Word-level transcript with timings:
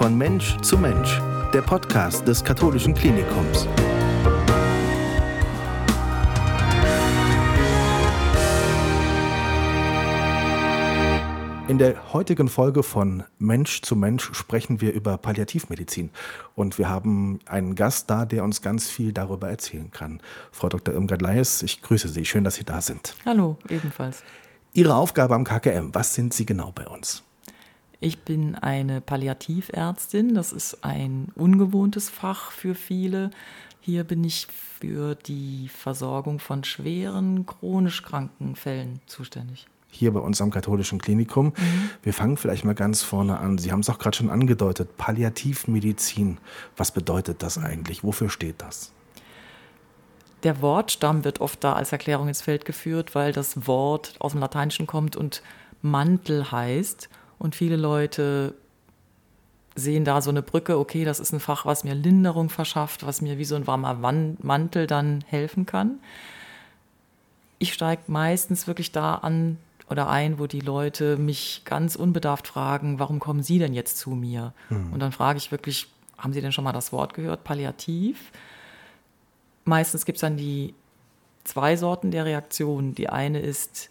Von 0.00 0.16
Mensch 0.16 0.56
zu 0.62 0.78
Mensch, 0.78 1.20
der 1.52 1.60
Podcast 1.60 2.26
des 2.26 2.42
katholischen 2.42 2.94
Klinikums. 2.94 3.68
In 11.68 11.76
der 11.76 12.14
heutigen 12.14 12.48
Folge 12.48 12.82
von 12.82 13.24
Mensch 13.38 13.82
zu 13.82 13.94
Mensch 13.94 14.32
sprechen 14.32 14.80
wir 14.80 14.94
über 14.94 15.18
Palliativmedizin. 15.18 16.08
Und 16.54 16.78
wir 16.78 16.88
haben 16.88 17.40
einen 17.44 17.74
Gast 17.74 18.08
da, 18.08 18.24
der 18.24 18.42
uns 18.42 18.62
ganz 18.62 18.88
viel 18.88 19.12
darüber 19.12 19.50
erzählen 19.50 19.90
kann. 19.90 20.22
Frau 20.50 20.70
Dr. 20.70 20.94
Irmgard 20.94 21.20
Leis, 21.20 21.62
ich 21.62 21.82
grüße 21.82 22.08
Sie. 22.08 22.24
Schön, 22.24 22.44
dass 22.44 22.54
Sie 22.54 22.64
da 22.64 22.80
sind. 22.80 23.16
Hallo, 23.26 23.58
ebenfalls. 23.68 24.22
Ihre 24.72 24.94
Aufgabe 24.94 25.34
am 25.34 25.44
KKM, 25.44 25.90
was 25.92 26.14
sind 26.14 26.32
Sie 26.32 26.46
genau 26.46 26.72
bei 26.72 26.86
uns? 26.86 27.22
Ich 28.02 28.20
bin 28.20 28.54
eine 28.54 29.02
Palliativärztin. 29.02 30.34
Das 30.34 30.52
ist 30.52 30.84
ein 30.84 31.28
ungewohntes 31.34 32.08
Fach 32.08 32.50
für 32.50 32.74
viele. 32.74 33.30
Hier 33.80 34.04
bin 34.04 34.24
ich 34.24 34.46
für 34.46 35.14
die 35.14 35.68
Versorgung 35.68 36.38
von 36.38 36.64
schweren, 36.64 37.44
chronisch 37.44 38.02
kranken 38.02 38.56
Fällen 38.56 39.00
zuständig. 39.04 39.66
Hier 39.90 40.12
bei 40.14 40.20
uns 40.20 40.40
am 40.40 40.50
katholischen 40.50 40.98
Klinikum. 40.98 41.46
Mhm. 41.46 41.90
Wir 42.02 42.14
fangen 42.14 42.38
vielleicht 42.38 42.64
mal 42.64 42.74
ganz 42.74 43.02
vorne 43.02 43.38
an. 43.38 43.58
Sie 43.58 43.70
haben 43.70 43.80
es 43.80 43.90
auch 43.90 43.98
gerade 43.98 44.16
schon 44.16 44.30
angedeutet. 44.30 44.96
Palliativmedizin. 44.96 46.38
Was 46.78 46.92
bedeutet 46.92 47.42
das 47.42 47.58
eigentlich? 47.58 48.02
Wofür 48.02 48.30
steht 48.30 48.62
das? 48.62 48.92
Der 50.42 50.62
Wortstamm 50.62 51.24
wird 51.24 51.42
oft 51.42 51.62
da 51.62 51.74
als 51.74 51.92
Erklärung 51.92 52.28
ins 52.28 52.40
Feld 52.40 52.64
geführt, 52.64 53.14
weil 53.14 53.32
das 53.32 53.66
Wort 53.66 54.14
aus 54.20 54.32
dem 54.32 54.40
Lateinischen 54.40 54.86
kommt 54.86 55.16
und 55.16 55.42
Mantel 55.82 56.50
heißt. 56.50 57.10
Und 57.40 57.56
viele 57.56 57.76
Leute 57.76 58.54
sehen 59.74 60.04
da 60.04 60.20
so 60.20 60.28
eine 60.28 60.42
Brücke, 60.42 60.78
okay, 60.78 61.04
das 61.04 61.20
ist 61.20 61.32
ein 61.32 61.40
Fach, 61.40 61.64
was 61.64 61.84
mir 61.84 61.94
Linderung 61.94 62.50
verschafft, 62.50 63.06
was 63.06 63.22
mir 63.22 63.38
wie 63.38 63.46
so 63.46 63.56
ein 63.56 63.66
warmer 63.66 63.94
Mantel 63.94 64.86
dann 64.86 65.24
helfen 65.26 65.64
kann. 65.64 66.00
Ich 67.58 67.72
steige 67.72 68.02
meistens 68.08 68.66
wirklich 68.66 68.92
da 68.92 69.14
an 69.14 69.56
oder 69.88 70.10
ein, 70.10 70.38
wo 70.38 70.46
die 70.46 70.60
Leute 70.60 71.16
mich 71.16 71.62
ganz 71.64 71.96
unbedarft 71.96 72.46
fragen, 72.46 72.98
warum 72.98 73.20
kommen 73.20 73.42
Sie 73.42 73.58
denn 73.58 73.72
jetzt 73.72 73.96
zu 73.96 74.10
mir? 74.10 74.52
Mhm. 74.68 74.92
Und 74.92 75.00
dann 75.00 75.10
frage 75.10 75.38
ich 75.38 75.50
wirklich, 75.50 75.88
haben 76.18 76.34
Sie 76.34 76.42
denn 76.42 76.52
schon 76.52 76.64
mal 76.64 76.72
das 76.72 76.92
Wort 76.92 77.14
gehört, 77.14 77.42
palliativ? 77.42 78.32
Meistens 79.64 80.04
gibt 80.04 80.16
es 80.16 80.20
dann 80.20 80.36
die 80.36 80.74
zwei 81.44 81.76
Sorten 81.76 82.10
der 82.10 82.26
Reaktion. 82.26 82.94
Die 82.94 83.08
eine 83.08 83.40
ist, 83.40 83.88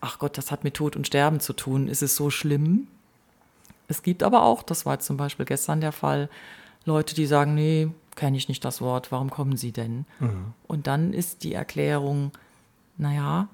ach 0.00 0.18
Gott, 0.18 0.38
das 0.38 0.50
hat 0.50 0.64
mit 0.64 0.74
Tod 0.74 0.96
und 0.96 1.06
Sterben 1.06 1.40
zu 1.40 1.52
tun, 1.52 1.88
ist 1.88 2.02
es 2.02 2.16
so 2.16 2.30
schlimm? 2.30 2.86
Es 3.88 4.02
gibt 4.02 4.22
aber 4.22 4.42
auch, 4.42 4.62
das 4.62 4.86
war 4.86 5.00
zum 5.00 5.16
Beispiel 5.16 5.46
gestern 5.46 5.80
der 5.80 5.92
Fall, 5.92 6.28
Leute, 6.84 7.14
die 7.14 7.26
sagen, 7.26 7.54
nee, 7.54 7.88
kenne 8.16 8.36
ich 8.36 8.48
nicht 8.48 8.64
das 8.64 8.80
Wort, 8.80 9.12
warum 9.12 9.30
kommen 9.30 9.56
Sie 9.56 9.72
denn? 9.72 10.04
Mhm. 10.20 10.52
Und 10.66 10.86
dann 10.86 11.12
ist 11.12 11.44
die 11.44 11.54
Erklärung, 11.54 12.32
naja, 12.96 13.48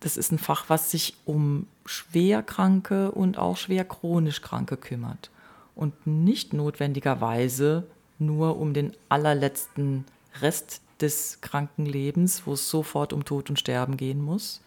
das 0.00 0.16
ist 0.16 0.32
ein 0.32 0.38
Fach, 0.38 0.64
was 0.68 0.90
sich 0.90 1.14
um 1.26 1.66
Schwerkranke 1.84 3.10
und 3.10 3.38
auch 3.38 3.56
schwer 3.56 3.84
chronisch 3.84 4.40
Kranke 4.40 4.76
kümmert 4.76 5.30
und 5.74 6.06
nicht 6.06 6.52
notwendigerweise 6.52 7.86
nur 8.18 8.58
um 8.58 8.72
den 8.74 8.94
allerletzten 9.08 10.04
Rest 10.40 10.80
des 11.00 11.40
Krankenlebens, 11.40 12.46
wo 12.46 12.54
es 12.54 12.68
sofort 12.68 13.12
um 13.12 13.24
Tod 13.24 13.50
und 13.50 13.58
Sterben 13.58 13.96
gehen 13.96 14.22
muss, 14.22 14.60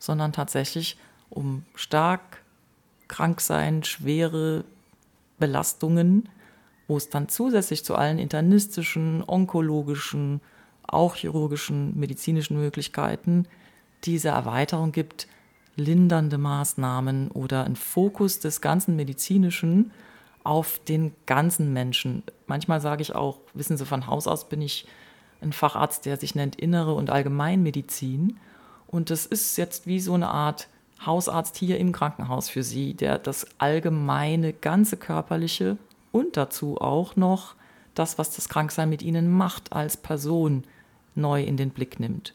sondern 0.00 0.32
tatsächlich 0.32 0.98
um 1.28 1.64
stark 1.76 2.42
krank 3.06 3.40
sein, 3.40 3.84
schwere 3.84 4.64
Belastungen, 5.38 6.28
wo 6.88 6.96
es 6.96 7.08
dann 7.08 7.28
zusätzlich 7.28 7.84
zu 7.84 7.94
allen 7.94 8.18
internistischen, 8.18 9.22
onkologischen, 9.24 10.40
auch 10.82 11.14
chirurgischen, 11.14 11.96
medizinischen 11.96 12.58
Möglichkeiten 12.58 13.46
diese 14.04 14.30
Erweiterung 14.30 14.90
gibt, 14.90 15.28
lindernde 15.76 16.38
Maßnahmen 16.38 17.30
oder 17.30 17.64
ein 17.64 17.76
Fokus 17.76 18.40
des 18.40 18.60
ganzen 18.60 18.96
medizinischen 18.96 19.92
auf 20.42 20.80
den 20.80 21.14
ganzen 21.26 21.72
Menschen. 21.72 22.22
Manchmal 22.46 22.80
sage 22.80 23.02
ich 23.02 23.14
auch, 23.14 23.38
wissen 23.54 23.76
Sie, 23.76 23.86
von 23.86 24.06
Haus 24.06 24.26
aus 24.26 24.48
bin 24.48 24.62
ich 24.62 24.86
ein 25.40 25.52
Facharzt, 25.52 26.06
der 26.06 26.16
sich 26.16 26.34
nennt 26.34 26.56
Innere 26.56 26.94
und 26.94 27.10
Allgemeinmedizin. 27.10 28.38
Und 28.90 29.10
das 29.10 29.24
ist 29.24 29.56
jetzt 29.56 29.86
wie 29.86 30.00
so 30.00 30.14
eine 30.14 30.28
Art 30.28 30.68
Hausarzt 31.06 31.56
hier 31.56 31.78
im 31.78 31.92
Krankenhaus 31.92 32.50
für 32.50 32.64
Sie, 32.64 32.94
der 32.94 33.18
das 33.18 33.46
allgemeine, 33.58 34.52
ganze 34.52 34.96
körperliche 34.96 35.78
und 36.12 36.36
dazu 36.36 36.78
auch 36.80 37.14
noch 37.14 37.54
das, 37.94 38.18
was 38.18 38.34
das 38.34 38.48
Kranksein 38.48 38.90
mit 38.90 39.00
Ihnen 39.00 39.30
macht, 39.30 39.72
als 39.72 39.96
Person 39.96 40.64
neu 41.14 41.42
in 41.42 41.56
den 41.56 41.70
Blick 41.70 42.00
nimmt. 42.00 42.34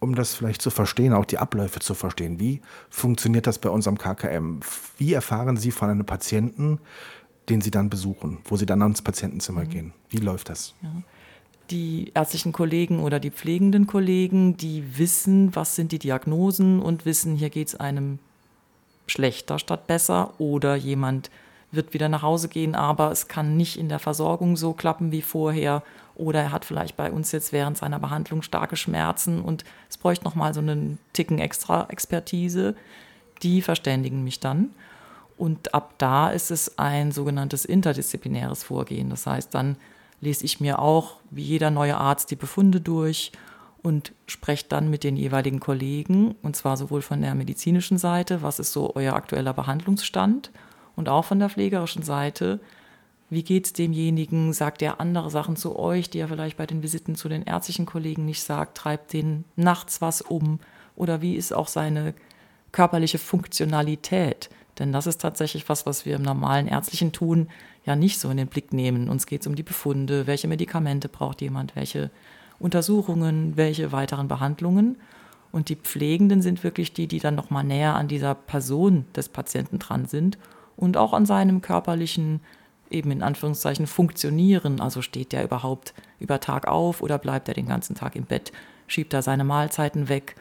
Um 0.00 0.14
das 0.14 0.34
vielleicht 0.34 0.62
zu 0.62 0.70
verstehen, 0.70 1.12
auch 1.12 1.24
die 1.24 1.38
Abläufe 1.38 1.80
zu 1.80 1.94
verstehen, 1.94 2.40
wie 2.40 2.60
funktioniert 2.88 3.46
das 3.46 3.58
bei 3.58 3.68
uns 3.68 3.86
am 3.86 3.98
KKM? 3.98 4.60
Wie 4.96 5.12
erfahren 5.12 5.56
Sie 5.56 5.70
von 5.70 5.90
einem 5.90 6.06
Patienten, 6.06 6.80
den 7.48 7.60
Sie 7.60 7.70
dann 7.70 7.90
besuchen, 7.90 8.38
wo 8.44 8.56
Sie 8.56 8.66
dann 8.66 8.82
ans 8.82 9.02
Patientenzimmer 9.02 9.64
mhm. 9.64 9.70
gehen? 9.70 9.92
Wie 10.08 10.18
läuft 10.18 10.48
das? 10.48 10.74
Ja 10.82 10.90
die 11.70 12.12
ärztlichen 12.14 12.52
Kollegen 12.52 13.00
oder 13.00 13.20
die 13.20 13.30
pflegenden 13.30 13.86
Kollegen, 13.86 14.56
die 14.56 14.98
wissen, 14.98 15.54
was 15.54 15.76
sind 15.76 15.92
die 15.92 15.98
Diagnosen 15.98 16.80
und 16.80 17.06
wissen, 17.06 17.36
hier 17.36 17.50
geht 17.50 17.68
es 17.68 17.74
einem 17.74 18.18
schlechter 19.06 19.58
statt 19.58 19.86
besser 19.86 20.32
oder 20.38 20.74
jemand 20.76 21.30
wird 21.72 21.92
wieder 21.92 22.08
nach 22.08 22.22
Hause 22.22 22.48
gehen, 22.48 22.74
aber 22.74 23.10
es 23.10 23.28
kann 23.28 23.56
nicht 23.56 23.76
in 23.76 23.88
der 23.88 23.98
Versorgung 23.98 24.56
so 24.56 24.72
klappen 24.72 25.12
wie 25.12 25.22
vorher 25.22 25.82
oder 26.14 26.40
er 26.40 26.52
hat 26.52 26.64
vielleicht 26.64 26.96
bei 26.96 27.10
uns 27.10 27.32
jetzt 27.32 27.52
während 27.52 27.76
seiner 27.76 27.98
Behandlung 27.98 28.42
starke 28.42 28.76
Schmerzen 28.76 29.40
und 29.40 29.64
es 29.90 29.98
bräuchte 29.98 30.24
noch 30.24 30.36
mal 30.36 30.54
so 30.54 30.60
einen 30.60 30.98
Ticken 31.12 31.38
extra 31.38 31.86
Expertise. 31.90 32.76
Die 33.42 33.60
verständigen 33.60 34.22
mich 34.22 34.38
dann 34.38 34.70
und 35.36 35.74
ab 35.74 35.94
da 35.98 36.30
ist 36.30 36.50
es 36.50 36.78
ein 36.78 37.10
sogenanntes 37.10 37.64
interdisziplinäres 37.64 38.62
Vorgehen. 38.62 39.10
Das 39.10 39.26
heißt, 39.26 39.52
dann 39.52 39.76
lese 40.20 40.44
ich 40.44 40.60
mir 40.60 40.78
auch, 40.78 41.16
wie 41.36 41.42
jeder 41.42 41.70
neue 41.70 41.96
Arzt, 41.96 42.30
die 42.30 42.36
Befunde 42.36 42.80
durch 42.80 43.32
und 43.82 44.12
spreche 44.26 44.66
dann 44.68 44.88
mit 44.88 45.04
den 45.04 45.16
jeweiligen 45.16 45.60
Kollegen, 45.60 46.34
und 46.42 46.56
zwar 46.56 46.76
sowohl 46.76 47.02
von 47.02 47.20
der 47.20 47.34
medizinischen 47.34 47.98
Seite, 47.98 48.42
was 48.42 48.58
ist 48.58 48.72
so 48.72 48.94
euer 48.94 49.14
aktueller 49.14 49.52
Behandlungsstand, 49.52 50.50
und 50.96 51.08
auch 51.08 51.24
von 51.24 51.38
der 51.38 51.50
pflegerischen 51.50 52.02
Seite, 52.02 52.60
wie 53.30 53.42
geht 53.42 53.66
es 53.66 53.72
demjenigen, 53.72 54.52
sagt 54.52 54.80
er 54.80 55.00
andere 55.00 55.30
Sachen 55.30 55.56
zu 55.56 55.78
euch, 55.78 56.08
die 56.08 56.18
er 56.18 56.28
vielleicht 56.28 56.56
bei 56.56 56.66
den 56.66 56.82
Visiten 56.82 57.14
zu 57.16 57.28
den 57.28 57.42
ärztlichen 57.42 57.84
Kollegen 57.84 58.24
nicht 58.24 58.42
sagt, 58.42 58.76
treibt 58.76 59.12
den 59.12 59.44
nachts 59.56 60.00
was 60.00 60.22
um, 60.22 60.60
oder 60.96 61.20
wie 61.20 61.34
ist 61.34 61.52
auch 61.52 61.68
seine 61.68 62.14
körperliche 62.72 63.18
Funktionalität? 63.18 64.50
Denn 64.78 64.92
das 64.92 65.06
ist 65.06 65.20
tatsächlich 65.20 65.68
was, 65.68 65.86
was 65.86 66.06
wir 66.06 66.16
im 66.16 66.22
normalen 66.22 66.68
ärztlichen 66.68 67.12
tun, 67.12 67.48
ja 67.84 67.96
nicht 67.96 68.18
so 68.18 68.30
in 68.30 68.36
den 68.36 68.48
Blick 68.48 68.72
nehmen. 68.72 69.08
Uns 69.08 69.26
geht 69.26 69.42
es 69.42 69.46
um 69.46 69.54
die 69.54 69.62
Befunde, 69.62 70.26
welche 70.26 70.48
Medikamente 70.48 71.08
braucht 71.08 71.40
jemand, 71.40 71.76
welche 71.76 72.10
Untersuchungen, 72.58 73.56
welche 73.56 73.92
weiteren 73.92 74.28
Behandlungen. 74.28 74.96
Und 75.52 75.68
die 75.68 75.76
Pflegenden 75.76 76.42
sind 76.42 76.64
wirklich 76.64 76.92
die, 76.92 77.06
die 77.06 77.20
dann 77.20 77.34
nochmal 77.34 77.64
näher 77.64 77.94
an 77.94 78.08
dieser 78.08 78.34
Person 78.34 79.04
des 79.14 79.28
Patienten 79.28 79.78
dran 79.78 80.06
sind 80.06 80.38
und 80.76 80.96
auch 80.96 81.12
an 81.12 81.26
seinem 81.26 81.60
körperlichen, 81.60 82.40
eben 82.90 83.10
in 83.10 83.22
Anführungszeichen, 83.22 83.86
Funktionieren. 83.86 84.80
Also 84.80 85.02
steht 85.02 85.32
der 85.32 85.44
überhaupt 85.44 85.94
über 86.18 86.40
Tag 86.40 86.66
auf 86.66 87.02
oder 87.02 87.18
bleibt 87.18 87.48
er 87.48 87.54
den 87.54 87.68
ganzen 87.68 87.94
Tag 87.94 88.16
im 88.16 88.24
Bett? 88.24 88.52
Schiebt 88.86 89.12
er 89.14 89.22
seine 89.22 89.44
Mahlzeiten 89.44 90.08
weg 90.08 90.34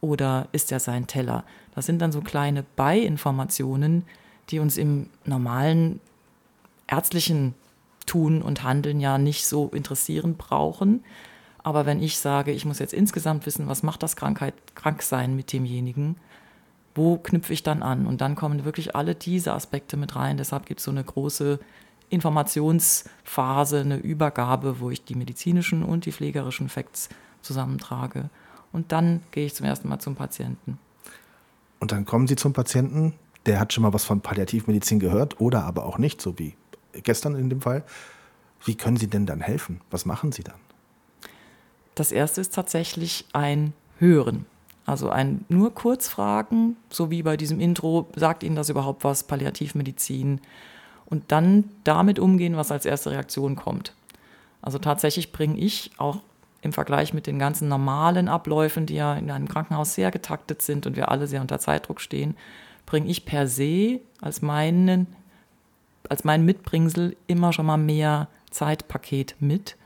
oder 0.00 0.48
isst 0.52 0.70
er 0.70 0.80
seinen 0.80 1.06
Teller? 1.06 1.44
Das 1.74 1.86
sind 1.86 2.00
dann 2.00 2.12
so 2.12 2.20
kleine 2.20 2.64
Beiinformationen, 2.76 4.04
die 4.50 4.58
uns 4.58 4.76
im 4.76 5.08
normalen 5.24 6.00
ärztlichen 6.90 7.54
Tun 8.06 8.42
und 8.42 8.64
Handeln 8.64 9.00
ja 9.00 9.18
nicht 9.18 9.46
so 9.46 9.68
interessieren 9.68 10.36
brauchen. 10.36 11.04
Aber 11.62 11.86
wenn 11.86 12.02
ich 12.02 12.18
sage, 12.18 12.52
ich 12.52 12.64
muss 12.64 12.78
jetzt 12.78 12.94
insgesamt 12.94 13.46
wissen, 13.46 13.68
was 13.68 13.82
macht 13.82 14.02
das 14.02 14.16
Krankheit, 14.16 14.54
Kranksein 14.74 15.36
mit 15.36 15.52
demjenigen, 15.52 16.16
wo 16.94 17.18
knüpfe 17.18 17.52
ich 17.52 17.62
dann 17.62 17.82
an? 17.82 18.06
Und 18.06 18.20
dann 18.20 18.34
kommen 18.34 18.64
wirklich 18.64 18.96
alle 18.96 19.14
diese 19.14 19.52
Aspekte 19.52 19.96
mit 19.96 20.16
rein. 20.16 20.38
Deshalb 20.38 20.66
gibt 20.66 20.80
es 20.80 20.84
so 20.84 20.90
eine 20.90 21.04
große 21.04 21.60
Informationsphase, 22.08 23.80
eine 23.80 23.96
Übergabe, 23.98 24.80
wo 24.80 24.90
ich 24.90 25.04
die 25.04 25.14
medizinischen 25.14 25.84
und 25.84 26.06
die 26.06 26.12
pflegerischen 26.12 26.68
Facts 26.68 27.08
zusammentrage. 27.42 28.30
Und 28.72 28.92
dann 28.92 29.22
gehe 29.30 29.46
ich 29.46 29.54
zum 29.54 29.66
ersten 29.66 29.88
Mal 29.88 30.00
zum 30.00 30.16
Patienten. 30.16 30.78
Und 31.78 31.92
dann 31.92 32.04
kommen 32.04 32.26
Sie 32.26 32.36
zum 32.36 32.52
Patienten, 32.52 33.14
der 33.46 33.60
hat 33.60 33.72
schon 33.72 33.82
mal 33.82 33.92
was 33.92 34.04
von 34.04 34.20
Palliativmedizin 34.20 34.98
gehört 34.98 35.40
oder 35.40 35.64
aber 35.64 35.86
auch 35.86 35.98
nicht, 35.98 36.20
so 36.20 36.38
wie 36.38 36.54
gestern 36.92 37.34
in 37.34 37.50
dem 37.50 37.60
Fall. 37.60 37.84
Wie 38.64 38.74
können 38.74 38.96
Sie 38.96 39.08
denn 39.08 39.26
dann 39.26 39.40
helfen? 39.40 39.80
Was 39.90 40.04
machen 40.04 40.32
Sie 40.32 40.42
dann? 40.42 40.60
Das 41.94 42.12
erste 42.12 42.40
ist 42.40 42.54
tatsächlich 42.54 43.26
ein 43.32 43.72
Hören. 43.98 44.46
Also 44.86 45.10
ein 45.10 45.44
nur 45.48 45.74
Kurzfragen, 45.74 46.76
so 46.88 47.10
wie 47.10 47.22
bei 47.22 47.36
diesem 47.36 47.60
Intro, 47.60 48.08
sagt 48.16 48.42
Ihnen 48.42 48.56
das 48.56 48.68
überhaupt 48.68 49.04
was, 49.04 49.24
Palliativmedizin? 49.24 50.40
und 51.10 51.32
dann 51.32 51.64
damit 51.84 52.18
umgehen, 52.18 52.56
was 52.56 52.72
als 52.72 52.86
erste 52.86 53.10
Reaktion 53.10 53.56
kommt. 53.56 53.92
Also 54.62 54.78
tatsächlich 54.78 55.32
bringe 55.32 55.58
ich 55.58 55.90
auch 55.98 56.20
im 56.62 56.72
Vergleich 56.72 57.12
mit 57.12 57.26
den 57.26 57.38
ganzen 57.38 57.68
normalen 57.68 58.28
Abläufen, 58.28 58.86
die 58.86 58.94
ja 58.94 59.14
in 59.14 59.30
einem 59.30 59.48
Krankenhaus 59.48 59.94
sehr 59.94 60.10
getaktet 60.10 60.62
sind 60.62 60.86
und 60.86 60.96
wir 60.96 61.10
alle 61.10 61.26
sehr 61.26 61.40
unter 61.40 61.58
Zeitdruck 61.58 62.00
stehen, 62.00 62.36
bringe 62.86 63.08
ich 63.08 63.24
per 63.24 63.46
se 63.46 64.00
als, 64.20 64.40
meinen, 64.40 65.08
als 66.08 66.24
mein 66.24 66.44
Mitbringsel 66.44 67.16
immer 67.26 67.52
schon 67.52 67.66
mal 67.66 67.76
mehr 67.76 68.28
Zeitpaket 68.50 69.36
mit, 69.40 69.76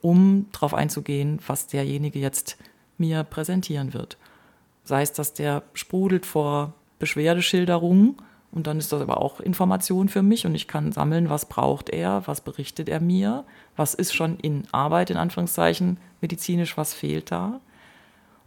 um 0.00 0.46
darauf 0.52 0.74
einzugehen, 0.74 1.38
was 1.46 1.66
derjenige 1.66 2.18
jetzt 2.18 2.56
mir 2.98 3.24
präsentieren 3.24 3.94
wird. 3.94 4.16
Sei 4.84 5.02
es, 5.02 5.12
dass 5.12 5.32
der 5.32 5.62
sprudelt 5.72 6.26
vor 6.26 6.74
Beschwerdeschilderungen 6.98 8.16
und 8.52 8.66
dann 8.66 8.78
ist 8.78 8.92
das 8.92 9.02
aber 9.02 9.20
auch 9.20 9.40
Information 9.40 10.08
für 10.08 10.22
mich 10.22 10.46
und 10.46 10.54
ich 10.54 10.68
kann 10.68 10.92
sammeln, 10.92 11.28
was 11.28 11.46
braucht 11.46 11.90
er, 11.90 12.22
was 12.26 12.40
berichtet 12.40 12.88
er 12.88 13.00
mir, 13.00 13.44
was 13.76 13.94
ist 13.94 14.14
schon 14.14 14.38
in 14.38 14.64
Arbeit, 14.70 15.10
in 15.10 15.16
Anführungszeichen, 15.16 15.98
medizinisch, 16.20 16.76
was 16.76 16.94
fehlt 16.94 17.32
da. 17.32 17.60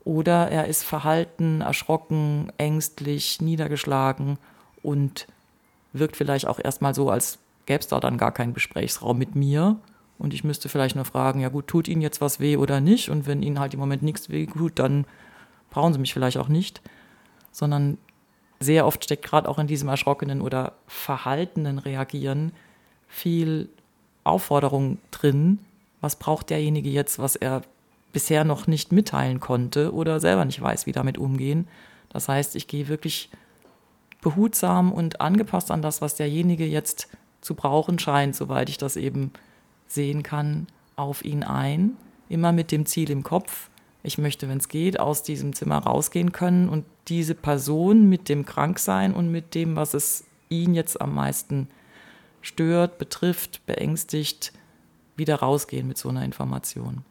Oder 0.05 0.49
er 0.49 0.67
ist 0.67 0.83
verhalten, 0.83 1.59
erschrocken, 1.59 2.53
ängstlich, 2.57 3.41
niedergeschlagen 3.41 4.37
und 4.81 5.27
wirkt 5.99 6.15
vielleicht 6.15 6.47
auch 6.47 6.59
erstmal 6.63 6.93
so, 6.93 7.09
als 7.09 7.39
gäbe 7.65 7.79
es 7.79 7.87
da 7.87 7.99
dann 7.99 8.17
gar 8.17 8.31
keinen 8.31 8.53
Gesprächsraum 8.53 9.17
mit 9.17 9.35
mir. 9.35 9.77
Und 10.17 10.33
ich 10.33 10.43
müsste 10.43 10.69
vielleicht 10.69 10.95
nur 10.95 11.05
fragen, 11.05 11.39
ja 11.39 11.49
gut, 11.49 11.67
tut 11.67 11.87
Ihnen 11.87 12.01
jetzt 12.01 12.21
was 12.21 12.39
weh 12.39 12.57
oder 12.57 12.81
nicht? 12.81 13.09
Und 13.09 13.27
wenn 13.27 13.43
Ihnen 13.43 13.59
halt 13.59 13.73
im 13.73 13.79
Moment 13.79 14.01
nichts 14.01 14.29
weh 14.29 14.47
tut, 14.47 14.79
dann 14.79 15.05
brauchen 15.69 15.93
Sie 15.93 15.99
mich 15.99 16.13
vielleicht 16.13 16.37
auch 16.37 16.47
nicht. 16.47 16.81
Sondern 17.51 17.97
sehr 18.59 18.87
oft 18.87 19.03
steckt 19.03 19.25
gerade 19.25 19.47
auch 19.47 19.59
in 19.59 19.67
diesem 19.67 19.89
erschrockenen 19.89 20.41
oder 20.41 20.73
verhaltenen 20.87 21.77
Reagieren 21.77 22.51
viel 23.07 23.69
Aufforderung 24.23 24.97
drin, 25.11 25.59
was 26.01 26.17
braucht 26.17 26.49
derjenige 26.49 26.89
jetzt, 26.89 27.19
was 27.19 27.35
er 27.35 27.61
bisher 28.11 28.43
noch 28.43 28.67
nicht 28.67 28.91
mitteilen 28.91 29.39
konnte 29.39 29.93
oder 29.93 30.19
selber 30.19 30.45
nicht 30.45 30.61
weiß, 30.61 30.85
wie 30.85 30.91
damit 30.91 31.17
umgehen. 31.17 31.67
Das 32.09 32.27
heißt, 32.27 32.55
ich 32.55 32.67
gehe 32.67 32.87
wirklich 32.87 33.29
behutsam 34.21 34.91
und 34.91 35.21
angepasst 35.21 35.71
an 35.71 35.81
das, 35.81 36.01
was 36.01 36.15
derjenige 36.15 36.65
jetzt 36.65 37.07
zu 37.41 37.55
brauchen 37.55 37.99
scheint, 37.99 38.35
soweit 38.35 38.69
ich 38.69 38.77
das 38.77 38.95
eben 38.95 39.31
sehen 39.87 40.23
kann, 40.23 40.67
auf 40.95 41.23
ihn 41.23 41.43
ein. 41.43 41.97
Immer 42.29 42.51
mit 42.51 42.71
dem 42.71 42.85
Ziel 42.85 43.09
im 43.09 43.23
Kopf, 43.23 43.69
ich 44.03 44.17
möchte, 44.17 44.49
wenn 44.49 44.57
es 44.57 44.67
geht, 44.67 44.99
aus 44.99 45.23
diesem 45.23 45.53
Zimmer 45.53 45.77
rausgehen 45.77 46.31
können 46.31 46.69
und 46.69 46.85
diese 47.07 47.35
Person 47.35 48.09
mit 48.09 48.29
dem 48.29 48.45
Kranksein 48.45 49.13
und 49.13 49.31
mit 49.31 49.55
dem, 49.55 49.75
was 49.75 49.93
es 49.93 50.25
ihn 50.49 50.73
jetzt 50.73 50.99
am 50.99 51.13
meisten 51.13 51.67
stört, 52.41 52.97
betrifft, 52.97 53.65
beängstigt, 53.65 54.53
wieder 55.15 55.35
rausgehen 55.35 55.87
mit 55.87 55.97
so 55.97 56.09
einer 56.09 56.23
Information. 56.23 57.03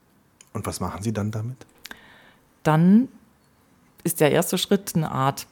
Und 0.52 0.66
was 0.66 0.80
machen 0.80 1.02
Sie 1.02 1.12
dann 1.12 1.30
damit? 1.30 1.66
Dann 2.62 3.08
ist 4.04 4.20
der 4.20 4.32
erste 4.32 4.56
Schritt 4.56 4.94
eine 4.94 5.10
Art 5.10 5.46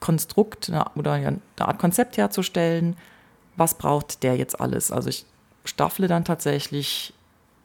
Konstrukt 0.00 0.70
oder 0.94 1.12
eine 1.12 1.40
Art 1.58 1.78
Konzept 1.78 2.16
herzustellen. 2.16 2.96
Was 3.56 3.74
braucht 3.74 4.22
der 4.22 4.36
jetzt 4.36 4.60
alles? 4.60 4.92
Also 4.92 5.08
ich 5.08 5.26
staffle 5.64 6.08
dann 6.08 6.24
tatsächlich 6.24 7.12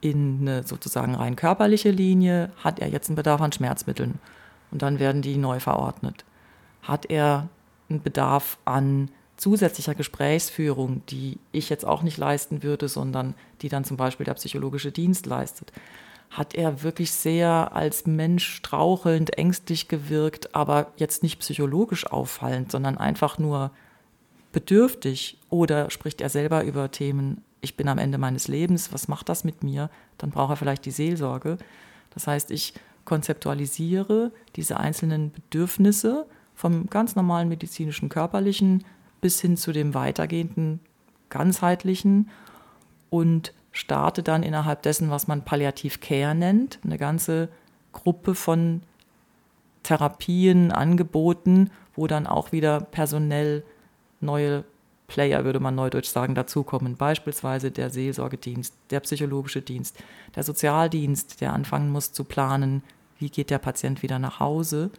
in 0.02 0.40
eine 0.42 0.64
sozusagen 0.64 1.16
rein 1.16 1.36
körperliche 1.36 1.92
Linie, 1.92 2.52
hat 2.64 2.80
er 2.80 2.90
jetzt 2.90 3.10
einen 3.10 3.16
Bedarf 3.16 3.42
an 3.42 3.52
Schmerzmitteln 3.52 4.20
und 4.72 4.82
dann 4.82 5.00
werden 5.00 5.22
die 5.22 5.38
neu 5.38 5.60
verordnet. 5.60 6.26
Hat 6.82 7.06
er 7.10 7.48
einen 7.90 8.02
Bedarf 8.02 8.58
an 8.66 9.10
zusätzlicher 9.38 9.96
Gesprächsführung, 9.96 11.04
die 11.10 11.38
ich 11.52 11.70
jetzt 11.70 11.86
auch 11.86 12.02
nicht 12.02 12.18
leisten 12.18 12.64
würde, 12.64 12.90
sondern 12.90 13.36
die 13.62 13.70
dann 13.70 13.86
zum 13.86 13.96
Beispiel 13.96 14.26
der 14.26 14.34
psychologische 14.34 14.92
Dienst 14.92 15.26
leistet? 15.26 15.72
Hat 16.34 16.56
er 16.56 16.84
wirklich 16.84 17.12
sehr 17.12 17.76
als 17.76 18.06
Mensch 18.06 18.46
strauchelnd, 18.46 19.38
ängstlich 19.38 19.88
gewirkt, 19.88 20.56
aber 20.56 20.92
jetzt 20.98 21.24
nicht 21.24 21.40
psychologisch 21.40 22.08
auffallend, 22.08 22.72
sondern 22.72 22.98
einfach 22.98 23.38
nur 23.38 23.72
bedürftig? 24.52 25.38
Oder 25.50 25.90
spricht 25.90 26.22
er 26.22 26.30
selber 26.30 26.64
über 26.64 26.92
Themen 26.92 27.44
ich 27.64 27.78
bin 27.78 27.88
am 27.88 27.98
Ende 27.98 28.18
meines 28.18 28.48
Lebens, 28.50 28.92
was 28.92 29.08
macht 29.08 29.30
das 29.30 29.46
mit 29.46 29.64
mir? 29.64 29.90
Dann 30.18 30.32
braucht 30.32 30.52
er 30.52 30.56
vielleicht 30.58 30.86
die 30.86 30.92
Seelsorge. 30.92 31.58
Das 32.14 32.28
heißt, 32.28 32.52
ich 32.52 32.74
konzeptualisiere 33.06 34.32
diese 34.58 34.80
einzelnen 34.80 35.32
Bedürfnisse 35.32 36.26
vom 36.56 36.90
ganz 36.90 37.16
normalen 37.16 37.48
medizinischen 37.48 38.10
körperlichen 38.10 38.84
bis 39.22 39.40
hin 39.40 39.56
zu 39.56 39.72
dem 39.72 39.94
weitergehenden 39.94 40.82
ganzheitlichen 41.30 42.30
und 43.10 43.54
starte 43.74 44.24
dann 44.24 44.44
innerhalb 44.44 44.84
dessen, 44.84 45.10
was 45.10 45.28
man 45.28 45.44
Palliativ 45.44 46.00
Care 46.00 46.36
nennt, 46.36 46.80
eine 46.86 46.98
ganze 46.98 47.50
Gruppe 47.92 48.36
von 48.36 48.82
Therapien, 49.82 50.72
Angeboten, 50.72 51.70
wo 51.96 52.08
dann 52.08 52.26
auch 52.26 52.54
wieder 52.54 52.80
personell 52.80 53.64
neue 54.22 54.64
Player, 55.08 55.44
würde 55.44 55.60
man 55.60 55.76
neudeutsch 55.76 56.08
sagen, 56.08 56.34
dazukommen. 56.34 56.96
Beispielsweise 56.96 57.72
der 57.72 57.90
Seelsorgedienst, 57.90 58.74
der 58.90 59.02
psychologische 59.02 59.62
Dienst, 59.62 59.98
der 60.36 60.44
Sozialdienst, 60.44 61.42
der 61.42 61.54
anfangen 61.54 61.92
muss 61.92 62.14
zu 62.14 62.24
planen, 62.24 62.84
wie 63.20 63.30
geht 63.30 63.50
der 63.50 63.60
Patient 63.60 64.02
wieder 64.02 64.18
nach 64.20 64.40
Hause. 64.40 64.92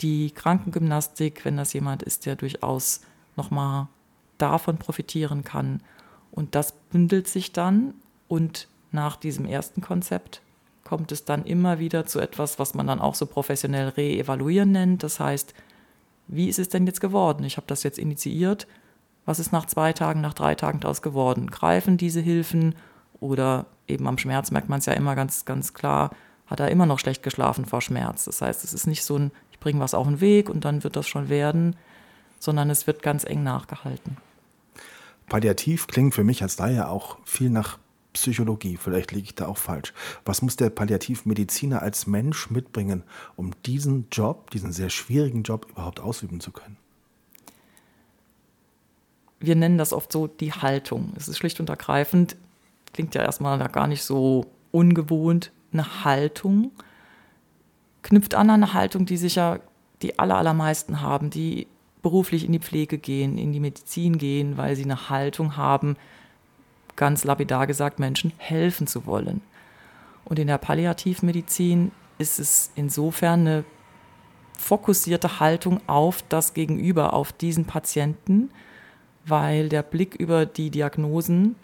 Die 0.00 0.32
Krankengymnastik, 0.32 1.44
wenn 1.44 1.56
das 1.56 1.72
jemand 1.72 2.02
ist, 2.02 2.26
der 2.26 2.36
durchaus 2.36 3.02
nochmal 3.36 3.86
davon 4.38 4.78
profitieren 4.78 5.44
kann. 5.44 5.80
Und 6.32 6.54
das 6.54 6.72
bündelt 6.72 7.28
sich 7.28 7.52
dann 7.52 7.94
und 8.26 8.66
nach 8.90 9.16
diesem 9.16 9.46
ersten 9.46 9.80
Konzept 9.80 10.42
kommt 10.82 11.12
es 11.12 11.24
dann 11.24 11.44
immer 11.44 11.78
wieder 11.78 12.06
zu 12.06 12.18
etwas, 12.18 12.58
was 12.58 12.74
man 12.74 12.88
dann 12.88 13.00
auch 13.00 13.14
so 13.14 13.26
professionell 13.26 13.90
re-evaluieren 13.90 14.72
nennt. 14.72 15.02
Das 15.04 15.20
heißt, 15.20 15.54
wie 16.26 16.48
ist 16.48 16.58
es 16.58 16.68
denn 16.68 16.86
jetzt 16.86 17.00
geworden? 17.00 17.44
Ich 17.44 17.56
habe 17.56 17.66
das 17.66 17.84
jetzt 17.84 17.98
initiiert 17.98 18.66
was 19.24 19.38
ist 19.38 19.52
nach 19.52 19.66
zwei 19.66 19.92
Tagen, 19.92 20.20
nach 20.20 20.34
drei 20.34 20.54
Tagen 20.54 20.80
daraus 20.80 21.02
geworden? 21.02 21.50
Greifen 21.50 21.96
diese 21.96 22.20
Hilfen 22.20 22.74
oder 23.20 23.66
eben 23.86 24.06
am 24.08 24.18
Schmerz 24.18 24.50
merkt 24.50 24.68
man 24.68 24.80
es 24.80 24.86
ja 24.86 24.94
immer 24.94 25.14
ganz, 25.14 25.44
ganz 25.44 25.74
klar, 25.74 26.10
hat 26.46 26.60
er 26.60 26.70
immer 26.70 26.86
noch 26.86 26.98
schlecht 26.98 27.22
geschlafen 27.22 27.64
vor 27.64 27.80
Schmerz. 27.80 28.24
Das 28.24 28.42
heißt, 28.42 28.64
es 28.64 28.74
ist 28.74 28.86
nicht 28.86 29.04
so 29.04 29.16
ein, 29.16 29.30
ich 29.52 29.60
bringe 29.60 29.80
was 29.80 29.94
auf 29.94 30.06
den 30.06 30.20
Weg 30.20 30.50
und 30.50 30.64
dann 30.64 30.82
wird 30.82 30.96
das 30.96 31.06
schon 31.06 31.28
werden, 31.28 31.76
sondern 32.40 32.68
es 32.70 32.86
wird 32.86 33.02
ganz 33.02 33.24
eng 33.24 33.42
nachgehalten. 33.44 34.16
Palliativ 35.28 35.86
klingt 35.86 36.14
für 36.14 36.24
mich 36.24 36.42
als 36.42 36.58
Laie 36.58 36.88
auch 36.88 37.18
viel 37.24 37.50
nach 37.50 37.78
Psychologie. 38.12 38.76
Vielleicht 38.76 39.12
liege 39.12 39.24
ich 39.24 39.34
da 39.34 39.46
auch 39.46 39.56
falsch. 39.56 39.94
Was 40.24 40.42
muss 40.42 40.56
der 40.56 40.70
Palliativmediziner 40.70 41.80
als 41.80 42.06
Mensch 42.06 42.50
mitbringen, 42.50 43.04
um 43.36 43.52
diesen 43.64 44.08
Job, 44.12 44.50
diesen 44.50 44.72
sehr 44.72 44.90
schwierigen 44.90 45.42
Job 45.42 45.66
überhaupt 45.70 46.00
ausüben 46.00 46.40
zu 46.40 46.52
können? 46.52 46.76
wir 49.42 49.56
nennen 49.56 49.76
das 49.76 49.92
oft 49.92 50.10
so 50.12 50.28
die 50.28 50.52
Haltung. 50.52 51.12
Es 51.16 51.28
ist 51.28 51.36
schlicht 51.36 51.60
und 51.60 51.68
ergreifend, 51.68 52.36
klingt 52.94 53.14
ja 53.14 53.22
erstmal 53.22 53.58
gar 53.68 53.86
nicht 53.86 54.04
so 54.04 54.46
ungewohnt, 54.70 55.50
eine 55.72 56.04
Haltung 56.04 56.70
knüpft 58.02 58.34
an 58.34 58.50
eine 58.50 58.74
Haltung, 58.74 59.06
die 59.06 59.16
sicher 59.16 59.60
die 60.02 60.18
aller, 60.18 60.36
allermeisten 60.36 61.00
haben, 61.00 61.30
die 61.30 61.68
beruflich 62.02 62.44
in 62.44 62.52
die 62.52 62.58
Pflege 62.58 62.98
gehen, 62.98 63.38
in 63.38 63.52
die 63.52 63.60
Medizin 63.60 64.18
gehen, 64.18 64.56
weil 64.56 64.76
sie 64.76 64.84
eine 64.84 65.08
Haltung 65.08 65.56
haben, 65.56 65.96
ganz 66.96 67.24
lapidar 67.24 67.66
gesagt, 67.66 67.98
Menschen 67.98 68.32
helfen 68.36 68.86
zu 68.86 69.06
wollen. 69.06 69.40
Und 70.24 70.38
in 70.38 70.48
der 70.48 70.58
Palliativmedizin 70.58 71.92
ist 72.18 72.38
es 72.38 72.70
insofern 72.74 73.40
eine 73.40 73.64
fokussierte 74.58 75.40
Haltung 75.40 75.80
auf 75.88 76.22
das 76.28 76.54
Gegenüber, 76.54 77.14
auf 77.14 77.32
diesen 77.32 77.64
Patienten, 77.64 78.50
weil 79.24 79.68
der 79.68 79.82
Blick 79.82 80.14
über 80.14 80.46
die 80.46 80.70
Diagnosen 80.70 81.56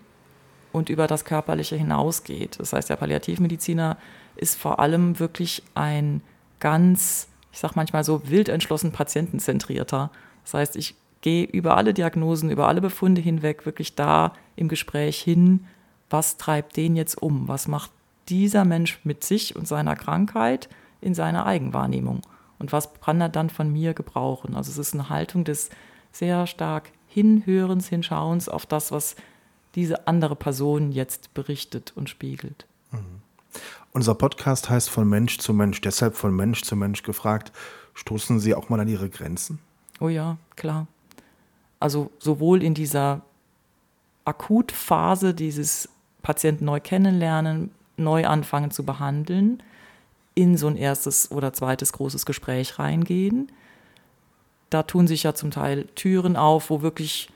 und 0.73 0.89
über 0.89 1.07
das 1.07 1.25
Körperliche 1.25 1.77
hinausgeht. 1.77 2.59
Das 2.59 2.73
heißt, 2.73 2.91
der 2.91 2.97
Palliativmediziner 2.97 3.97
ist 4.37 4.59
vor 4.59 4.81
allem 4.81 5.19
wirklich 5.19 5.63
ein 5.75 6.23
ganz, 6.61 7.29
ich 7.53 7.59
sage 7.59 7.75
manchmal 7.77 8.05
so, 8.05 8.29
wild 8.29 8.49
entschlossen 8.49 8.93
patientenzentrierter. 8.93 10.11
Das 10.49 10.55
heißt, 10.55 10.77
ich 10.77 10.95
gehe 11.21 11.45
über 11.45 11.77
alle 11.77 11.93
Diagnosen, 11.93 12.49
über 12.51 12.69
alle 12.69 12.81
Befunde 12.81 13.21
hinweg 13.21 13.67
wirklich 13.67 13.97
da 13.97 14.33
im 14.57 14.69
Gespräch 14.69 15.21
hin, 15.21 15.67
was 16.09 16.39
treibt 16.39 16.79
den 16.79 16.97
jetzt 16.97 17.21
um? 17.21 17.49
Was 17.49 17.69
macht 17.69 17.91
dieser 18.31 18.65
Mensch 18.65 18.99
mit 19.05 19.25
sich 19.25 19.57
und 19.57 19.69
seiner 19.69 19.95
Krankheit 19.95 20.71
in 21.03 21.13
seiner 21.13 21.45
Eigenwahrnehmung? 21.45 22.23
Und 22.59 22.73
was 22.73 22.95
kann 23.03 23.21
er 23.21 23.29
dann 23.29 23.51
von 23.51 23.71
mir 23.71 23.93
gebrauchen? 23.93 24.57
Also 24.57 24.71
es 24.71 24.79
ist 24.79 24.95
eine 24.95 25.11
Haltung 25.11 25.45
des 25.45 25.69
sehr 26.13 26.47
stark 26.47 26.93
Hinhörens, 27.09 27.89
Hinschauens 27.89 28.49
auf 28.49 28.65
das, 28.65 28.91
was 28.91 29.17
diese 29.75 30.09
andere 30.09 30.35
Person 30.35 30.93
jetzt 30.93 31.35
berichtet 31.35 31.93
und 31.95 32.09
spiegelt. 32.09 32.67
Mhm. 32.91 33.21
Unser 33.93 34.15
Podcast 34.15 34.71
heißt 34.71 34.89
von 34.89 35.07
Mensch 35.07 35.37
zu 35.41 35.53
Mensch, 35.53 35.83
deshalb 35.83 36.17
von 36.17 36.35
Mensch 36.35 36.63
zu 36.63 36.75
Mensch 36.75 37.03
gefragt. 37.03 37.53
Stoßen 37.93 38.41
Sie 38.41 38.55
auch 38.55 38.71
mal 38.71 38.81
an 38.81 38.89
Ihre 38.89 39.11
Grenzen? 39.11 39.59
Oh 40.01 40.09
ja, 40.09 40.37
klar. 40.57 40.87
Also 41.81 42.11
sowohl 42.19 42.63
in 42.63 42.75
dieser 42.75 43.23
Akutphase 44.25 45.35
dieses 45.35 45.89
Patienten 46.23 46.65
neu 46.65 46.81
kennenlernen, 46.81 47.71
neu 47.97 48.27
anfangen 48.27 48.71
zu 48.71 48.85
behandeln, 48.85 49.63
in 50.35 50.57
so 50.57 50.69
ein 50.69 50.77
erstes 50.77 51.31
oder 51.31 51.53
zweites 51.53 51.93
großes 51.93 52.27
Gespräch 52.27 52.79
reingehen. 52.79 53.51
Da 54.71 54.83
tun 54.83 55.07
sich 55.07 55.23
ja 55.23 55.35
zum 55.35 55.51
Teil 55.51 55.87
Türen 55.95 56.37
auf, 56.37 56.71
wo 56.71 56.83
wirklich 56.83 57.31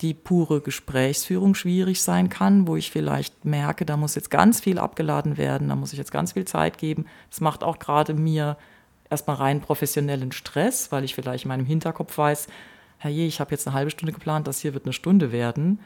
die 0.00 0.14
pure 0.14 0.60
Gesprächsführung 0.60 1.54
schwierig 1.54 2.02
sein 2.02 2.28
kann, 2.28 2.66
wo 2.66 2.76
ich 2.76 2.90
vielleicht 2.90 3.44
merke, 3.44 3.86
da 3.86 3.96
muss 3.96 4.14
jetzt 4.14 4.30
ganz 4.30 4.60
viel 4.60 4.78
abgeladen 4.78 5.36
werden, 5.36 5.68
da 5.68 5.76
muss 5.76 5.92
ich 5.92 5.98
jetzt 5.98 6.12
ganz 6.12 6.32
viel 6.32 6.44
Zeit 6.44 6.78
geben. 6.78 7.06
Das 7.30 7.40
macht 7.40 7.62
auch 7.62 7.78
gerade 7.78 8.12
mir 8.12 8.56
erstmal 9.10 9.36
rein 9.36 9.60
professionellen 9.60 10.32
Stress, 10.32 10.92
weil 10.92 11.04
ich 11.04 11.14
vielleicht 11.14 11.44
in 11.44 11.48
meinem 11.48 11.66
Hinterkopf 11.66 12.16
weiß, 12.16 12.48
herrje, 12.98 13.26
ich 13.26 13.40
habe 13.40 13.50
jetzt 13.50 13.66
eine 13.66 13.74
halbe 13.74 13.90
Stunde 13.90 14.12
geplant, 14.12 14.46
das 14.46 14.60
hier 14.60 14.74
wird 14.74 14.84
eine 14.84 14.92
Stunde 14.92 15.32
werden. 15.32 15.80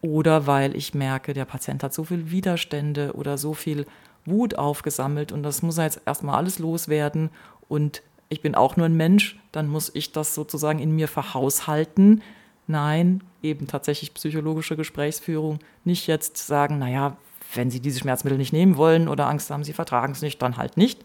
Oder 0.00 0.46
weil 0.46 0.74
ich 0.76 0.94
merke, 0.94 1.32
der 1.32 1.44
Patient 1.44 1.82
hat 1.82 1.94
so 1.94 2.04
viel 2.04 2.30
Widerstände 2.30 3.12
oder 3.14 3.38
so 3.38 3.54
viel 3.54 3.86
Wut 4.24 4.56
aufgesammelt 4.56 5.32
und 5.32 5.42
das 5.42 5.62
muss 5.62 5.78
er 5.78 5.84
jetzt 5.84 6.00
erstmal 6.06 6.36
alles 6.36 6.58
loswerden 6.58 7.30
und 7.68 8.02
ich 8.28 8.40
bin 8.40 8.54
auch 8.54 8.76
nur 8.76 8.86
ein 8.86 8.96
Mensch, 8.96 9.38
dann 9.52 9.68
muss 9.68 9.90
ich 9.94 10.12
das 10.12 10.34
sozusagen 10.34 10.78
in 10.78 10.92
mir 10.92 11.06
verhaushalten. 11.06 12.22
Nein, 12.66 13.22
eben 13.42 13.66
tatsächlich 13.66 14.14
psychologische 14.14 14.76
Gesprächsführung, 14.76 15.58
nicht 15.84 16.06
jetzt 16.06 16.38
sagen, 16.38 16.78
naja, 16.78 17.16
wenn 17.54 17.70
Sie 17.70 17.80
diese 17.80 17.98
Schmerzmittel 17.98 18.38
nicht 18.38 18.52
nehmen 18.52 18.76
wollen 18.76 19.08
oder 19.08 19.28
Angst 19.28 19.50
haben, 19.50 19.64
Sie 19.64 19.74
vertragen 19.74 20.12
es 20.12 20.22
nicht, 20.22 20.40
dann 20.40 20.56
halt 20.56 20.76
nicht, 20.76 21.04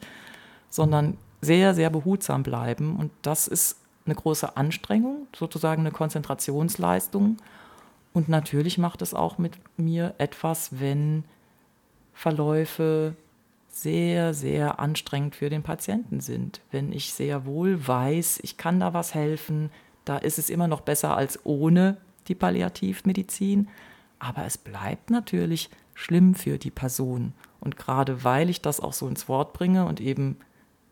sondern 0.69 1.17
sehr, 1.41 1.73
sehr 1.73 1.89
behutsam 1.89 2.43
bleiben. 2.43 2.95
Und 2.95 3.11
das 3.21 3.47
ist 3.47 3.77
eine 4.05 4.15
große 4.15 4.57
Anstrengung, 4.57 5.27
sozusagen 5.35 5.81
eine 5.81 5.91
Konzentrationsleistung. 5.91 7.37
Und 8.13 8.29
natürlich 8.29 8.77
macht 8.77 9.01
es 9.01 9.13
auch 9.13 9.37
mit 9.37 9.53
mir 9.77 10.15
etwas, 10.17 10.79
wenn 10.79 11.23
Verläufe 12.13 13.15
sehr, 13.69 14.33
sehr 14.33 14.79
anstrengend 14.79 15.35
für 15.35 15.49
den 15.49 15.61
Patienten 15.61 16.19
sind. 16.19 16.61
Wenn 16.71 16.91
ich 16.91 17.13
sehr 17.13 17.45
wohl 17.45 17.87
weiß, 17.87 18.39
ich 18.41 18.57
kann 18.57 18.79
da 18.79 18.93
was 18.93 19.13
helfen, 19.13 19.69
da 20.03 20.17
ist 20.17 20.39
es 20.39 20.49
immer 20.49 20.67
noch 20.67 20.81
besser 20.81 21.15
als 21.15 21.45
ohne 21.45 21.97
die 22.27 22.35
Palliativmedizin. 22.35 23.67
Aber 24.19 24.45
es 24.45 24.57
bleibt 24.57 25.11
natürlich 25.11 25.69
schlimm 25.93 26.33
für 26.33 26.57
die 26.57 26.71
Person. 26.71 27.33
Und 27.59 27.77
gerade 27.77 28.23
weil 28.23 28.49
ich 28.49 28.61
das 28.61 28.79
auch 28.79 28.93
so 28.93 29.07
ins 29.07 29.27
Wort 29.27 29.53
bringe 29.53 29.85
und 29.85 29.99
eben 29.99 30.37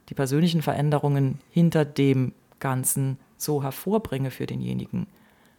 die 0.10 0.14
persönlichen 0.14 0.62
Veränderungen 0.62 1.40
hinter 1.50 1.86
dem 1.86 2.34
Ganzen 2.60 3.18
so 3.38 3.64
hervorbringe 3.64 4.32
für 4.32 4.46
denjenigen, 4.46 5.08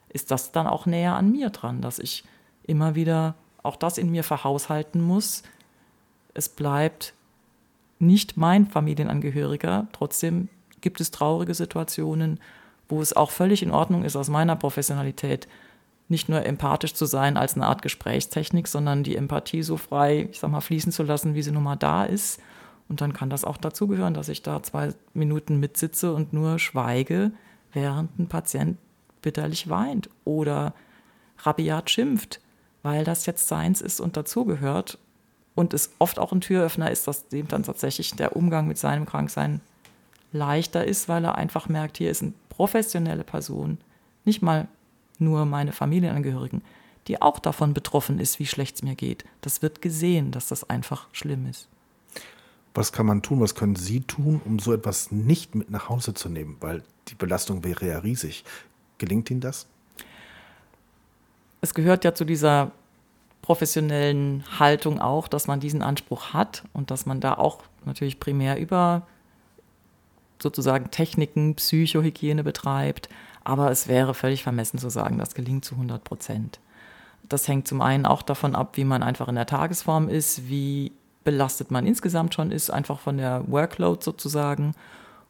ist 0.08 0.30
das 0.30 0.52
dann 0.52 0.66
auch 0.66 0.86
näher 0.86 1.14
an 1.14 1.30
mir 1.30 1.50
dran, 1.50 1.80
dass 1.80 1.98
ich 1.98 2.24
immer 2.62 2.94
wieder 2.94 3.34
auch 3.62 3.76
das 3.76 3.98
in 3.98 4.10
mir 4.10 4.24
verhaushalten 4.24 5.00
muss. 5.00 5.42
Es 6.34 6.48
bleibt 6.48 7.12
nicht 7.98 8.36
mein 8.36 8.66
Familienangehöriger, 8.66 9.88
trotzdem 9.92 10.48
gibt 10.80 11.00
es 11.00 11.10
traurige 11.10 11.54
Situationen, 11.54 12.40
wo 12.88 13.00
es 13.00 13.14
auch 13.14 13.30
völlig 13.30 13.62
in 13.62 13.72
Ordnung 13.72 14.04
ist 14.04 14.16
aus 14.16 14.28
meiner 14.28 14.56
Professionalität, 14.56 15.48
nicht 16.08 16.28
nur 16.28 16.44
empathisch 16.46 16.94
zu 16.94 17.04
sein 17.04 17.36
als 17.36 17.54
eine 17.54 17.66
Art 17.66 17.82
Gesprächstechnik, 17.82 18.68
sondern 18.68 19.02
die 19.02 19.16
Empathie 19.16 19.62
so 19.62 19.76
frei, 19.76 20.28
ich 20.30 20.38
sag 20.38 20.50
mal, 20.50 20.60
fließen 20.60 20.92
zu 20.92 21.02
lassen, 21.02 21.34
wie 21.34 21.42
sie 21.42 21.50
nun 21.50 21.64
mal 21.64 21.76
da 21.76 22.04
ist. 22.04 22.40
Und 22.88 23.00
dann 23.00 23.12
kann 23.12 23.30
das 23.30 23.44
auch 23.44 23.56
dazugehören, 23.56 24.14
dass 24.14 24.28
ich 24.28 24.42
da 24.42 24.62
zwei 24.62 24.94
Minuten 25.12 25.58
mitsitze 25.58 26.12
und 26.14 26.32
nur 26.32 26.58
schweige, 26.58 27.32
während 27.72 28.18
ein 28.18 28.28
Patient 28.28 28.78
bitterlich 29.22 29.68
weint 29.68 30.08
oder 30.24 30.72
rabiat 31.38 31.90
schimpft, 31.90 32.40
weil 32.82 33.04
das 33.04 33.26
jetzt 33.26 33.48
seins 33.48 33.80
ist 33.80 34.00
und 34.00 34.16
dazugehört. 34.16 34.98
Und 35.54 35.74
es 35.74 35.90
oft 35.98 36.18
auch 36.18 36.32
ein 36.32 36.40
Türöffner 36.40 36.90
ist, 36.90 37.08
dass 37.08 37.28
dem 37.28 37.48
dann 37.48 37.62
tatsächlich 37.62 38.14
der 38.14 38.36
Umgang 38.36 38.68
mit 38.68 38.78
seinem 38.78 39.06
Kranksein 39.06 39.60
leichter 40.32 40.84
ist, 40.84 41.08
weil 41.08 41.24
er 41.24 41.36
einfach 41.36 41.68
merkt, 41.68 41.98
hier 41.98 42.10
ist 42.10 42.22
eine 42.22 42.34
professionelle 42.50 43.24
Person, 43.24 43.78
nicht 44.24 44.42
mal 44.42 44.68
nur 45.18 45.46
meine 45.46 45.72
Familienangehörigen, 45.72 46.62
die 47.08 47.22
auch 47.22 47.38
davon 47.38 47.74
betroffen 47.74 48.18
ist, 48.18 48.38
wie 48.38 48.46
schlecht 48.46 48.76
es 48.76 48.82
mir 48.82 48.94
geht. 48.94 49.24
Das 49.40 49.62
wird 49.62 49.80
gesehen, 49.80 50.30
dass 50.30 50.48
das 50.48 50.68
einfach 50.68 51.08
schlimm 51.12 51.46
ist. 51.46 51.68
Was 52.76 52.92
kann 52.92 53.06
man 53.06 53.22
tun, 53.22 53.40
was 53.40 53.54
können 53.54 53.74
Sie 53.74 54.02
tun, 54.02 54.42
um 54.44 54.58
so 54.58 54.74
etwas 54.74 55.10
nicht 55.10 55.54
mit 55.54 55.70
nach 55.70 55.88
Hause 55.88 56.12
zu 56.12 56.28
nehmen? 56.28 56.58
Weil 56.60 56.82
die 57.08 57.14
Belastung 57.14 57.64
wäre 57.64 57.86
ja 57.86 57.98
riesig. 58.00 58.44
Gelingt 58.98 59.30
Ihnen 59.30 59.40
das? 59.40 59.66
Es 61.62 61.72
gehört 61.72 62.04
ja 62.04 62.14
zu 62.14 62.26
dieser 62.26 62.72
professionellen 63.40 64.44
Haltung 64.58 65.00
auch, 65.00 65.26
dass 65.26 65.46
man 65.46 65.58
diesen 65.58 65.80
Anspruch 65.80 66.34
hat 66.34 66.64
und 66.74 66.90
dass 66.90 67.06
man 67.06 67.20
da 67.20 67.34
auch 67.34 67.62
natürlich 67.86 68.20
primär 68.20 68.60
über 68.60 69.06
sozusagen 70.38 70.90
Techniken, 70.90 71.54
Psychohygiene 71.54 72.44
betreibt, 72.44 73.08
aber 73.42 73.70
es 73.70 73.88
wäre 73.88 74.12
völlig 74.12 74.42
vermessen 74.42 74.78
zu 74.78 74.90
sagen, 74.90 75.16
das 75.16 75.34
gelingt 75.34 75.64
zu 75.64 75.76
100 75.76 76.04
Prozent. 76.04 76.60
Das 77.26 77.48
hängt 77.48 77.68
zum 77.68 77.80
einen 77.80 78.04
auch 78.04 78.20
davon 78.20 78.54
ab, 78.54 78.76
wie 78.76 78.84
man 78.84 79.02
einfach 79.02 79.28
in 79.28 79.34
der 79.34 79.46
Tagesform 79.46 80.10
ist, 80.10 80.50
wie 80.50 80.92
belastet 81.26 81.72
man 81.72 81.86
insgesamt 81.86 82.34
schon 82.34 82.52
ist, 82.52 82.70
einfach 82.70 83.00
von 83.00 83.18
der 83.18 83.42
Workload 83.48 84.02
sozusagen 84.02 84.74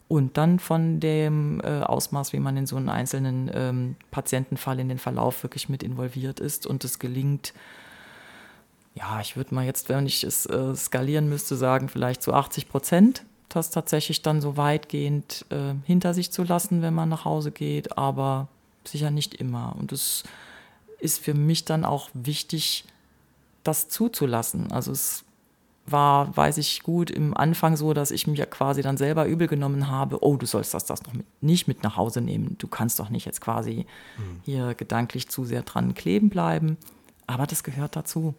und 0.08 0.36
dann 0.36 0.58
von 0.60 1.00
dem 1.00 1.62
äh, 1.64 1.80
Ausmaß, 1.80 2.34
wie 2.34 2.38
man 2.38 2.54
in 2.58 2.66
so 2.66 2.76
einen 2.76 2.90
einzelnen 2.90 3.50
ähm, 3.52 3.96
Patientenfall 4.10 4.78
in 4.78 4.90
den 4.90 4.98
Verlauf 4.98 5.42
wirklich 5.42 5.70
mit 5.70 5.82
involviert 5.82 6.38
ist 6.38 6.66
und 6.66 6.84
es 6.84 6.98
gelingt, 6.98 7.54
ja, 8.94 9.20
ich 9.22 9.38
würde 9.38 9.54
mal 9.54 9.64
jetzt, 9.64 9.88
wenn 9.88 10.04
ich 10.04 10.22
es 10.22 10.44
äh, 10.44 10.76
skalieren 10.76 11.30
müsste, 11.30 11.56
sagen, 11.56 11.88
vielleicht 11.88 12.22
zu 12.22 12.34
80 12.34 12.68
Prozent 12.68 13.24
das 13.48 13.70
tatsächlich 13.70 14.20
dann 14.20 14.42
so 14.42 14.58
weitgehend 14.58 15.46
äh, 15.48 15.72
hinter 15.86 16.12
sich 16.12 16.30
zu 16.30 16.42
lassen, 16.42 16.82
wenn 16.82 16.92
man 16.92 17.08
nach 17.08 17.24
Hause 17.24 17.52
geht, 17.52 17.96
aber 17.96 18.48
sicher 18.84 19.10
nicht 19.10 19.34
immer. 19.34 19.74
Und 19.78 19.92
es 19.92 20.24
ist 20.98 21.20
für 21.20 21.32
mich 21.32 21.64
dann 21.64 21.86
auch 21.86 22.10
wichtig, 22.12 22.84
das 23.64 23.88
zuzulassen. 23.88 24.72
Also 24.72 24.92
es 24.92 25.24
war, 25.86 26.36
weiß 26.36 26.58
ich 26.58 26.82
gut, 26.82 27.10
im 27.10 27.36
Anfang 27.36 27.76
so, 27.76 27.94
dass 27.94 28.10
ich 28.10 28.26
mich 28.26 28.38
ja 28.38 28.46
quasi 28.46 28.82
dann 28.82 28.96
selber 28.96 29.26
übel 29.26 29.46
genommen 29.46 29.88
habe, 29.88 30.22
oh, 30.24 30.36
du 30.36 30.46
sollst 30.46 30.74
das, 30.74 30.84
das 30.84 31.02
noch 31.04 31.12
mit, 31.12 31.26
nicht 31.40 31.68
mit 31.68 31.82
nach 31.82 31.96
Hause 31.96 32.20
nehmen. 32.20 32.56
Du 32.58 32.66
kannst 32.66 32.98
doch 32.98 33.10
nicht 33.10 33.26
jetzt 33.26 33.40
quasi 33.40 33.86
mhm. 34.18 34.40
hier 34.44 34.74
gedanklich 34.74 35.28
zu 35.28 35.44
sehr 35.44 35.62
dran 35.62 35.94
kleben 35.94 36.28
bleiben. 36.28 36.76
Aber 37.26 37.46
das 37.46 37.62
gehört 37.64 37.96
dazu. 37.96 38.34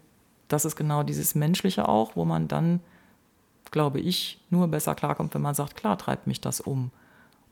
Das 0.48 0.66
ist 0.66 0.76
genau 0.76 1.04
dieses 1.04 1.36
Menschliche 1.36 1.88
auch, 1.88 2.16
wo 2.16 2.26
man 2.26 2.48
dann 2.48 2.80
glaube 3.72 4.00
ich, 4.00 4.40
nur 4.50 4.68
besser 4.68 4.96
klarkommt, 4.96 5.34
wenn 5.34 5.42
man 5.42 5.56
sagt, 5.56 5.76
klar 5.76 5.98
treibt 5.98 6.28
mich 6.28 6.42
das 6.42 6.60
um. 6.60 6.92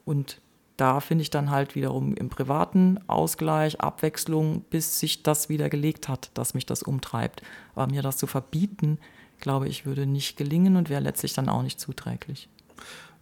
Und 0.05 0.39
da 0.77 0.99
finde 0.99 1.21
ich 1.21 1.29
dann 1.29 1.51
halt 1.51 1.75
wiederum 1.75 2.15
im 2.15 2.29
privaten 2.29 2.99
Ausgleich, 3.07 3.79
Abwechslung, 3.79 4.61
bis 4.69 4.99
sich 4.99 5.23
das 5.23 5.47
wieder 5.47 5.69
gelegt 5.69 6.09
hat, 6.09 6.31
dass 6.33 6.53
mich 6.53 6.65
das 6.65 6.83
umtreibt. 6.83 7.41
Aber 7.75 7.91
mir 7.91 8.01
das 8.01 8.17
zu 8.17 8.27
verbieten, 8.27 8.97
glaube 9.39 9.67
ich, 9.69 9.85
würde 9.85 10.05
nicht 10.05 10.37
gelingen 10.37 10.75
und 10.75 10.89
wäre 10.89 11.01
letztlich 11.01 11.33
dann 11.33 11.49
auch 11.49 11.61
nicht 11.61 11.79
zuträglich. 11.79 12.49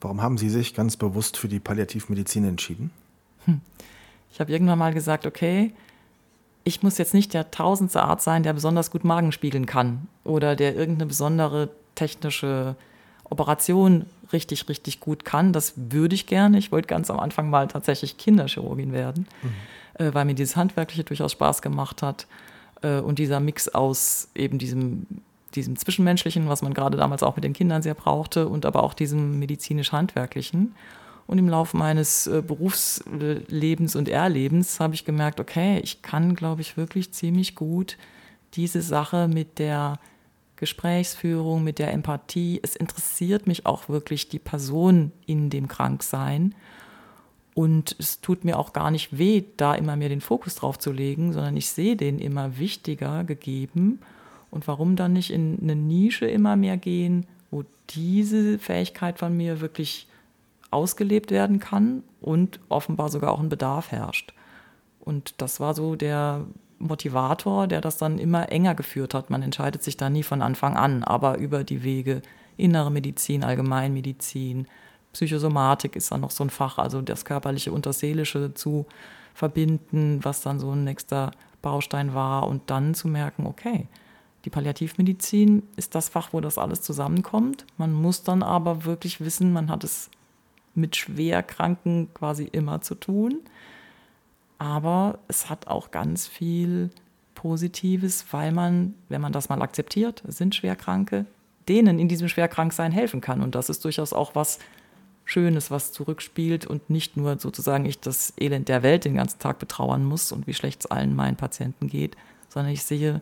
Warum 0.01 0.22
haben 0.22 0.38
Sie 0.38 0.50
sich 0.50 0.74
ganz 0.74 0.98
bewusst 0.98 1.38
für 1.38 1.48
die 1.48 1.60
Palliativmedizin 1.60 2.43
entschieden? 2.43 2.91
Hm. 3.45 3.62
Ich 4.31 4.39
habe 4.39 4.51
irgendwann 4.51 4.79
mal 4.79 4.93
gesagt, 4.93 5.27
okay, 5.27 5.74
ich 6.63 6.81
muss 6.81 6.98
jetzt 6.98 7.13
nicht 7.13 7.33
der 7.33 7.51
tausendste 7.51 8.01
Arzt 8.01 8.25
sein, 8.25 8.43
der 8.43 8.53
besonders 8.53 8.89
gut 8.89 9.03
Magen 9.03 9.31
spiegeln 9.31 9.65
kann 9.65 10.07
oder 10.24 10.55
der 10.55 10.75
irgendeine 10.75 11.07
besondere 11.07 11.69
technische 11.95 12.75
Operation 13.25 14.05
richtig, 14.33 14.67
richtig 14.69 14.99
gut 14.99 15.25
kann. 15.25 15.53
Das 15.53 15.73
würde 15.75 16.15
ich 16.15 16.25
gerne. 16.25 16.57
Ich 16.57 16.71
wollte 16.71 16.87
ganz 16.87 17.09
am 17.09 17.19
Anfang 17.19 17.49
mal 17.49 17.67
tatsächlich 17.67 18.17
Kinderchirurgin 18.17 18.91
werden, 18.91 19.27
mhm. 19.41 20.05
äh, 20.05 20.13
weil 20.13 20.25
mir 20.25 20.35
dieses 20.35 20.55
Handwerkliche 20.55 21.03
durchaus 21.03 21.31
Spaß 21.33 21.61
gemacht 21.61 22.01
hat. 22.01 22.27
Äh, 22.81 22.99
und 22.99 23.19
dieser 23.19 23.39
Mix 23.39 23.69
aus 23.69 24.29
eben 24.35 24.57
diesem, 24.57 25.05
diesem 25.55 25.75
Zwischenmenschlichen, 25.77 26.49
was 26.49 26.61
man 26.61 26.73
gerade 26.73 26.97
damals 26.97 27.23
auch 27.23 27.35
mit 27.35 27.43
den 27.43 27.53
Kindern 27.53 27.81
sehr 27.81 27.93
brauchte, 27.93 28.47
und 28.47 28.65
aber 28.65 28.83
auch 28.83 28.93
diesem 28.93 29.39
medizinisch-handwerklichen. 29.39 30.75
Und 31.25 31.37
im 31.37 31.47
Laufe 31.47 31.77
meines 31.77 32.27
äh, 32.27 32.43
Berufslebens 32.45 33.95
und 33.95 34.09
Erlebens 34.09 34.79
habe 34.79 34.93
ich 34.93 35.05
gemerkt, 35.05 35.39
okay, 35.39 35.79
ich 35.81 36.01
kann, 36.01 36.35
glaube 36.35 36.61
ich, 36.61 36.75
wirklich 36.75 37.13
ziemlich 37.13 37.55
gut 37.55 37.97
diese 38.55 38.81
Sache 38.81 39.27
mit 39.27 39.57
der 39.57 39.99
Gesprächsführung, 40.63 41.62
mit 41.62 41.77
der 41.77 41.91
Empathie. 41.91 42.62
Es 42.63 42.77
interessiert 42.77 43.48
mich 43.48 43.65
auch 43.65 43.89
wirklich 43.89 44.29
die 44.29 44.39
Person 44.39 45.12
in 45.25 45.50
dem 45.50 45.67
Kranksein. 45.67 46.55
Und 47.53 47.98
es 48.00 48.22
tut 48.22 48.46
mir 48.46 48.58
auch 48.58 48.72
gar 48.72 48.89
nicht 48.89 49.17
weh, 49.17 49.43
da 49.58 49.75
immer 49.75 49.98
mehr 49.98 50.08
den 50.08 50.22
Fokus 50.22 50.55
drauf 50.55 50.79
zu 50.79 50.93
legen, 50.93 51.34
sondern 51.34 51.58
ich 51.58 51.70
sehe 51.70 51.98
den 51.98 52.17
immer 52.17 52.58
wichtiger 52.58 53.25
gegeben. 53.25 54.00
Und 54.51 54.65
warum 54.70 54.96
dann 54.96 55.12
nicht 55.12 55.32
in 55.32 55.60
eine 55.62 55.75
Nische 55.75 56.27
immer 56.27 56.55
mehr 56.55 56.77
gehen, 56.77 57.25
wo 57.51 57.65
diese 57.89 58.58
Fähigkeit 58.58 59.20
von 59.20 59.36
mir 59.36 59.60
wirklich 59.60 60.08
ausgelebt 60.72 61.29
werden 61.29 61.60
kann 61.60 62.03
und 62.22 62.62
offenbar 62.70 63.10
sogar 63.10 63.34
auch 63.34 63.41
ein 63.41 63.50
Bedarf 63.50 63.91
herrscht. 63.91 64.34
Und 65.01 65.36
das 65.41 65.60
war 65.60 65.74
so 65.74 65.98
der 65.98 66.46
Motivator, 66.87 67.67
der 67.67 67.81
das 67.81 67.97
dann 67.97 68.19
immer 68.19 68.51
enger 68.51 68.75
geführt 68.75 69.13
hat. 69.13 69.29
Man 69.29 69.41
entscheidet 69.41 69.83
sich 69.83 69.97
da 69.97 70.09
nie 70.09 70.23
von 70.23 70.41
Anfang 70.41 70.75
an, 70.75 71.03
aber 71.03 71.37
über 71.37 71.63
die 71.63 71.83
Wege 71.83 72.21
innere 72.57 72.91
Medizin, 72.91 73.43
Allgemeinmedizin, 73.43 74.67
Psychosomatik 75.13 75.95
ist 75.95 76.11
dann 76.11 76.21
noch 76.21 76.31
so 76.31 76.43
ein 76.43 76.49
Fach, 76.49 76.79
also 76.79 77.01
das 77.01 77.23
Körperliche 77.23 77.71
und 77.71 77.85
das 77.85 77.99
Seelische 77.99 78.53
zu 78.53 78.85
verbinden, 79.33 80.19
was 80.23 80.41
dann 80.41 80.59
so 80.59 80.71
ein 80.71 80.83
nächster 80.83 81.31
Baustein 81.61 82.13
war 82.13 82.47
und 82.47 82.69
dann 82.69 82.95
zu 82.95 83.07
merken, 83.07 83.45
okay, 83.45 83.87
die 84.45 84.49
Palliativmedizin 84.49 85.63
ist 85.77 85.95
das 85.95 86.09
Fach, 86.09 86.33
wo 86.33 86.41
das 86.41 86.57
alles 86.57 86.81
zusammenkommt. 86.81 87.65
Man 87.77 87.93
muss 87.93 88.23
dann 88.23 88.43
aber 88.43 88.85
wirklich 88.85 89.21
wissen, 89.21 89.53
man 89.53 89.69
hat 89.69 89.83
es 89.83 90.09
mit 90.75 90.95
Schwerkranken 90.95 92.13
quasi 92.13 92.43
immer 92.43 92.81
zu 92.81 92.95
tun. 92.95 93.39
Aber 94.57 95.19
es 95.27 95.50
hat 95.50 95.67
auch 95.67 95.91
ganz 95.91 96.27
viel 96.27 96.89
Positives, 97.36 98.25
weil 98.31 98.51
man, 98.51 98.93
wenn 99.10 99.22
man 99.22 99.33
das 99.33 99.50
mal 99.50 99.62
akzeptiert, 99.62 100.24
sind 100.27 100.55
Schwerkranke, 100.55 101.25
denen 101.67 102.00
in 102.00 102.07
diesem 102.07 102.29
Schwerkranksein 102.29 102.91
helfen 102.91 103.22
kann. 103.22 103.41
Und 103.41 103.55
das 103.55 103.69
ist 103.69 103.83
durchaus 103.83 104.13
auch 104.13 104.36
was 104.36 104.60
Schönes, 105.25 105.72
was 105.72 105.91
zurückspielt 105.91 106.65
und 106.65 106.89
nicht 106.89 107.15
nur 107.15 107.39
sozusagen 107.39 107.86
ich 107.86 108.00
das 108.00 108.33
Elend 108.38 108.67
der 108.67 108.83
Welt 108.83 109.05
den 109.05 109.15
ganzen 109.15 109.39
Tag 109.39 109.60
betrauern 109.60 110.03
muss 110.03 110.31
und 110.31 110.48
wie 110.48 110.53
schlecht 110.53 110.81
es 110.81 110.91
allen 110.91 111.15
meinen 111.15 111.38
Patienten 111.38 111.88
geht, 111.88 112.17
sondern 112.50 112.74
ich 112.74 112.83
sehe, 112.83 113.22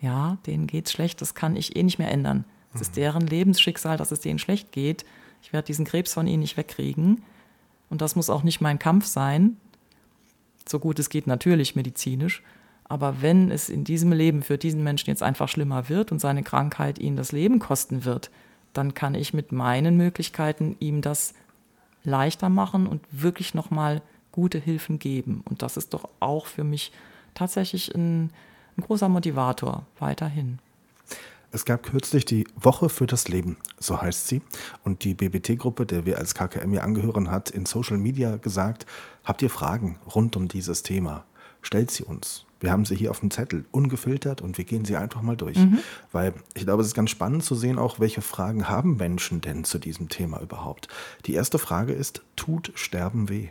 ja, 0.00 0.38
denen 0.46 0.66
geht's 0.66 0.92
schlecht, 0.92 1.20
das 1.20 1.34
kann 1.34 1.56
ich 1.56 1.76
eh 1.76 1.82
nicht 1.82 1.98
mehr 1.98 2.10
ändern. 2.10 2.44
Es 2.74 2.80
ist 2.80 2.92
mhm. 2.92 3.00
deren 3.00 3.26
Lebensschicksal, 3.26 3.96
dass 3.96 4.10
es 4.10 4.20
denen 4.20 4.38
schlecht 4.38 4.72
geht. 4.72 5.04
Ich 5.42 5.52
werde 5.52 5.66
diesen 5.66 5.84
Krebs 5.84 6.14
von 6.14 6.26
ihnen 6.26 6.40
nicht 6.40 6.56
wegkriegen. 6.56 7.22
Und 7.90 8.00
das 8.00 8.16
muss 8.16 8.30
auch 8.30 8.42
nicht 8.42 8.60
mein 8.60 8.78
Kampf 8.78 9.06
sein. 9.06 9.56
So 10.68 10.78
gut 10.78 10.98
es 10.98 11.08
geht 11.08 11.26
natürlich 11.26 11.76
medizinisch. 11.76 12.42
Aber 12.84 13.22
wenn 13.22 13.50
es 13.50 13.68
in 13.68 13.84
diesem 13.84 14.12
Leben 14.12 14.42
für 14.42 14.58
diesen 14.58 14.84
Menschen 14.84 15.08
jetzt 15.08 15.22
einfach 15.22 15.48
schlimmer 15.48 15.88
wird 15.88 16.12
und 16.12 16.20
seine 16.20 16.42
Krankheit 16.42 16.98
ihn 16.98 17.16
das 17.16 17.32
Leben 17.32 17.58
kosten 17.58 18.04
wird, 18.04 18.30
dann 18.72 18.94
kann 18.94 19.14
ich 19.14 19.32
mit 19.32 19.52
meinen 19.52 19.96
Möglichkeiten 19.96 20.76
ihm 20.80 21.00
das 21.00 21.34
leichter 22.02 22.48
machen 22.48 22.86
und 22.86 23.02
wirklich 23.10 23.54
nochmal 23.54 24.02
gute 24.32 24.58
Hilfen 24.58 24.98
geben. 24.98 25.42
Und 25.48 25.62
das 25.62 25.76
ist 25.76 25.94
doch 25.94 26.08
auch 26.20 26.46
für 26.46 26.64
mich 26.64 26.92
tatsächlich 27.34 27.94
ein, 27.94 28.30
ein 28.76 28.82
großer 28.82 29.08
Motivator 29.08 29.86
weiterhin. 29.98 30.58
Es 31.52 31.64
gab 31.64 31.84
kürzlich 31.84 32.24
die 32.24 32.48
Woche 32.56 32.88
für 32.88 33.06
das 33.06 33.28
Leben, 33.28 33.56
so 33.78 34.02
heißt 34.02 34.26
sie. 34.26 34.42
Und 34.82 35.04
die 35.04 35.14
BBT-Gruppe, 35.14 35.86
der 35.86 36.04
wir 36.04 36.18
als 36.18 36.34
KKM 36.34 36.72
hier 36.72 36.82
angehören, 36.82 37.30
hat 37.30 37.48
in 37.50 37.64
Social 37.64 37.96
Media 37.96 38.38
gesagt, 38.38 38.86
habt 39.24 39.42
ihr 39.42 39.50
Fragen 39.50 39.98
rund 40.14 40.36
um 40.36 40.48
dieses 40.48 40.82
Thema? 40.82 41.24
Stellt 41.62 41.90
sie 41.90 42.04
uns. 42.04 42.44
Wir 42.60 42.70
haben 42.70 42.84
sie 42.84 42.94
hier 42.94 43.10
auf 43.10 43.20
dem 43.20 43.30
Zettel, 43.30 43.64
ungefiltert 43.72 44.40
und 44.40 44.56
wir 44.56 44.64
gehen 44.64 44.84
sie 44.84 44.96
einfach 44.96 45.20
mal 45.20 45.36
durch. 45.36 45.58
Mhm. 45.58 45.80
Weil 46.12 46.32
ich 46.54 46.64
glaube, 46.64 46.82
es 46.82 46.88
ist 46.88 46.94
ganz 46.94 47.10
spannend 47.10 47.44
zu 47.44 47.54
sehen, 47.54 47.78
auch 47.78 48.00
welche 48.00 48.22
Fragen 48.22 48.68
haben 48.68 48.96
Menschen 48.96 49.40
denn 49.40 49.64
zu 49.64 49.78
diesem 49.78 50.08
Thema 50.08 50.40
überhaupt. 50.40 50.88
Die 51.26 51.34
erste 51.34 51.58
Frage 51.58 51.92
ist, 51.92 52.22
tut 52.36 52.72
Sterben 52.74 53.28
weh? 53.28 53.50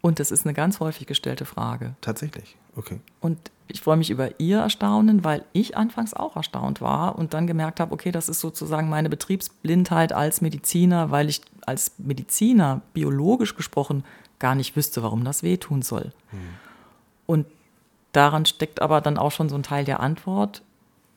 Und 0.00 0.20
das 0.20 0.30
ist 0.30 0.46
eine 0.46 0.54
ganz 0.54 0.80
häufig 0.80 1.06
gestellte 1.06 1.44
Frage. 1.44 1.94
Tatsächlich, 2.00 2.56
okay. 2.76 3.00
Und 3.20 3.38
ich 3.68 3.80
freue 3.80 3.96
mich 3.96 4.10
über 4.10 4.38
Ihr 4.38 4.58
Erstaunen, 4.58 5.24
weil 5.24 5.44
ich 5.52 5.76
anfangs 5.76 6.14
auch 6.14 6.36
erstaunt 6.36 6.80
war 6.80 7.18
und 7.18 7.34
dann 7.34 7.46
gemerkt 7.46 7.80
habe, 7.80 7.92
okay, 7.92 8.12
das 8.12 8.28
ist 8.28 8.40
sozusagen 8.40 8.88
meine 8.88 9.10
Betriebsblindheit 9.10 10.12
als 10.12 10.40
Mediziner, 10.40 11.10
weil 11.10 11.28
ich 11.28 11.40
als 11.62 11.92
Mediziner 11.98 12.82
biologisch 12.94 13.56
gesprochen 13.56 14.04
gar 14.38 14.54
nicht 14.54 14.76
wüsste, 14.76 15.02
warum 15.02 15.24
das 15.24 15.42
wehtun 15.42 15.82
soll. 15.82 16.12
Hm. 16.30 16.38
Und 17.26 17.46
daran 18.12 18.46
steckt 18.46 18.80
aber 18.80 19.00
dann 19.00 19.18
auch 19.18 19.32
schon 19.32 19.48
so 19.48 19.56
ein 19.56 19.64
Teil 19.64 19.84
der 19.84 20.00
Antwort. 20.00 20.62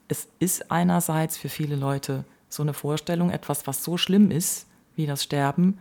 Es 0.07 0.27
ist 0.39 0.71
einerseits 0.71 1.37
für 1.37 1.49
viele 1.49 1.75
Leute 1.75 2.25
so 2.49 2.63
eine 2.63 2.73
Vorstellung, 2.73 3.29
etwas, 3.29 3.67
was 3.67 3.83
so 3.83 3.97
schlimm 3.97 4.31
ist 4.31 4.65
wie 4.95 5.05
das 5.05 5.23
Sterben, 5.23 5.77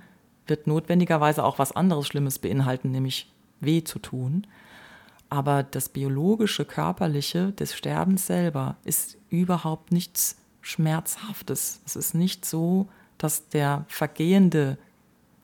wird 0.47 0.67
notwendigerweise 0.67 1.45
auch 1.45 1.59
was 1.59 1.73
anderes 1.73 2.07
Schlimmes 2.07 2.39
beinhalten, 2.39 2.91
nämlich 2.91 3.33
weh 3.61 3.83
zu 3.83 3.99
tun. 3.99 4.47
Aber 5.31 5.63
das 5.63 5.89
biologische, 5.89 6.65
körperliche 6.65 7.53
des 7.53 7.75
Sterbens 7.75 8.27
selber 8.27 8.77
ist 8.85 9.19
überhaupt 9.29 9.93
nichts 9.93 10.37
Schmerzhaftes. 10.63 11.81
Es 11.87 11.97
ist 11.97 12.15
nicht 12.15 12.45
so, 12.45 12.89
dass 13.19 13.49
der 13.49 13.85
vergehende 13.89 14.79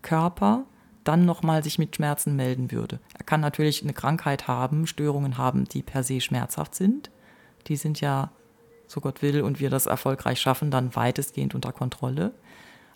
Körper 0.02 0.64
dann 1.02 1.26
nochmal 1.26 1.62
sich 1.62 1.78
mit 1.78 1.96
Schmerzen 1.96 2.34
melden 2.34 2.70
würde. 2.70 2.98
Er 3.18 3.24
kann 3.24 3.40
natürlich 3.40 3.82
eine 3.82 3.92
Krankheit 3.92 4.48
haben, 4.48 4.86
Störungen 4.86 5.36
haben, 5.36 5.64
die 5.66 5.82
per 5.82 6.02
se 6.02 6.20
schmerzhaft 6.20 6.74
sind. 6.74 7.10
Die 7.66 7.76
sind 7.76 8.00
ja, 8.00 8.30
so 8.86 9.00
Gott 9.00 9.20
will, 9.20 9.42
und 9.42 9.60
wir 9.60 9.68
das 9.68 9.86
erfolgreich 9.86 10.40
schaffen, 10.40 10.70
dann 10.70 10.96
weitestgehend 10.96 11.54
unter 11.54 11.72
Kontrolle. 11.72 12.32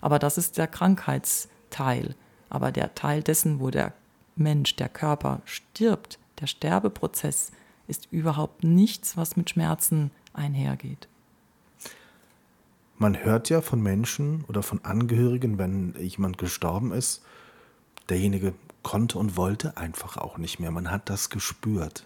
Aber 0.01 0.17
das 0.17 0.39
ist 0.39 0.57
der 0.57 0.67
Krankheits- 0.67 1.49
Teil. 1.69 2.15
Aber 2.49 2.71
der 2.71 2.95
Teil 2.95 3.23
dessen, 3.23 3.59
wo 3.59 3.69
der 3.69 3.93
Mensch, 4.35 4.75
der 4.75 4.89
Körper 4.89 5.41
stirbt, 5.45 6.19
der 6.39 6.47
Sterbeprozess, 6.47 7.51
ist 7.87 8.07
überhaupt 8.11 8.63
nichts, 8.63 9.17
was 9.17 9.35
mit 9.35 9.49
Schmerzen 9.49 10.11
einhergeht. 10.33 11.07
Man 12.97 13.23
hört 13.23 13.49
ja 13.49 13.61
von 13.61 13.81
Menschen 13.81 14.43
oder 14.47 14.61
von 14.61 14.83
Angehörigen, 14.83 15.57
wenn 15.57 15.95
jemand 15.99 16.37
gestorben 16.37 16.91
ist, 16.91 17.23
derjenige 18.09 18.53
konnte 18.83 19.17
und 19.17 19.37
wollte 19.37 19.77
einfach 19.77 20.17
auch 20.17 20.37
nicht 20.37 20.59
mehr. 20.59 20.71
Man 20.71 20.91
hat 20.91 21.09
das 21.09 21.29
gespürt. 21.29 22.05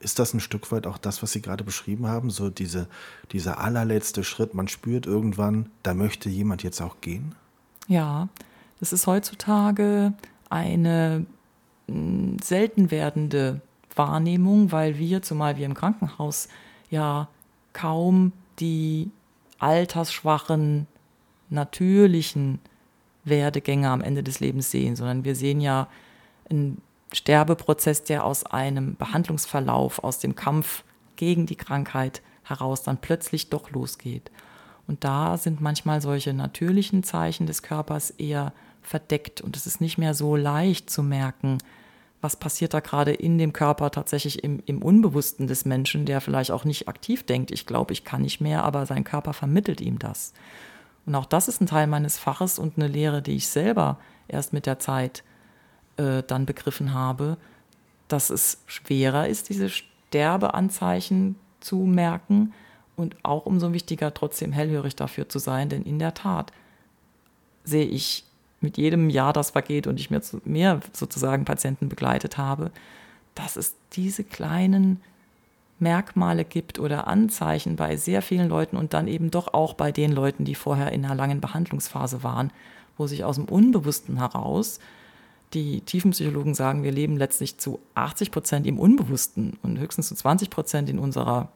Ist 0.00 0.18
das 0.18 0.34
ein 0.34 0.40
Stück 0.40 0.70
weit 0.72 0.86
auch 0.86 0.98
das, 0.98 1.22
was 1.22 1.32
Sie 1.32 1.40
gerade 1.40 1.64
beschrieben 1.64 2.06
haben? 2.06 2.30
So 2.30 2.50
diese, 2.50 2.88
dieser 3.32 3.60
allerletzte 3.60 4.24
Schritt, 4.24 4.54
man 4.54 4.68
spürt 4.68 5.06
irgendwann, 5.06 5.70
da 5.82 5.94
möchte 5.94 6.28
jemand 6.28 6.62
jetzt 6.62 6.80
auch 6.80 7.00
gehen? 7.00 7.34
Ja, 7.86 8.28
das 8.80 8.92
ist 8.92 9.06
heutzutage 9.06 10.12
eine 10.50 11.26
selten 11.86 12.90
werdende 12.90 13.60
Wahrnehmung, 13.94 14.72
weil 14.72 14.98
wir, 14.98 15.22
zumal 15.22 15.56
wir 15.56 15.66
im 15.66 15.74
Krankenhaus 15.74 16.48
ja 16.90 17.28
kaum 17.72 18.32
die 18.60 19.10
altersschwachen, 19.58 20.86
natürlichen 21.50 22.58
Werdegänge 23.24 23.88
am 23.88 24.00
Ende 24.00 24.22
des 24.22 24.40
Lebens 24.40 24.70
sehen, 24.70 24.96
sondern 24.96 25.24
wir 25.24 25.34
sehen 25.34 25.60
ja 25.60 25.88
einen 26.50 26.80
Sterbeprozess, 27.12 28.04
der 28.04 28.24
aus 28.24 28.44
einem 28.44 28.96
Behandlungsverlauf, 28.96 30.02
aus 30.02 30.18
dem 30.18 30.34
Kampf 30.34 30.84
gegen 31.16 31.46
die 31.46 31.56
Krankheit 31.56 32.22
heraus 32.42 32.82
dann 32.82 32.98
plötzlich 32.98 33.50
doch 33.50 33.70
losgeht. 33.70 34.30
Und 34.86 35.04
da 35.04 35.38
sind 35.38 35.60
manchmal 35.60 36.02
solche 36.02 36.34
natürlichen 36.34 37.02
Zeichen 37.02 37.46
des 37.46 37.62
Körpers 37.62 38.10
eher 38.10 38.52
verdeckt 38.86 39.40
und 39.40 39.56
es 39.56 39.66
ist 39.66 39.80
nicht 39.80 39.98
mehr 39.98 40.14
so 40.14 40.36
leicht 40.36 40.90
zu 40.90 41.02
merken, 41.02 41.58
was 42.20 42.36
passiert 42.36 42.72
da 42.72 42.80
gerade 42.80 43.12
in 43.12 43.36
dem 43.36 43.52
Körper 43.52 43.90
tatsächlich 43.90 44.42
im, 44.44 44.62
im 44.64 44.82
Unbewussten 44.82 45.46
des 45.46 45.66
Menschen, 45.66 46.06
der 46.06 46.22
vielleicht 46.22 46.50
auch 46.50 46.64
nicht 46.64 46.88
aktiv 46.88 47.24
denkt, 47.24 47.50
ich 47.50 47.66
glaube, 47.66 47.92
ich 47.92 48.04
kann 48.04 48.22
nicht 48.22 48.40
mehr, 48.40 48.64
aber 48.64 48.86
sein 48.86 49.04
Körper 49.04 49.34
vermittelt 49.34 49.80
ihm 49.82 49.98
das. 49.98 50.32
Und 51.04 51.14
auch 51.14 51.26
das 51.26 51.48
ist 51.48 51.60
ein 51.60 51.66
Teil 51.66 51.86
meines 51.86 52.18
Faches 52.18 52.58
und 52.58 52.78
eine 52.78 52.88
Lehre, 52.88 53.20
die 53.20 53.36
ich 53.36 53.48
selber 53.48 53.98
erst 54.26 54.54
mit 54.54 54.64
der 54.64 54.78
Zeit 54.78 55.22
äh, 55.98 56.22
dann 56.22 56.46
begriffen 56.46 56.94
habe, 56.94 57.36
dass 58.08 58.30
es 58.30 58.62
schwerer 58.66 59.28
ist, 59.28 59.50
diese 59.50 59.68
Sterbeanzeichen 59.68 61.36
zu 61.60 61.76
merken 61.76 62.54
und 62.96 63.16
auch 63.22 63.44
umso 63.44 63.72
wichtiger, 63.72 64.14
trotzdem 64.14 64.52
hellhörig 64.52 64.96
dafür 64.96 65.28
zu 65.28 65.38
sein, 65.38 65.68
denn 65.68 65.82
in 65.82 65.98
der 65.98 66.14
Tat 66.14 66.52
sehe 67.64 67.86
ich 67.86 68.24
mit 68.60 68.76
jedem 68.76 69.10
Jahr, 69.10 69.32
das 69.32 69.50
vergeht 69.50 69.86
und 69.86 70.00
ich 70.00 70.10
mir 70.10 70.22
mehr 70.44 70.80
sozusagen 70.92 71.44
Patienten 71.44 71.88
begleitet 71.88 72.38
habe, 72.38 72.70
dass 73.34 73.56
es 73.56 73.74
diese 73.92 74.24
kleinen 74.24 75.00
Merkmale 75.78 76.44
gibt 76.44 76.78
oder 76.78 77.06
Anzeichen 77.08 77.76
bei 77.76 77.96
sehr 77.96 78.22
vielen 78.22 78.48
Leuten 78.48 78.76
und 78.76 78.94
dann 78.94 79.08
eben 79.08 79.30
doch 79.30 79.52
auch 79.52 79.74
bei 79.74 79.92
den 79.92 80.12
Leuten, 80.12 80.44
die 80.44 80.54
vorher 80.54 80.92
in 80.92 81.04
einer 81.04 81.14
langen 81.14 81.40
Behandlungsphase 81.40 82.22
waren, 82.22 82.52
wo 82.96 83.06
sich 83.06 83.24
aus 83.24 83.36
dem 83.36 83.46
Unbewussten 83.46 84.16
heraus 84.16 84.78
die 85.52 85.80
Tiefenpsychologen 85.82 86.54
sagen, 86.54 86.82
wir 86.82 86.92
leben 86.92 87.16
letztlich 87.16 87.58
zu 87.58 87.80
80 87.94 88.30
Prozent 88.30 88.66
im 88.66 88.78
Unbewussten 88.78 89.58
und 89.62 89.78
höchstens 89.78 90.08
zu 90.08 90.14
20 90.14 90.50
Prozent 90.50 90.90
in 90.90 90.98
unserer 90.98 91.48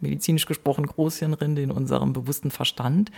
medizinisch 0.00 0.46
gesprochen 0.46 0.86
Großhirnrinde, 0.86 1.62
in 1.62 1.70
unserem 1.70 2.12
bewussten 2.12 2.50
Verstand. 2.50 3.10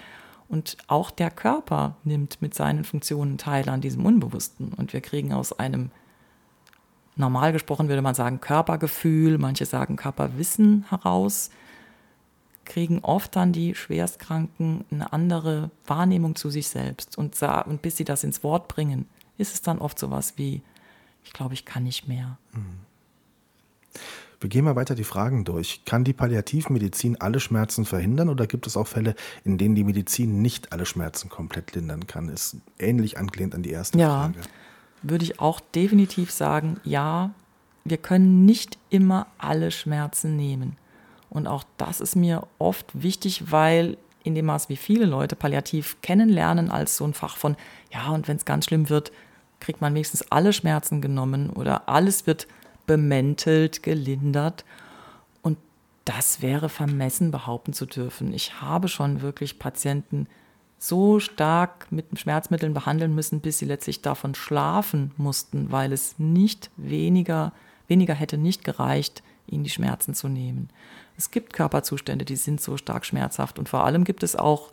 Und 0.48 0.76
auch 0.86 1.10
der 1.10 1.30
Körper 1.30 1.96
nimmt 2.04 2.40
mit 2.40 2.54
seinen 2.54 2.84
Funktionen 2.84 3.38
teil 3.38 3.68
an 3.68 3.80
diesem 3.80 4.06
Unbewussten. 4.06 4.72
Und 4.72 4.92
wir 4.92 5.00
kriegen 5.00 5.32
aus 5.32 5.58
einem, 5.58 5.90
normal 7.16 7.52
gesprochen 7.52 7.88
würde 7.88 8.02
man 8.02 8.14
sagen, 8.14 8.40
Körpergefühl, 8.40 9.38
manche 9.38 9.66
sagen 9.66 9.96
Körperwissen 9.96 10.84
heraus, 10.88 11.50
kriegen 12.64 13.00
oft 13.00 13.34
dann 13.34 13.52
die 13.52 13.74
Schwerstkranken 13.74 14.84
eine 14.90 15.12
andere 15.12 15.70
Wahrnehmung 15.86 16.36
zu 16.36 16.50
sich 16.50 16.68
selbst. 16.68 17.18
Und, 17.18 17.40
und 17.42 17.82
bis 17.82 17.96
sie 17.96 18.04
das 18.04 18.24
ins 18.24 18.42
Wort 18.42 18.68
bringen, 18.68 19.06
ist 19.38 19.54
es 19.54 19.62
dann 19.62 19.78
oft 19.78 19.98
sowas 19.98 20.34
wie, 20.36 20.62
ich 21.24 21.32
glaube, 21.32 21.54
ich 21.54 21.64
kann 21.64 21.84
nicht 21.84 22.06
mehr. 22.06 22.38
Mhm. 22.52 22.85
Wir 24.40 24.48
gehen 24.50 24.64
mal 24.64 24.76
weiter 24.76 24.94
die 24.94 25.04
Fragen 25.04 25.44
durch. 25.44 25.84
Kann 25.84 26.04
die 26.04 26.12
Palliativmedizin 26.12 27.20
alle 27.20 27.40
Schmerzen 27.40 27.84
verhindern 27.84 28.28
oder 28.28 28.46
gibt 28.46 28.66
es 28.66 28.76
auch 28.76 28.86
Fälle, 28.86 29.14
in 29.44 29.58
denen 29.58 29.74
die 29.74 29.84
Medizin 29.84 30.42
nicht 30.42 30.72
alle 30.72 30.86
Schmerzen 30.86 31.28
komplett 31.28 31.74
lindern 31.74 32.06
kann? 32.06 32.28
Ist 32.28 32.56
ähnlich 32.78 33.18
angelehnt 33.18 33.54
an 33.54 33.62
die 33.62 33.70
erste 33.70 33.98
ja, 33.98 34.08
Frage. 34.08 34.40
Würde 35.02 35.24
ich 35.24 35.40
auch 35.40 35.60
definitiv 35.60 36.30
sagen, 36.30 36.80
ja, 36.84 37.30
wir 37.84 37.96
können 37.96 38.44
nicht 38.44 38.78
immer 38.90 39.26
alle 39.38 39.70
Schmerzen 39.70 40.36
nehmen. 40.36 40.76
Und 41.30 41.46
auch 41.46 41.64
das 41.76 42.00
ist 42.00 42.16
mir 42.16 42.46
oft 42.58 43.02
wichtig, 43.02 43.50
weil 43.50 43.96
in 44.22 44.34
dem 44.34 44.46
Maß, 44.46 44.68
wie 44.68 44.76
viele 44.76 45.06
Leute 45.06 45.36
Palliativ 45.36 45.96
kennenlernen 46.02 46.70
als 46.70 46.96
so 46.96 47.04
ein 47.04 47.14
Fach 47.14 47.36
von, 47.36 47.56
ja, 47.92 48.08
und 48.08 48.28
wenn 48.28 48.36
es 48.36 48.44
ganz 48.44 48.66
schlimm 48.66 48.88
wird, 48.88 49.12
kriegt 49.60 49.80
man 49.80 49.94
wenigstens 49.94 50.30
alle 50.30 50.52
Schmerzen 50.52 51.00
genommen 51.00 51.50
oder 51.50 51.88
alles 51.88 52.26
wird 52.26 52.46
bemäntelt, 52.86 53.82
gelindert. 53.82 54.64
Und 55.42 55.58
das 56.04 56.42
wäre 56.42 56.68
vermessen 56.68 57.30
behaupten 57.30 57.72
zu 57.72 57.86
dürfen. 57.86 58.32
Ich 58.32 58.60
habe 58.60 58.88
schon 58.88 59.22
wirklich 59.22 59.58
Patienten 59.58 60.26
so 60.78 61.20
stark 61.20 61.90
mit 61.90 62.06
Schmerzmitteln 62.18 62.74
behandeln 62.74 63.14
müssen, 63.14 63.40
bis 63.40 63.58
sie 63.58 63.64
letztlich 63.64 64.02
davon 64.02 64.34
schlafen 64.34 65.12
mussten, 65.16 65.72
weil 65.72 65.92
es 65.92 66.18
nicht 66.18 66.70
weniger, 66.76 67.52
weniger 67.88 68.14
hätte 68.14 68.36
nicht 68.36 68.64
gereicht, 68.64 69.22
ihnen 69.46 69.64
die 69.64 69.70
Schmerzen 69.70 70.14
zu 70.14 70.28
nehmen. 70.28 70.68
Es 71.16 71.30
gibt 71.30 71.54
Körperzustände, 71.54 72.24
die 72.24 72.36
sind 72.36 72.60
so 72.60 72.76
stark 72.76 73.06
schmerzhaft 73.06 73.58
und 73.58 73.68
vor 73.68 73.84
allem 73.84 74.04
gibt 74.04 74.22
es 74.22 74.36
auch, 74.36 74.72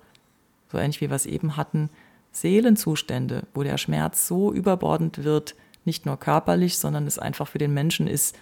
so 0.71 0.78
ähnlich 0.78 0.99
wie 1.02 1.10
wir 1.10 1.15
es 1.15 1.26
eben 1.26 1.56
hatten, 1.56 1.89
Seelenzustände, 2.32 3.43
wo 3.54 3.63
der 3.63 3.78
Schmerz 3.78 4.28
so 4.28 4.52
überbordend 4.52 5.23
wird, 5.23 5.56
nicht 5.86 6.06
nur 6.06 6.17
körperlich, 6.17 6.78
sondern 6.78 7.08
es 7.08 7.19
einfach 7.19 7.48
für 7.48 7.58
den 7.58 7.74
Menschen 7.74 8.08
ist, 8.08 8.36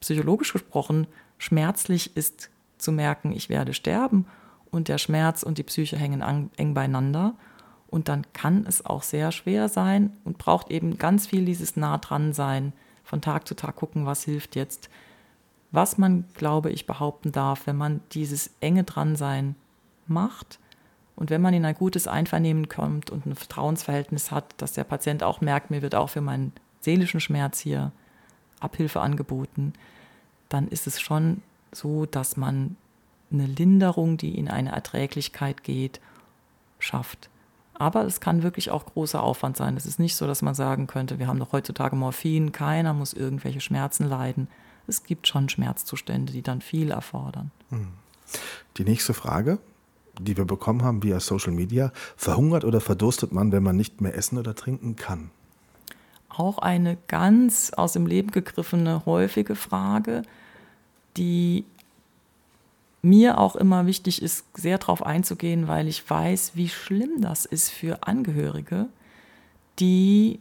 psychologisch 0.00 0.52
gesprochen, 0.52 1.06
schmerzlich 1.38 2.16
ist 2.16 2.50
zu 2.78 2.92
merken, 2.92 3.32
ich 3.32 3.48
werde 3.48 3.74
sterben 3.74 4.26
und 4.70 4.88
der 4.88 4.98
Schmerz 4.98 5.42
und 5.42 5.58
die 5.58 5.62
Psyche 5.62 5.96
hängen 5.96 6.50
eng 6.56 6.74
beieinander. 6.74 7.34
Und 7.88 8.08
dann 8.08 8.24
kann 8.32 8.66
es 8.66 8.86
auch 8.86 9.02
sehr 9.02 9.32
schwer 9.32 9.68
sein 9.68 10.16
und 10.24 10.38
braucht 10.38 10.70
eben 10.70 10.96
ganz 10.96 11.26
viel 11.26 11.44
dieses 11.44 11.76
nah 11.76 11.98
dran 11.98 12.32
sein, 12.32 12.72
von 13.02 13.20
Tag 13.20 13.48
zu 13.48 13.54
Tag 13.54 13.76
gucken, 13.76 14.06
was 14.06 14.22
hilft 14.22 14.54
jetzt. 14.54 14.88
Was 15.72 15.98
man, 15.98 16.24
glaube 16.34 16.70
ich, 16.70 16.86
behaupten 16.86 17.32
darf, 17.32 17.66
wenn 17.66 17.76
man 17.76 18.00
dieses 18.12 18.50
enge 18.60 18.84
Dransein 18.84 19.56
macht, 20.06 20.59
und 21.20 21.28
wenn 21.28 21.42
man 21.42 21.52
in 21.52 21.66
ein 21.66 21.74
gutes 21.74 22.08
Einvernehmen 22.08 22.70
kommt 22.70 23.10
und 23.10 23.26
ein 23.26 23.34
Vertrauensverhältnis 23.34 24.30
hat, 24.30 24.54
dass 24.56 24.72
der 24.72 24.84
Patient 24.84 25.22
auch 25.22 25.42
merkt, 25.42 25.70
mir 25.70 25.82
wird 25.82 25.94
auch 25.94 26.08
für 26.08 26.22
meinen 26.22 26.52
seelischen 26.80 27.20
Schmerz 27.20 27.60
hier 27.60 27.92
Abhilfe 28.58 29.02
angeboten, 29.02 29.74
dann 30.48 30.66
ist 30.66 30.86
es 30.86 30.98
schon 30.98 31.42
so, 31.72 32.06
dass 32.06 32.38
man 32.38 32.76
eine 33.30 33.44
Linderung, 33.44 34.16
die 34.16 34.36
in 34.38 34.48
eine 34.48 34.72
Erträglichkeit 34.72 35.62
geht, 35.62 36.00
schafft. 36.78 37.28
Aber 37.74 38.06
es 38.06 38.20
kann 38.20 38.42
wirklich 38.42 38.70
auch 38.70 38.86
großer 38.86 39.22
Aufwand 39.22 39.58
sein. 39.58 39.76
Es 39.76 39.84
ist 39.84 39.98
nicht 39.98 40.16
so, 40.16 40.26
dass 40.26 40.40
man 40.40 40.54
sagen 40.54 40.86
könnte, 40.86 41.18
wir 41.18 41.26
haben 41.26 41.38
doch 41.38 41.52
heutzutage 41.52 41.96
Morphin, 41.96 42.50
keiner 42.50 42.94
muss 42.94 43.12
irgendwelche 43.12 43.60
Schmerzen 43.60 44.08
leiden. 44.08 44.48
Es 44.86 45.04
gibt 45.04 45.28
schon 45.28 45.50
Schmerzzustände, 45.50 46.32
die 46.32 46.42
dann 46.42 46.62
viel 46.62 46.90
erfordern. 46.90 47.50
Hm. 47.68 47.88
Die 48.78 48.84
nächste 48.84 49.12
Frage 49.12 49.58
die 50.24 50.36
wir 50.36 50.44
bekommen 50.44 50.82
haben 50.82 51.02
via 51.02 51.20
Social 51.20 51.52
Media. 51.52 51.92
Verhungert 52.16 52.64
oder 52.64 52.80
verdurstet 52.80 53.32
man, 53.32 53.52
wenn 53.52 53.62
man 53.62 53.76
nicht 53.76 54.00
mehr 54.00 54.14
essen 54.14 54.38
oder 54.38 54.54
trinken 54.54 54.96
kann? 54.96 55.30
Auch 56.28 56.58
eine 56.58 56.96
ganz 57.08 57.72
aus 57.72 57.92
dem 57.92 58.06
Leben 58.06 58.30
gegriffene, 58.30 59.04
häufige 59.06 59.56
Frage, 59.56 60.22
die 61.16 61.64
mir 63.02 63.38
auch 63.38 63.56
immer 63.56 63.86
wichtig 63.86 64.22
ist, 64.22 64.44
sehr 64.54 64.78
darauf 64.78 65.04
einzugehen, 65.04 65.68
weil 65.68 65.88
ich 65.88 66.08
weiß, 66.08 66.52
wie 66.54 66.68
schlimm 66.68 67.20
das 67.20 67.46
ist 67.46 67.70
für 67.70 68.06
Angehörige, 68.06 68.88
die 69.78 70.38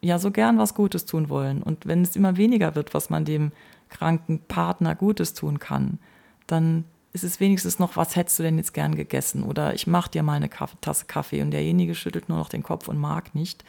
ja 0.00 0.18
so 0.18 0.30
gern 0.30 0.58
was 0.58 0.74
Gutes 0.74 1.06
tun 1.06 1.28
wollen. 1.28 1.62
Und 1.62 1.86
wenn 1.86 2.02
es 2.02 2.16
immer 2.16 2.36
weniger 2.36 2.74
wird, 2.74 2.94
was 2.94 3.10
man 3.10 3.24
dem 3.24 3.52
kranken 3.88 4.40
Partner 4.46 4.94
Gutes 4.94 5.34
tun 5.34 5.58
kann, 5.58 5.98
dann 6.46 6.84
ist 7.24 7.32
es 7.32 7.40
wenigstens 7.40 7.78
noch, 7.78 7.96
was 7.96 8.16
hättest 8.16 8.38
du 8.38 8.42
denn 8.42 8.58
jetzt 8.58 8.74
gern 8.74 8.94
gegessen? 8.94 9.42
Oder 9.42 9.74
ich 9.74 9.86
mache 9.86 10.10
dir 10.10 10.22
mal 10.22 10.34
eine 10.34 10.50
Tasse 10.80 11.06
Kaffee 11.06 11.42
und 11.42 11.50
derjenige 11.50 11.94
schüttelt 11.94 12.28
nur 12.28 12.38
noch 12.38 12.48
den 12.48 12.62
Kopf 12.62 12.88
und 12.88 12.98
mag 12.98 13.34
nicht. 13.34 13.64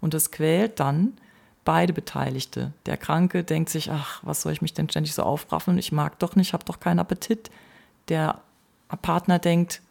Und 0.00 0.14
das 0.14 0.30
quält 0.30 0.80
dann 0.80 1.14
beide 1.64 1.92
Beteiligte. 1.92 2.72
Der 2.86 2.96
Kranke 2.96 3.44
denkt 3.44 3.68
sich, 3.70 3.90
ach, 3.90 4.20
was 4.22 4.42
soll 4.42 4.52
ich 4.52 4.62
mich 4.62 4.74
denn 4.74 4.88
ständig 4.88 5.14
so 5.14 5.22
aufraffen? 5.22 5.76
Ich 5.78 5.92
mag 5.92 6.18
doch 6.18 6.36
nicht, 6.36 6.52
habe 6.52 6.64
doch 6.64 6.80
keinen 6.80 6.98
Appetit. 6.98 7.50
Der 8.08 8.40
Partner 9.02 9.38
denkt, 9.38 9.82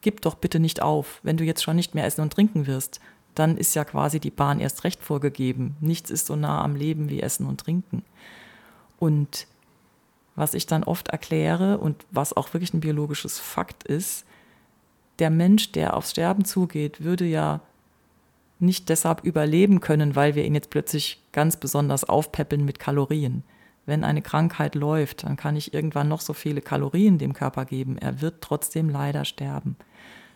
gib 0.00 0.22
doch 0.22 0.34
bitte 0.34 0.60
nicht 0.60 0.82
auf. 0.82 1.20
Wenn 1.22 1.36
du 1.36 1.44
jetzt 1.44 1.62
schon 1.62 1.76
nicht 1.76 1.94
mehr 1.94 2.06
essen 2.06 2.22
und 2.22 2.32
trinken 2.32 2.66
wirst, 2.66 3.00
dann 3.34 3.56
ist 3.56 3.74
ja 3.74 3.84
quasi 3.84 4.20
die 4.20 4.30
Bahn 4.30 4.60
erst 4.60 4.84
recht 4.84 5.02
vorgegeben. 5.02 5.76
Nichts 5.80 6.10
ist 6.10 6.26
so 6.26 6.36
nah 6.36 6.62
am 6.62 6.76
Leben 6.76 7.10
wie 7.10 7.20
Essen 7.20 7.46
und 7.46 7.60
Trinken. 7.60 8.02
Und 8.98 9.46
was 10.36 10.54
ich 10.54 10.66
dann 10.66 10.84
oft 10.84 11.08
erkläre 11.08 11.78
und 11.78 12.04
was 12.10 12.36
auch 12.36 12.52
wirklich 12.54 12.74
ein 12.74 12.80
biologisches 12.80 13.38
Fakt 13.38 13.84
ist, 13.84 14.24
der 15.18 15.30
Mensch, 15.30 15.72
der 15.72 15.96
aufs 15.96 16.10
Sterben 16.10 16.44
zugeht, 16.44 17.04
würde 17.04 17.24
ja 17.24 17.60
nicht 18.58 18.88
deshalb 18.88 19.24
überleben 19.24 19.80
können, 19.80 20.16
weil 20.16 20.34
wir 20.34 20.44
ihn 20.44 20.54
jetzt 20.54 20.70
plötzlich 20.70 21.22
ganz 21.32 21.56
besonders 21.56 22.04
aufpäppeln 22.04 22.64
mit 22.64 22.78
Kalorien. 22.78 23.44
Wenn 23.86 24.02
eine 24.04 24.22
Krankheit 24.22 24.74
läuft, 24.74 25.24
dann 25.24 25.36
kann 25.36 25.56
ich 25.56 25.74
irgendwann 25.74 26.08
noch 26.08 26.20
so 26.20 26.32
viele 26.32 26.62
Kalorien 26.62 27.18
dem 27.18 27.34
Körper 27.34 27.64
geben. 27.64 27.98
Er 27.98 28.22
wird 28.22 28.40
trotzdem 28.40 28.88
leider 28.88 29.24
sterben. 29.24 29.76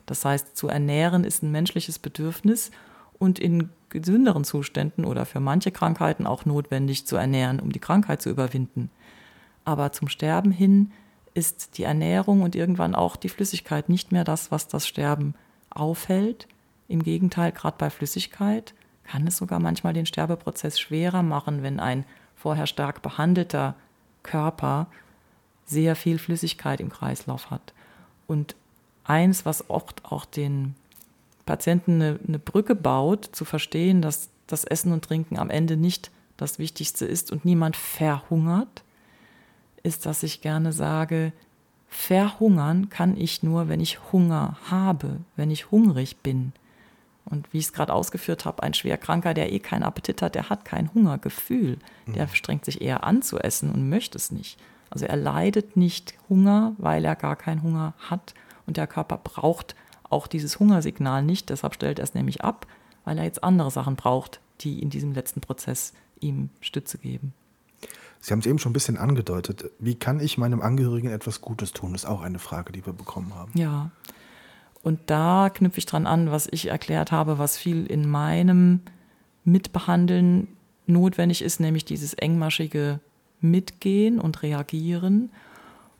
Das 0.06 0.24
heißt, 0.24 0.56
zu 0.56 0.68
ernähren 0.68 1.24
ist 1.24 1.42
ein 1.42 1.50
menschliches 1.50 1.98
Bedürfnis 1.98 2.70
und 3.18 3.38
in 3.38 3.70
gesünderen 3.88 4.44
Zuständen 4.44 5.04
oder 5.04 5.24
für 5.24 5.40
manche 5.40 5.70
Krankheiten 5.70 6.26
auch 6.26 6.44
notwendig 6.44 7.06
zu 7.06 7.16
ernähren, 7.16 7.58
um 7.58 7.72
die 7.72 7.78
Krankheit 7.78 8.20
zu 8.20 8.28
überwinden. 8.28 8.90
Aber 9.68 9.92
zum 9.92 10.08
Sterben 10.08 10.50
hin 10.50 10.92
ist 11.34 11.76
die 11.76 11.82
Ernährung 11.82 12.40
und 12.40 12.56
irgendwann 12.56 12.94
auch 12.94 13.16
die 13.16 13.28
Flüssigkeit 13.28 13.90
nicht 13.90 14.12
mehr 14.12 14.24
das, 14.24 14.50
was 14.50 14.66
das 14.66 14.86
Sterben 14.86 15.34
aufhält. 15.68 16.48
Im 16.88 17.02
Gegenteil, 17.02 17.52
gerade 17.52 17.76
bei 17.76 17.90
Flüssigkeit 17.90 18.72
kann 19.04 19.26
es 19.26 19.36
sogar 19.36 19.60
manchmal 19.60 19.92
den 19.92 20.06
Sterbeprozess 20.06 20.80
schwerer 20.80 21.22
machen, 21.22 21.62
wenn 21.62 21.80
ein 21.80 22.06
vorher 22.34 22.66
stark 22.66 23.02
behandelter 23.02 23.74
Körper 24.22 24.86
sehr 25.66 25.96
viel 25.96 26.16
Flüssigkeit 26.16 26.80
im 26.80 26.88
Kreislauf 26.88 27.50
hat. 27.50 27.74
Und 28.26 28.56
eins, 29.04 29.44
was 29.44 29.68
oft 29.68 30.02
auch 30.06 30.24
den 30.24 30.76
Patienten 31.44 32.00
eine, 32.00 32.18
eine 32.26 32.38
Brücke 32.38 32.74
baut, 32.74 33.26
zu 33.32 33.44
verstehen, 33.44 34.00
dass 34.00 34.30
das 34.46 34.64
Essen 34.64 34.92
und 34.92 35.04
Trinken 35.04 35.38
am 35.38 35.50
Ende 35.50 35.76
nicht 35.76 36.10
das 36.38 36.58
Wichtigste 36.58 37.04
ist 37.04 37.30
und 37.30 37.44
niemand 37.44 37.76
verhungert, 37.76 38.82
ist, 39.88 40.06
dass 40.06 40.22
ich 40.22 40.40
gerne 40.42 40.72
sage, 40.72 41.32
verhungern 41.88 42.90
kann 42.90 43.16
ich 43.16 43.42
nur, 43.42 43.68
wenn 43.68 43.80
ich 43.80 44.12
Hunger 44.12 44.56
habe, 44.70 45.16
wenn 45.34 45.50
ich 45.50 45.70
hungrig 45.70 46.18
bin. 46.18 46.52
Und 47.24 47.52
wie 47.52 47.58
ich 47.58 47.66
es 47.66 47.72
gerade 47.72 47.92
ausgeführt 47.92 48.44
habe, 48.44 48.62
ein 48.62 48.74
Schwerkranker, 48.74 49.34
der 49.34 49.52
eh 49.52 49.58
keinen 49.58 49.82
Appetit 49.82 50.22
hat, 50.22 50.34
der 50.34 50.48
hat 50.48 50.64
kein 50.64 50.92
Hungergefühl. 50.94 51.78
Der 52.06 52.26
mhm. 52.26 52.34
strengt 52.34 52.64
sich 52.64 52.80
eher 52.80 53.04
an 53.04 53.22
zu 53.22 53.38
essen 53.38 53.70
und 53.70 53.88
möchte 53.88 54.16
es 54.16 54.30
nicht. 54.30 54.58
Also 54.90 55.04
er 55.04 55.16
leidet 55.16 55.76
nicht 55.76 56.14
Hunger, 56.28 56.74
weil 56.78 57.04
er 57.04 57.16
gar 57.16 57.36
keinen 57.36 57.62
Hunger 57.62 57.94
hat. 57.98 58.34
Und 58.66 58.76
der 58.76 58.86
Körper 58.86 59.18
braucht 59.18 59.74
auch 60.08 60.26
dieses 60.26 60.58
Hungersignal 60.58 61.22
nicht. 61.22 61.50
Deshalb 61.50 61.74
stellt 61.74 61.98
er 61.98 62.04
es 62.04 62.14
nämlich 62.14 62.42
ab, 62.44 62.66
weil 63.04 63.18
er 63.18 63.24
jetzt 63.24 63.44
andere 63.44 63.70
Sachen 63.70 63.96
braucht, 63.96 64.40
die 64.60 64.80
in 64.80 64.88
diesem 64.88 65.12
letzten 65.12 65.40
Prozess 65.40 65.92
ihm 66.20 66.48
Stütze 66.60 66.96
geben. 66.96 67.34
Sie 68.20 68.32
haben 68.32 68.40
es 68.40 68.46
eben 68.46 68.58
schon 68.58 68.70
ein 68.70 68.74
bisschen 68.74 68.96
angedeutet. 68.96 69.70
Wie 69.78 69.94
kann 69.94 70.20
ich 70.20 70.38
meinem 70.38 70.60
Angehörigen 70.60 71.10
etwas 71.10 71.40
Gutes 71.40 71.72
tun? 71.72 71.92
Das 71.92 72.02
ist 72.02 72.08
auch 72.08 72.20
eine 72.20 72.38
Frage, 72.38 72.72
die 72.72 72.84
wir 72.84 72.92
bekommen 72.92 73.34
haben. 73.34 73.52
Ja. 73.54 73.90
Und 74.82 75.00
da 75.06 75.50
knüpfe 75.50 75.78
ich 75.78 75.86
dran 75.86 76.06
an, 76.06 76.30
was 76.30 76.48
ich 76.50 76.66
erklärt 76.66 77.12
habe, 77.12 77.38
was 77.38 77.56
viel 77.56 77.86
in 77.86 78.08
meinem 78.08 78.80
Mitbehandeln 79.44 80.48
notwendig 80.86 81.42
ist, 81.42 81.60
nämlich 81.60 81.84
dieses 81.84 82.14
engmaschige 82.14 83.00
Mitgehen 83.40 84.20
und 84.20 84.42
Reagieren. 84.42 85.30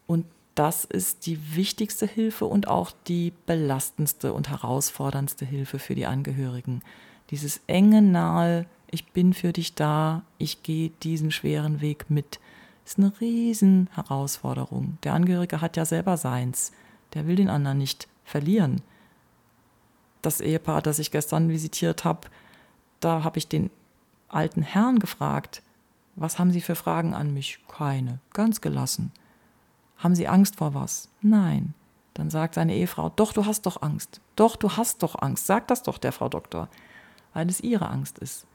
Und 0.07 0.25
das 0.55 0.85
ist 0.85 1.27
die 1.27 1.55
wichtigste 1.55 2.07
Hilfe 2.07 2.47
und 2.47 2.67
auch 2.67 2.91
die 3.07 3.33
belastendste 3.47 4.33
und 4.33 4.49
herausforderndste 4.49 5.45
Hilfe 5.45 5.79
für 5.79 5.95
die 5.95 6.07
Angehörigen. 6.07 6.83
Dieses 7.31 7.61
enge, 7.67 8.03
nahe 8.03 8.67
ich 8.91 9.13
bin 9.13 9.35
für 9.35 9.53
dich 9.53 9.75
da, 9.75 10.23
ich 10.39 10.63
gehe 10.63 10.91
diesen 11.03 11.31
schweren 11.31 11.81
Weg 11.81 12.11
mit. 12.11 12.41
Das 12.85 12.93
ist 12.93 12.99
eine 12.99 13.13
riesen 13.21 13.91
Herausforderung. 13.95 14.99
Der 15.03 15.13
Angehörige 15.13 15.61
hat 15.61 15.77
ja 15.77 15.85
selber 15.85 16.17
seins. 16.17 16.73
Der 17.15 17.27
will 17.27 17.37
den 17.37 17.51
anderen 17.51 17.79
nicht 17.79 18.09
verlieren. 18.25 18.81
Das 20.23 20.41
Ehepaar, 20.41 20.83
das 20.83 20.99
ich 20.99 21.11
gestern 21.11 21.49
visitiert 21.49 22.05
habe, 22.05 22.29
da 23.01 23.25
habe 23.25 23.39
ich 23.39 23.49
den 23.49 23.71
alten 24.29 24.63
Herrn 24.63 24.99
gefragt, 24.99 25.63
Was 26.17 26.39
haben 26.39 26.51
Sie 26.51 26.61
für 26.61 26.75
Fragen 26.75 27.15
an 27.15 27.33
mich? 27.33 27.61
Keine. 27.69 28.19
Ganz 28.33 28.61
gelassen. 28.61 29.13
Haben 29.99 30.15
Sie 30.15 30.27
Angst 30.27 30.57
vor 30.57 30.75
was? 30.75 31.09
Nein. 31.21 31.75
Dann 32.15 32.31
sagt 32.31 32.55
seine 32.55 32.75
Ehefrau, 32.75 33.11
doch, 33.11 33.33
du 33.33 33.47
hast 33.47 33.67
doch 33.67 33.83
Angst. 33.83 34.21
Doch, 34.35 34.57
du 34.57 34.77
hast 34.77 35.05
doch 35.05 35.23
Angst. 35.23 35.47
Sag 35.47 35.69
das 35.69 35.85
doch 35.85 35.99
der 35.99 36.11
Frau 36.11 36.29
Doktor. 36.29 36.69
Weil 37.35 37.49
es 37.49 37.61
ihre 37.61 37.89
Angst 37.89 38.19
ist. 38.19 38.47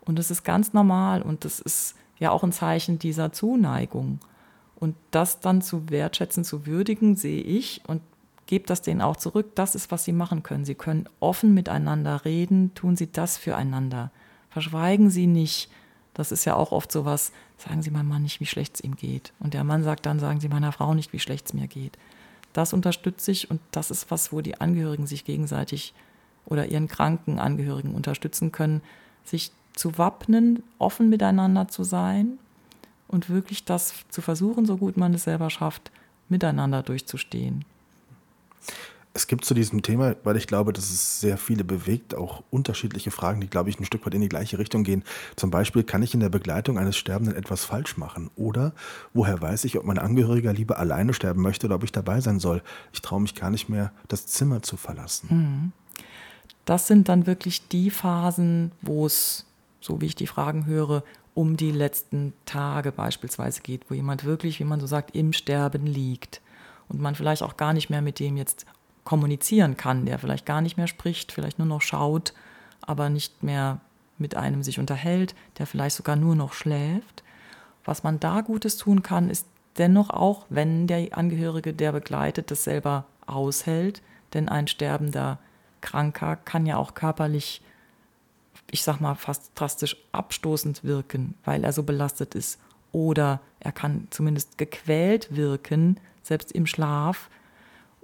Und 0.00 0.18
das 0.18 0.30
ist 0.30 0.44
ganz 0.44 0.72
normal 0.72 1.22
und 1.22 1.44
das 1.44 1.60
ist 1.60 1.94
ja 2.18 2.30
auch 2.30 2.42
ein 2.42 2.52
Zeichen 2.52 2.98
dieser 2.98 3.32
Zuneigung. 3.32 4.20
Und 4.76 4.94
das 5.10 5.40
dann 5.40 5.60
zu 5.60 5.90
wertschätzen, 5.90 6.44
zu 6.44 6.66
würdigen, 6.66 7.16
sehe 7.16 7.42
ich 7.42 7.82
und 7.86 8.00
gebe 8.46 8.66
das 8.66 8.80
denen 8.80 9.02
auch 9.02 9.16
zurück. 9.16 9.54
Das 9.54 9.74
ist, 9.74 9.90
was 9.90 10.04
sie 10.04 10.12
machen 10.12 10.42
können. 10.42 10.64
Sie 10.64 10.74
können 10.74 11.08
offen 11.20 11.52
miteinander 11.52 12.24
reden, 12.24 12.74
tun 12.74 12.96
sie 12.96 13.10
das 13.10 13.36
füreinander. 13.36 14.10
Verschweigen 14.50 15.10
sie 15.10 15.26
nicht. 15.26 15.70
Das 16.14 16.32
ist 16.32 16.44
ja 16.44 16.56
auch 16.56 16.72
oft 16.72 16.90
so 16.90 17.04
was, 17.04 17.32
sagen 17.58 17.82
Sie 17.82 17.90
meinem 17.90 18.08
Mann 18.08 18.22
nicht, 18.22 18.40
wie 18.40 18.46
schlecht 18.46 18.76
es 18.76 18.80
ihm 18.80 18.96
geht. 18.96 19.32
Und 19.38 19.54
der 19.54 19.62
Mann 19.62 19.84
sagt 19.84 20.04
dann, 20.06 20.18
sagen 20.18 20.40
Sie 20.40 20.48
meiner 20.48 20.72
Frau 20.72 20.94
nicht, 20.94 21.12
wie 21.12 21.20
schlecht 21.20 21.46
es 21.46 21.54
mir 21.54 21.68
geht. 21.68 21.96
Das 22.52 22.72
unterstütze 22.72 23.30
ich 23.30 23.50
und 23.50 23.60
das 23.70 23.92
ist 23.92 24.10
was, 24.10 24.32
wo 24.32 24.40
die 24.40 24.60
Angehörigen 24.60 25.06
sich 25.06 25.24
gegenseitig 25.24 25.94
oder 26.44 26.66
ihren 26.66 26.88
kranken 26.88 27.38
Angehörigen 27.38 27.94
unterstützen 27.94 28.50
können, 28.50 28.80
sich 29.28 29.52
zu 29.74 29.96
wappnen, 29.98 30.62
offen 30.78 31.08
miteinander 31.08 31.68
zu 31.68 31.84
sein 31.84 32.38
und 33.06 33.30
wirklich 33.30 33.64
das 33.64 33.94
zu 34.10 34.20
versuchen, 34.20 34.66
so 34.66 34.76
gut 34.76 34.96
man 34.96 35.14
es 35.14 35.24
selber 35.24 35.50
schafft, 35.50 35.90
miteinander 36.28 36.82
durchzustehen. 36.82 37.64
Es 39.14 39.26
gibt 39.26 39.44
zu 39.44 39.52
diesem 39.52 39.82
Thema, 39.82 40.14
weil 40.22 40.36
ich 40.36 40.46
glaube, 40.46 40.72
dass 40.72 40.90
es 40.90 41.20
sehr 41.20 41.38
viele 41.38 41.64
bewegt, 41.64 42.14
auch 42.14 42.44
unterschiedliche 42.50 43.10
Fragen, 43.10 43.40
die, 43.40 43.48
glaube 43.48 43.68
ich, 43.68 43.80
ein 43.80 43.84
Stück 43.84 44.06
weit 44.06 44.14
in 44.14 44.20
die 44.20 44.28
gleiche 44.28 44.60
Richtung 44.60 44.84
gehen. 44.84 45.02
Zum 45.34 45.50
Beispiel, 45.50 45.82
kann 45.82 46.02
ich 46.02 46.14
in 46.14 46.20
der 46.20 46.28
Begleitung 46.28 46.78
eines 46.78 46.96
Sterbenden 46.96 47.34
etwas 47.34 47.64
falsch 47.64 47.96
machen? 47.96 48.30
Oder 48.36 48.74
woher 49.14 49.40
weiß 49.40 49.64
ich, 49.64 49.76
ob 49.76 49.84
mein 49.84 49.98
Angehöriger 49.98 50.52
lieber 50.52 50.78
alleine 50.78 51.14
sterben 51.14 51.42
möchte 51.42 51.66
oder 51.66 51.76
ob 51.76 51.84
ich 51.84 51.90
dabei 51.90 52.20
sein 52.20 52.38
soll? 52.38 52.62
Ich 52.92 53.02
traue 53.02 53.20
mich 53.20 53.34
gar 53.34 53.50
nicht 53.50 53.68
mehr, 53.68 53.90
das 54.06 54.26
Zimmer 54.26 54.62
zu 54.62 54.76
verlassen. 54.76 55.28
Mhm. 55.30 55.72
Das 56.68 56.86
sind 56.86 57.08
dann 57.08 57.26
wirklich 57.26 57.66
die 57.68 57.90
Phasen, 57.90 58.72
wo 58.82 59.06
es, 59.06 59.46
so 59.80 60.02
wie 60.02 60.04
ich 60.04 60.16
die 60.16 60.26
Fragen 60.26 60.66
höre, 60.66 61.02
um 61.32 61.56
die 61.56 61.70
letzten 61.70 62.34
Tage 62.44 62.92
beispielsweise 62.92 63.62
geht, 63.62 63.88
wo 63.88 63.94
jemand 63.94 64.24
wirklich, 64.24 64.60
wie 64.60 64.64
man 64.64 64.78
so 64.78 64.86
sagt, 64.86 65.16
im 65.16 65.32
Sterben 65.32 65.86
liegt 65.86 66.42
und 66.90 67.00
man 67.00 67.14
vielleicht 67.14 67.42
auch 67.42 67.56
gar 67.56 67.72
nicht 67.72 67.88
mehr 67.88 68.02
mit 68.02 68.18
dem 68.18 68.36
jetzt 68.36 68.66
kommunizieren 69.02 69.78
kann, 69.78 70.04
der 70.04 70.18
vielleicht 70.18 70.44
gar 70.44 70.60
nicht 70.60 70.76
mehr 70.76 70.88
spricht, 70.88 71.32
vielleicht 71.32 71.58
nur 71.58 71.66
noch 71.66 71.80
schaut, 71.80 72.34
aber 72.82 73.08
nicht 73.08 73.42
mehr 73.42 73.80
mit 74.18 74.34
einem 74.34 74.62
sich 74.62 74.78
unterhält, 74.78 75.34
der 75.56 75.66
vielleicht 75.66 75.96
sogar 75.96 76.16
nur 76.16 76.36
noch 76.36 76.52
schläft. 76.52 77.24
Was 77.86 78.02
man 78.02 78.20
da 78.20 78.42
Gutes 78.42 78.76
tun 78.76 79.02
kann, 79.02 79.30
ist 79.30 79.46
dennoch 79.78 80.10
auch, 80.10 80.44
wenn 80.50 80.86
der 80.86 81.16
Angehörige, 81.16 81.72
der 81.72 81.92
begleitet, 81.92 82.50
das 82.50 82.64
selber 82.64 83.06
aushält, 83.26 84.02
denn 84.34 84.50
ein 84.50 84.66
sterbender 84.68 85.38
Kranker 85.80 86.36
kann 86.36 86.66
ja 86.66 86.76
auch 86.76 86.94
körperlich, 86.94 87.62
ich 88.70 88.82
sag 88.82 89.00
mal, 89.00 89.14
fast 89.14 89.52
drastisch 89.54 89.96
abstoßend 90.12 90.84
wirken, 90.84 91.34
weil 91.44 91.64
er 91.64 91.72
so 91.72 91.82
belastet 91.82 92.34
ist. 92.34 92.60
Oder 92.92 93.40
er 93.60 93.72
kann 93.72 94.08
zumindest 94.10 94.58
gequält 94.58 95.34
wirken, 95.34 96.00
selbst 96.22 96.52
im 96.52 96.66
Schlaf. 96.66 97.28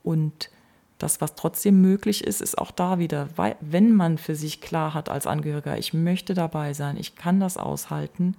Und 0.03 0.51
das, 0.99 1.21
was 1.21 1.35
trotzdem 1.35 1.81
möglich 1.81 2.25
ist, 2.25 2.41
ist 2.41 2.59
auch 2.59 2.71
da 2.71 2.99
wieder, 2.99 3.29
weil, 3.37 3.57
wenn 3.61 3.95
man 3.95 4.19
für 4.19 4.35
sich 4.35 4.61
klar 4.61 4.95
hat 4.95 5.09
als 5.09 5.27
Angehöriger, 5.27 5.77
ich 5.79 5.93
möchte 5.93 6.35
dabei 6.35 6.73
sein, 6.73 6.97
ich 6.97 7.17
kann 7.17 7.41
das 7.41 7.57
aushalten, 7.57 8.37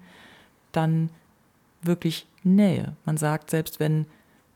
dann 0.72 1.10
wirklich 1.82 2.28
Nähe. 2.44 2.96
Man 3.06 3.18
sagt, 3.18 3.50
selbst 3.50 3.80
wenn 3.80 4.06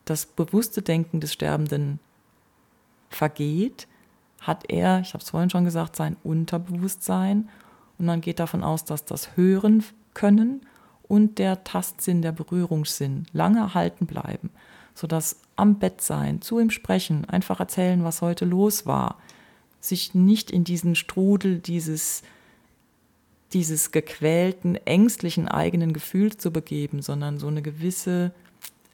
das 0.06 0.26
bewusste 0.26 0.82
Denken 0.82 1.20
des 1.20 1.34
Sterbenden 1.34 2.00
vergeht, 3.10 3.88
hat 4.42 4.70
er, 4.70 5.02
ich 5.02 5.14
habe 5.14 5.24
es 5.24 5.30
vorhin 5.30 5.50
schon 5.50 5.66
gesagt, 5.66 5.96
sein 5.96 6.16
Unterbewusstsein 6.24 7.50
und 7.98 8.06
man 8.06 8.22
geht 8.22 8.40
davon 8.40 8.64
aus, 8.64 8.86
dass 8.86 9.06
das 9.06 9.36
Hören 9.36 9.84
können 10.14 10.62
und 11.04 11.40
der 11.40 11.64
Tastsinn, 11.64 12.22
der 12.22 12.32
Berührungssinn 12.32 13.26
lange 13.34 13.60
erhalten 13.60 14.06
bleiben 14.06 14.52
sodass 15.00 15.40
am 15.56 15.80
Bett 15.80 16.02
sein, 16.02 16.42
zu 16.42 16.60
ihm 16.60 16.70
sprechen, 16.70 17.24
einfach 17.26 17.60
erzählen, 17.60 18.04
was 18.04 18.22
heute 18.22 18.44
los 18.44 18.86
war, 18.86 19.18
sich 19.80 20.14
nicht 20.14 20.52
in 20.52 20.66
diesen 20.66 20.94
Strudel 20.96 21.60
dieses, 21.60 22.22
dieses 23.54 23.92
gequälten, 23.92 24.76
ängstlichen 24.76 25.48
eigenen 25.48 25.94
Gefühls 25.94 26.38
zu 26.38 26.52
begeben, 26.52 27.02
sondern 27.02 27.40
so 27.40 27.48
eine 27.48 27.62
gewisse 27.62 28.34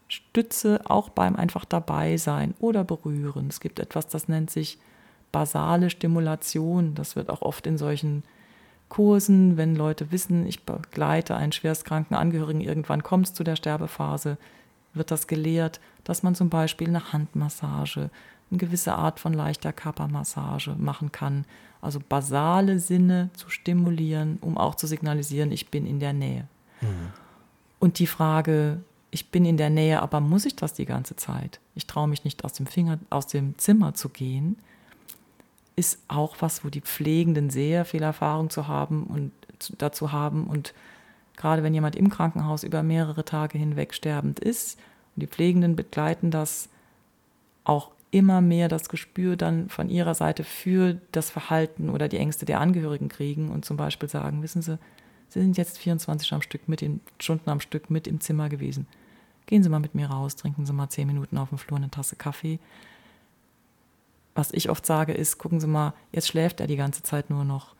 Stütze 0.07 0.81
auch 0.85 1.09
beim 1.09 1.35
einfach 1.35 1.65
dabei 1.65 2.17
sein 2.17 2.53
oder 2.59 2.83
berühren. 2.83 3.47
Es 3.49 3.59
gibt 3.59 3.79
etwas, 3.79 4.07
das 4.07 4.27
nennt 4.27 4.51
sich 4.51 4.77
basale 5.35 5.89
Stimulation. 5.89 6.95
Das 6.95 7.17
wird 7.17 7.29
auch 7.29 7.41
oft 7.41 7.67
in 7.67 7.77
solchen 7.77 8.23
Kursen, 8.87 9.57
wenn 9.57 9.75
Leute 9.75 10.13
wissen, 10.13 10.47
ich 10.47 10.63
begleite 10.63 11.35
einen 11.35 11.51
schwerstkranken 11.51 12.15
Angehörigen, 12.15 12.61
irgendwann 12.61 13.03
kommt 13.03 13.27
es 13.27 13.33
zu 13.33 13.43
der 13.43 13.57
Sterbephase, 13.57 14.37
wird 14.93 15.11
das 15.11 15.27
gelehrt, 15.27 15.81
dass 16.05 16.23
man 16.23 16.35
zum 16.35 16.49
Beispiel 16.49 16.87
eine 16.87 17.11
Handmassage, 17.11 18.09
eine 18.49 18.57
gewisse 18.57 18.95
Art 18.95 19.19
von 19.19 19.33
leichter 19.33 19.73
Körpermassage 19.73 20.73
machen 20.77 21.11
kann. 21.11 21.43
Also 21.81 21.99
basale 21.99 22.79
Sinne 22.79 23.29
zu 23.33 23.49
stimulieren, 23.49 24.37
um 24.39 24.57
auch 24.57 24.75
zu 24.75 24.87
signalisieren, 24.87 25.51
ich 25.51 25.69
bin 25.69 25.85
in 25.85 25.99
der 25.99 26.13
Nähe. 26.13 26.47
Mhm. 26.79 27.11
Und 27.79 27.99
die 27.99 28.07
Frage, 28.07 28.79
ich 29.11 29.31
bin 29.31 29.43
in 29.43 29.57
der 29.57 29.69
Nähe, 29.69 30.01
aber 30.01 30.21
muss 30.21 30.45
ich 30.45 30.55
das 30.55 30.73
die 30.73 30.85
ganze 30.85 31.17
Zeit? 31.17 31.59
Ich 31.73 31.87
traue 31.87 32.07
mich 32.07 32.23
nicht 32.23 32.45
aus 32.45 32.53
dem 32.53 32.67
Finger, 32.67 32.99
aus 33.09 33.27
dem 33.27 33.57
Zimmer 33.57 33.95
zu 33.95 34.07
gehen, 34.07 34.55
ist 35.75 35.99
auch 36.07 36.37
was, 36.39 36.63
wo 36.63 36.69
die 36.69 36.81
Pflegenden 36.81 37.49
sehr 37.49 37.85
viel 37.85 38.03
Erfahrung 38.03 38.49
zu 38.49 38.67
haben 38.67 39.03
und 39.03 39.31
dazu 39.77 40.11
haben 40.11 40.45
und 40.45 40.73
gerade 41.37 41.63
wenn 41.63 41.73
jemand 41.73 41.95
im 41.95 42.09
Krankenhaus 42.09 42.63
über 42.63 42.83
mehrere 42.83 43.25
Tage 43.25 43.57
hinweg 43.57 43.93
sterbend 43.93 44.39
ist, 44.39 44.79
und 45.15 45.21
die 45.21 45.27
Pflegenden 45.27 45.75
begleiten 45.75 46.31
das 46.31 46.69
auch 47.63 47.91
immer 48.11 48.41
mehr 48.41 48.69
das 48.69 48.87
Gespür 48.87 49.35
dann 49.35 49.69
von 49.69 49.89
ihrer 49.89 50.15
Seite 50.15 50.43
für 50.43 50.97
das 51.11 51.29
Verhalten 51.29 51.89
oder 51.89 52.07
die 52.07 52.17
Ängste 52.17 52.45
der 52.45 52.61
Angehörigen 52.61 53.09
kriegen 53.09 53.49
und 53.49 53.65
zum 53.65 53.75
Beispiel 53.75 54.07
sagen, 54.07 54.41
wissen 54.41 54.61
Sie, 54.61 54.77
Sie 55.27 55.41
sind 55.41 55.57
jetzt 55.57 55.79
24 55.79 56.31
am 56.33 56.41
Stück 56.41 56.69
mit 56.69 56.81
in, 56.81 57.01
Stunden 57.19 57.49
am 57.49 57.59
Stück 57.59 57.89
mit 57.89 58.07
im 58.07 58.21
Zimmer 58.21 58.47
gewesen. 58.47 58.87
Gehen 59.47 59.63
Sie 59.63 59.69
mal 59.69 59.79
mit 59.79 59.95
mir 59.95 60.07
raus, 60.07 60.35
trinken 60.35 60.65
Sie 60.65 60.73
mal 60.73 60.89
zehn 60.89 61.07
Minuten 61.07 61.37
auf 61.37 61.49
dem 61.49 61.57
Flur 61.57 61.77
eine 61.77 61.89
Tasse 61.89 62.15
Kaffee. 62.15 62.59
Was 64.35 64.51
ich 64.51 64.69
oft 64.69 64.85
sage 64.85 65.13
ist, 65.13 65.37
gucken 65.37 65.59
Sie 65.59 65.67
mal, 65.67 65.93
jetzt 66.11 66.27
schläft 66.27 66.59
er 66.59 66.67
die 66.67 66.75
ganze 66.75 67.01
Zeit 67.01 67.29
nur 67.29 67.45
noch. 67.45 67.73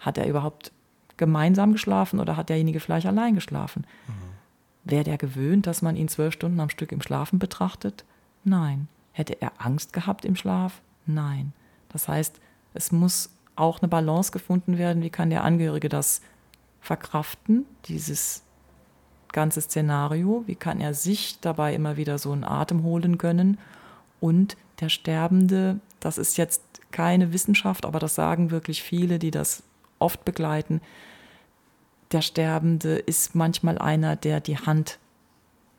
Hat 0.00 0.18
er 0.18 0.26
überhaupt 0.26 0.72
gemeinsam 1.16 1.72
geschlafen 1.72 2.20
oder 2.20 2.36
hat 2.36 2.48
derjenige 2.48 2.80
vielleicht 2.80 3.06
allein 3.06 3.34
geschlafen? 3.34 3.86
Mhm. 4.08 4.90
Wäre 4.90 5.04
der 5.04 5.16
gewöhnt, 5.18 5.66
dass 5.66 5.80
man 5.80 5.96
ihn 5.96 6.08
zwölf 6.08 6.34
Stunden 6.34 6.60
am 6.60 6.68
Stück 6.68 6.92
im 6.92 7.00
Schlafen 7.00 7.38
betrachtet? 7.38 8.04
Nein. 8.42 8.88
Hätte 9.12 9.40
er 9.40 9.52
Angst 9.58 9.92
gehabt 9.92 10.24
im 10.24 10.36
Schlaf? 10.36 10.82
Nein. 11.06 11.52
Das 11.88 12.08
heißt, 12.08 12.40
es 12.74 12.90
muss 12.90 13.30
auch 13.56 13.80
eine 13.80 13.88
Balance 13.88 14.32
gefunden 14.32 14.76
werden. 14.76 15.02
Wie 15.02 15.10
kann 15.10 15.30
der 15.30 15.44
Angehörige 15.44 15.88
das 15.88 16.20
verkraften, 16.80 17.64
dieses 17.86 18.42
ganze 19.32 19.60
Szenario? 19.60 20.42
Wie 20.46 20.56
kann 20.56 20.80
er 20.80 20.92
sich 20.92 21.38
dabei 21.40 21.74
immer 21.74 21.96
wieder 21.96 22.18
so 22.18 22.32
einen 22.32 22.44
Atem 22.44 22.82
holen 22.82 23.16
können? 23.16 23.58
Und 24.20 24.56
der 24.80 24.88
Sterbende, 24.88 25.80
das 26.00 26.18
ist 26.18 26.36
jetzt 26.36 26.62
keine 26.90 27.32
Wissenschaft, 27.32 27.84
aber 27.86 27.98
das 27.98 28.14
sagen 28.14 28.50
wirklich 28.50 28.82
viele, 28.82 29.18
die 29.18 29.30
das 29.30 29.62
oft 29.98 30.24
begleiten, 30.24 30.80
der 32.12 32.22
Sterbende 32.22 32.96
ist 32.96 33.34
manchmal 33.34 33.78
einer, 33.78 34.14
der 34.14 34.40
die 34.40 34.58
Hand 34.58 34.98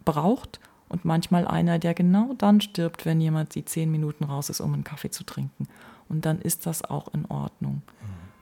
braucht 0.04 0.60
und 0.90 1.06
manchmal 1.06 1.48
einer, 1.48 1.80
der 1.80 1.94
genau 1.94 2.34
dann 2.38 2.62
stirbt, 2.62 3.06
wenn 3.06 3.22
jemand 3.22 3.56
die 3.56 3.66
zehn 3.66 3.90
Minuten 3.92 4.26
raus 4.26 4.50
ist, 4.50 4.60
um 4.60 4.74
einen 4.74 4.84
Kaffee 4.84 5.10
zu 5.10 5.24
trinken. 5.24 5.68
Und 6.10 6.26
dann 6.26 6.40
ist 6.42 6.66
das 6.66 6.84
auch 6.84 7.14
in 7.14 7.26
Ordnung. 7.26 7.82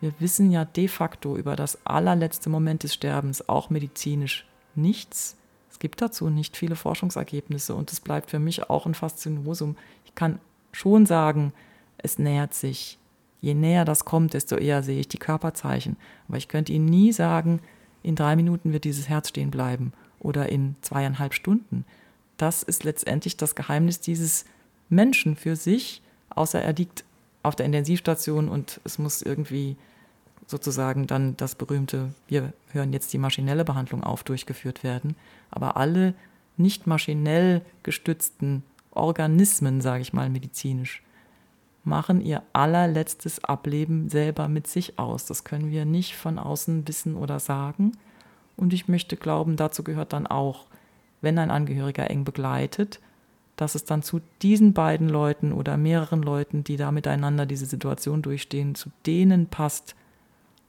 Wir 0.01 0.13
wissen 0.19 0.51
ja 0.51 0.65
de 0.65 0.89
facto 0.89 1.37
über 1.37 1.55
das 1.55 1.85
allerletzte 1.85 2.49
Moment 2.49 2.83
des 2.83 2.93
Sterbens 2.93 3.47
auch 3.47 3.69
medizinisch 3.69 4.45
nichts. 4.75 5.37
Es 5.73 5.79
gibt 5.79 6.03
dazu 6.03 6.29
nicht 6.29 6.55
viele 6.55 6.75
Forschungsergebnisse 6.75 7.73
und 7.73 7.91
es 7.91 7.99
bleibt 7.99 8.29
für 8.29 8.37
mich 8.37 8.69
auch 8.69 8.85
ein 8.85 8.93
Faszinosum. 8.93 9.75
Ich 10.05 10.13
kann 10.13 10.37
schon 10.71 11.07
sagen, 11.07 11.51
es 11.97 12.19
nähert 12.19 12.53
sich 12.53 12.99
je 13.41 13.55
näher 13.55 13.83
das 13.83 14.05
kommt, 14.05 14.35
desto 14.35 14.55
eher 14.55 14.83
sehe 14.83 14.99
ich 14.99 15.07
die 15.07 15.17
Körperzeichen. 15.17 15.97
Aber 16.27 16.37
ich 16.37 16.47
könnte 16.47 16.71
Ihnen 16.71 16.85
nie 16.85 17.11
sagen, 17.11 17.59
in 18.03 18.15
drei 18.15 18.35
Minuten 18.35 18.71
wird 18.71 18.83
dieses 18.83 19.09
Herz 19.09 19.29
stehen 19.29 19.49
bleiben 19.49 19.93
oder 20.19 20.49
in 20.49 20.75
zweieinhalb 20.81 21.33
Stunden. 21.33 21.85
Das 22.37 22.61
ist 22.61 22.83
letztendlich 22.83 23.35
das 23.35 23.55
Geheimnis 23.55 23.99
dieses 23.99 24.45
Menschen 24.89 25.35
für 25.35 25.55
sich, 25.55 26.03
außer 26.29 26.61
er 26.61 26.73
liegt 26.73 27.03
auf 27.41 27.55
der 27.55 27.65
Intensivstation 27.65 28.47
und 28.47 28.79
es 28.83 28.99
muss 28.99 29.23
irgendwie 29.23 29.75
sozusagen 30.47 31.07
dann 31.07 31.37
das 31.37 31.55
berühmte, 31.55 32.13
wir 32.27 32.53
hören 32.71 32.93
jetzt 32.93 33.13
die 33.13 33.17
maschinelle 33.17 33.65
Behandlung 33.65 34.03
auf, 34.03 34.23
durchgeführt 34.23 34.83
werden. 34.83 35.15
Aber 35.51 35.77
alle 35.77 36.13
nicht 36.57 36.87
maschinell 36.87 37.61
gestützten 37.83 38.63
Organismen, 38.91 39.81
sage 39.81 40.01
ich 40.01 40.13
mal 40.13 40.29
medizinisch, 40.29 41.01
machen 41.83 42.21
ihr 42.21 42.43
allerletztes 42.53 43.43
Ableben 43.43 44.09
selber 44.09 44.47
mit 44.47 44.67
sich 44.67 44.99
aus. 44.99 45.25
Das 45.25 45.43
können 45.43 45.71
wir 45.71 45.85
nicht 45.85 46.15
von 46.15 46.39
außen 46.39 46.87
wissen 46.87 47.15
oder 47.15 47.39
sagen. 47.39 47.93
Und 48.55 48.73
ich 48.73 48.87
möchte 48.87 49.17
glauben, 49.17 49.55
dazu 49.55 49.83
gehört 49.83 50.13
dann 50.13 50.27
auch, 50.27 50.67
wenn 51.21 51.39
ein 51.39 51.51
Angehöriger 51.51 52.09
eng 52.09 52.23
begleitet, 52.23 52.99
dass 53.55 53.75
es 53.75 53.85
dann 53.85 54.03
zu 54.03 54.21
diesen 54.41 54.73
beiden 54.73 55.09
Leuten 55.09 55.53
oder 55.53 55.77
mehreren 55.77 56.21
Leuten, 56.21 56.63
die 56.63 56.77
da 56.77 56.91
miteinander 56.91 57.45
diese 57.45 57.65
Situation 57.65 58.21
durchstehen, 58.21 58.75
zu 58.75 58.89
denen 59.05 59.47
passt, 59.47 59.95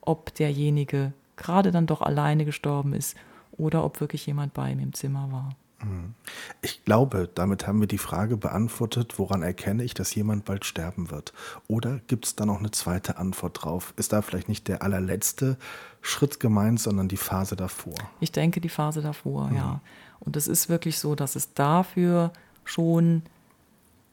ob 0.06 0.34
derjenige 0.34 1.12
gerade 1.36 1.70
dann 1.70 1.86
doch 1.86 2.02
alleine 2.02 2.44
gestorben 2.44 2.92
ist 2.94 3.16
oder 3.52 3.84
ob 3.84 4.00
wirklich 4.00 4.26
jemand 4.26 4.54
bei 4.54 4.70
ihm 4.70 4.80
im 4.80 4.92
Zimmer 4.92 5.30
war. 5.30 5.50
Mhm. 5.84 6.14
Ich 6.62 6.84
glaube, 6.84 7.28
damit 7.34 7.66
haben 7.66 7.80
wir 7.80 7.86
die 7.86 7.98
Frage 7.98 8.36
beantwortet, 8.36 9.18
woran 9.18 9.42
erkenne 9.42 9.84
ich, 9.84 9.94
dass 9.94 10.14
jemand 10.14 10.44
bald 10.44 10.64
sterben 10.64 11.10
wird? 11.10 11.32
Oder 11.68 12.00
gibt 12.06 12.26
es 12.26 12.36
da 12.36 12.46
noch 12.46 12.58
eine 12.58 12.70
zweite 12.70 13.18
Antwort 13.18 13.64
drauf? 13.64 13.92
Ist 13.96 14.12
da 14.12 14.22
vielleicht 14.22 14.48
nicht 14.48 14.68
der 14.68 14.82
allerletzte 14.82 15.56
Schritt 16.00 16.40
gemeint, 16.40 16.80
sondern 16.80 17.08
die 17.08 17.16
Phase 17.16 17.56
davor? 17.56 17.94
Ich 18.20 18.32
denke, 18.32 18.60
die 18.60 18.68
Phase 18.68 19.02
davor, 19.02 19.48
mhm. 19.48 19.56
ja. 19.56 19.80
Und 20.20 20.36
es 20.36 20.48
ist 20.48 20.68
wirklich 20.68 20.98
so, 20.98 21.14
dass 21.14 21.36
es 21.36 21.52
dafür 21.52 22.32
schon 22.64 23.22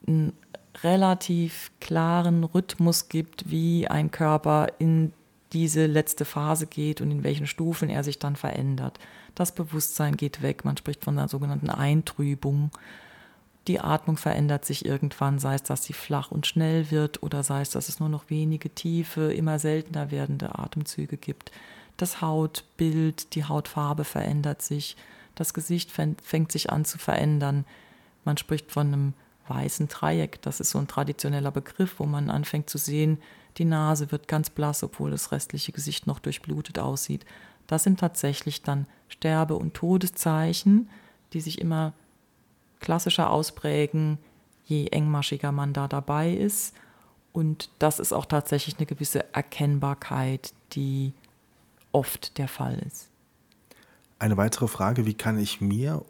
einen 0.08 0.34
relativ 0.84 1.72
klaren 1.80 2.44
Rhythmus 2.44 3.08
gibt, 3.08 3.50
wie 3.50 3.88
ein 3.88 4.12
Körper 4.12 4.68
in 4.80 5.14
diese 5.54 5.86
letzte 5.86 6.26
Phase 6.26 6.68
geht 6.68 7.02
und 7.02 7.12
in 7.12 7.24
welchen 7.24 7.48
Stufen 7.48 7.90
er 7.90 8.04
sich 8.04 8.20
dann 8.20 8.36
verändert. 8.36 9.00
Das 9.36 9.54
Bewusstsein 9.54 10.18
geht 10.18 10.42
weg, 10.42 10.66
man 10.66 10.78
spricht 10.78 11.04
von 11.04 11.18
einer 11.18 11.28
sogenannten 11.28 11.70
Eintrübung. 11.70 12.72
Die 13.68 13.80
Atmung 13.80 14.18
verändert 14.18 14.66
sich 14.66 14.86
irgendwann, 14.86 15.40
sei 15.40 15.56
es, 15.56 15.64
dass 15.64 15.84
sie 15.84 15.94
flach 15.94 16.32
und 16.32 16.48
schnell 16.48 16.90
wird 16.90 17.22
oder 17.22 17.44
sei 17.44 17.62
es, 17.62 17.70
dass 17.70 17.90
es 17.90 18.00
nur 18.00 18.10
noch 18.10 18.30
wenige 18.30 18.70
tiefe, 18.70 19.34
immer 19.34 19.60
seltener 19.60 20.10
werdende 20.10 20.58
Atemzüge 20.58 21.18
gibt. 21.18 21.52
Das 21.98 22.22
Hautbild, 22.22 23.36
die 23.36 23.46
Hautfarbe 23.46 24.04
verändert 24.04 24.62
sich, 24.62 24.96
das 25.36 25.54
Gesicht 25.54 25.92
fängt 25.92 26.52
sich 26.52 26.72
an 26.72 26.86
zu 26.86 26.98
verändern. 26.98 27.66
Man 28.26 28.38
spricht 28.38 28.72
von 28.72 28.88
einem 28.88 29.14
weißen 29.48 29.88
Dreieck, 29.88 30.42
das 30.42 30.60
ist 30.60 30.72
so 30.72 30.80
ein 30.80 30.88
traditioneller 30.88 31.52
Begriff, 31.52 31.96
wo 32.00 32.06
man 32.06 32.30
anfängt 32.30 32.70
zu 32.70 32.78
sehen, 32.78 33.20
die 33.58 33.66
Nase 33.66 34.12
wird 34.12 34.28
ganz 34.28 34.50
blass, 34.50 34.84
obwohl 34.84 35.12
das 35.12 35.32
restliche 35.32 35.72
Gesicht 35.72 36.08
noch 36.08 36.20
durchblutet 36.20 36.80
aussieht. 36.80 37.26
Das 37.68 37.84
sind 37.84 38.00
tatsächlich 38.00 38.64
dann 38.64 38.88
Sterbe- 39.08 39.56
und 39.56 39.74
Todeszeichen, 39.74 40.90
die 41.34 41.42
sich 41.42 41.60
immer 41.60 41.94
klassischer 42.80 43.30
ausprägen, 43.30 44.18
je 44.66 44.88
engmaschiger 44.88 45.52
man 45.52 45.74
da 45.74 45.88
dabei 45.88 46.34
ist. 46.34 46.74
Und 47.34 47.70
das 47.80 48.00
ist 48.00 48.14
auch 48.14 48.26
tatsächlich 48.26 48.78
eine 48.78 48.86
gewisse 48.86 49.34
Erkennbarkeit, 49.34 50.54
die 50.74 51.14
oft 51.92 52.38
der 52.38 52.48
Fall 52.48 52.80
ist. 52.86 53.10
Eine 54.20 54.38
weitere 54.38 54.68
Frage, 54.68 55.06
wie 55.06 55.14
kann 55.14 55.40
ich 55.40 55.62
mir 55.62 56.04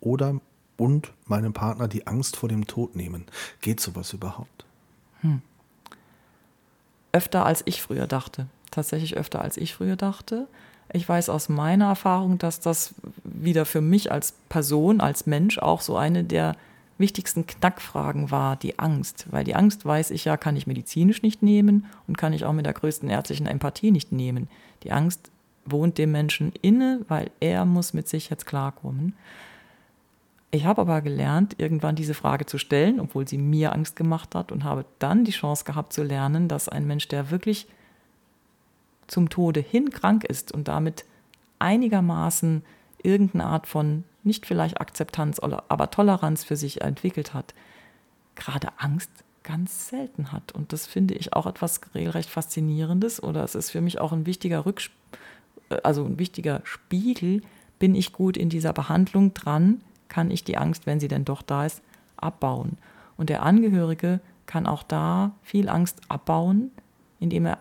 oder 0.00 0.40
und 0.76 1.12
meinem 1.26 1.52
Partner 1.52 1.88
die 1.88 2.06
Angst 2.06 2.36
vor 2.36 2.48
dem 2.48 2.66
Tod 2.66 2.94
nehmen? 2.94 3.26
Geht 3.60 3.80
sowas 3.80 4.12
überhaupt? 4.12 4.64
Hm 5.20 5.42
öfter 7.12 7.46
als 7.46 7.62
ich 7.64 7.82
früher 7.82 8.06
dachte. 8.06 8.46
Tatsächlich 8.70 9.16
öfter 9.16 9.40
als 9.40 9.56
ich 9.56 9.74
früher 9.74 9.96
dachte. 9.96 10.46
Ich 10.92 11.08
weiß 11.08 11.28
aus 11.28 11.48
meiner 11.48 11.86
Erfahrung, 11.86 12.38
dass 12.38 12.60
das 12.60 12.94
wieder 13.24 13.66
für 13.66 13.80
mich 13.80 14.10
als 14.10 14.32
Person, 14.48 15.00
als 15.00 15.26
Mensch 15.26 15.58
auch 15.58 15.80
so 15.80 15.96
eine 15.96 16.24
der 16.24 16.56
wichtigsten 16.96 17.46
Knackfragen 17.46 18.30
war, 18.30 18.56
die 18.56 18.78
Angst. 18.78 19.26
Weil 19.30 19.44
die 19.44 19.54
Angst, 19.54 19.84
weiß 19.84 20.10
ich 20.10 20.24
ja, 20.24 20.36
kann 20.36 20.56
ich 20.56 20.66
medizinisch 20.66 21.22
nicht 21.22 21.42
nehmen 21.42 21.86
und 22.06 22.18
kann 22.18 22.32
ich 22.32 22.44
auch 22.44 22.52
mit 22.52 22.66
der 22.66 22.72
größten 22.72 23.08
ärztlichen 23.08 23.46
Empathie 23.46 23.90
nicht 23.90 24.12
nehmen. 24.12 24.48
Die 24.82 24.92
Angst 24.92 25.30
wohnt 25.64 25.98
dem 25.98 26.12
Menschen 26.12 26.52
inne, 26.62 27.00
weil 27.08 27.30
er 27.40 27.64
muss 27.64 27.92
mit 27.92 28.08
sich 28.08 28.30
jetzt 28.30 28.46
klarkommen. 28.46 29.14
Ich 30.50 30.64
habe 30.64 30.80
aber 30.80 31.02
gelernt, 31.02 31.56
irgendwann 31.58 31.94
diese 31.94 32.14
Frage 32.14 32.46
zu 32.46 32.58
stellen, 32.58 33.00
obwohl 33.00 33.28
sie 33.28 33.38
mir 33.38 33.72
Angst 33.72 33.96
gemacht 33.96 34.34
hat 34.34 34.50
und 34.50 34.64
habe 34.64 34.86
dann 34.98 35.24
die 35.24 35.32
Chance 35.32 35.64
gehabt 35.64 35.92
zu 35.92 36.02
lernen, 36.02 36.48
dass 36.48 36.68
ein 36.68 36.86
Mensch, 36.86 37.08
der 37.08 37.30
wirklich 37.30 37.66
zum 39.06 39.28
Tode 39.28 39.60
hin 39.60 39.90
krank 39.90 40.24
ist 40.24 40.52
und 40.52 40.68
damit 40.68 41.04
einigermaßen 41.58 42.62
irgendeine 43.02 43.44
Art 43.44 43.66
von 43.66 44.04
nicht 44.24 44.46
vielleicht 44.46 44.80
Akzeptanz, 44.80 45.38
aber 45.38 45.90
Toleranz 45.90 46.44
für 46.44 46.56
sich 46.56 46.80
entwickelt 46.80 47.34
hat, 47.34 47.54
gerade 48.34 48.68
Angst 48.78 49.10
ganz 49.42 49.88
selten 49.88 50.32
hat. 50.32 50.52
Und 50.52 50.72
das 50.72 50.86
finde 50.86 51.14
ich 51.14 51.32
auch 51.32 51.46
etwas 51.46 51.80
regelrecht 51.94 52.28
Faszinierendes 52.28 53.22
oder 53.22 53.44
es 53.44 53.54
ist 53.54 53.70
für 53.70 53.80
mich 53.80 54.00
auch 54.00 54.12
ein 54.12 54.26
wichtiger 54.26 54.66
Rücksp 54.66 54.92
also 55.82 56.04
ein 56.04 56.18
wichtiger 56.18 56.60
Spiegel, 56.64 57.42
bin 57.78 57.94
ich 57.94 58.12
gut 58.12 58.36
in 58.36 58.48
dieser 58.48 58.72
Behandlung 58.72 59.34
dran, 59.34 59.80
kann 60.08 60.30
ich 60.30 60.44
die 60.44 60.56
Angst, 60.56 60.86
wenn 60.86 61.00
sie 61.00 61.08
denn 61.08 61.24
doch 61.24 61.42
da 61.42 61.66
ist, 61.66 61.82
abbauen. 62.16 62.78
Und 63.16 63.30
der 63.30 63.42
Angehörige 63.42 64.20
kann 64.46 64.66
auch 64.66 64.82
da 64.82 65.32
viel 65.42 65.68
Angst 65.68 66.00
abbauen, 66.08 66.70
indem 67.20 67.46
er 67.46 67.58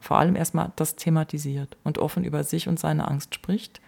vor 0.00 0.18
allem 0.18 0.36
erstmal 0.36 0.72
das 0.76 0.96
thematisiert 0.96 1.76
und 1.82 1.98
offen 1.98 2.24
über 2.24 2.44
sich 2.44 2.68
und 2.68 2.78
seine 2.78 3.08
Angst 3.08 3.34
spricht. 3.34 3.80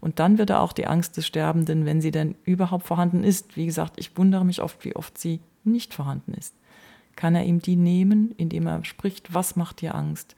Und 0.00 0.18
dann 0.18 0.38
wird 0.38 0.50
er 0.50 0.60
auch 0.60 0.72
die 0.72 0.86
Angst 0.86 1.16
des 1.16 1.26
Sterbenden, 1.26 1.84
wenn 1.84 2.00
sie 2.00 2.10
denn 2.10 2.36
überhaupt 2.44 2.86
vorhanden 2.86 3.24
ist, 3.24 3.56
wie 3.56 3.66
gesagt, 3.66 3.94
ich 3.98 4.16
wundere 4.16 4.44
mich 4.44 4.62
oft, 4.62 4.84
wie 4.84 4.94
oft 4.94 5.18
sie 5.18 5.40
nicht 5.64 5.94
vorhanden 5.94 6.34
ist, 6.34 6.54
kann 7.16 7.34
er 7.34 7.44
ihm 7.44 7.60
die 7.60 7.76
nehmen, 7.76 8.32
indem 8.36 8.66
er 8.66 8.84
spricht, 8.84 9.34
was 9.34 9.56
macht 9.56 9.80
dir 9.80 9.94
Angst? 9.94 10.36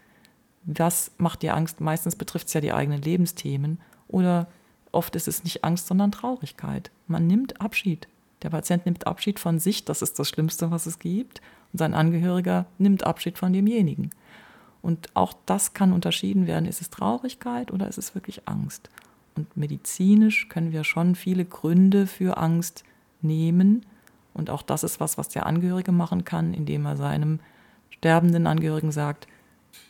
Was 0.65 1.13
macht 1.19 1.43
dir 1.43 1.55
Angst? 1.55 1.81
Meistens 1.81 2.17
betrifft 2.17 2.49
es 2.49 2.55
ja 2.55 2.61
die 2.61 2.73
eigenen 2.73 3.03
Lebensthemen 3.03 3.81
oder 4.07 4.49
Oft 4.93 5.17
ist 5.17 5.29
es 5.29 5.45
nicht 5.45 5.65
Angst, 5.65 5.87
sondern 5.87 6.13
Traurigkeit. 6.13 6.91
Man 7.07 7.27
nimmt 7.27 7.61
Abschied. 7.61 8.09
Der 8.43 8.51
Patient 8.51 8.87
nimmt 8.87 9.07
Abschied 9.07 9.39
von 9.39 9.59
sich, 9.59 9.85
das 9.85 10.03
ist 10.03 10.19
das 10.19 10.29
Schlimmste, 10.29 10.71
was 10.71 10.87
es 10.87 10.99
gibt. 10.99 11.41
Und 11.73 11.79
sein 11.79 11.95
Angehöriger 11.95 12.67
nimmt 12.79 13.05
Abschied 13.05 13.39
von 13.39 13.53
demjenigen. 13.53 14.11
Und 14.81 15.15
auch 15.15 15.35
das 15.47 15.75
kann 15.75 15.93
unterschieden 15.93 16.47
werden. 16.47 16.67
Ist 16.67 16.81
es 16.81 16.91
Traurigkeit 16.91 17.73
oder 17.73 17.89
ist 17.89 17.99
es 17.99 18.15
wirklich 18.15 18.49
Angst? 18.49 18.91
Und 19.35 19.57
medizinisch 19.57 20.49
können 20.49 20.73
wir 20.73 20.85
schon 20.85 21.15
viele 21.15 21.45
Gründe 21.45 22.07
für 22.07 22.39
Angst 22.39 22.85
nehmen. 23.21 23.85
Und 24.35 24.51
auch 24.51 24.63
das 24.63 24.85
ist 24.85 25.01
was, 25.01 25.19
was 25.19 25.29
der 25.29 25.47
Angehörige 25.47 25.93
machen 25.93 26.25
kann, 26.25 26.55
indem 26.55 26.87
er 26.87 26.97
seinem 26.97 27.41
sterbenden 27.91 28.47
Angehörigen 28.47 28.93
sagt, 28.93 29.27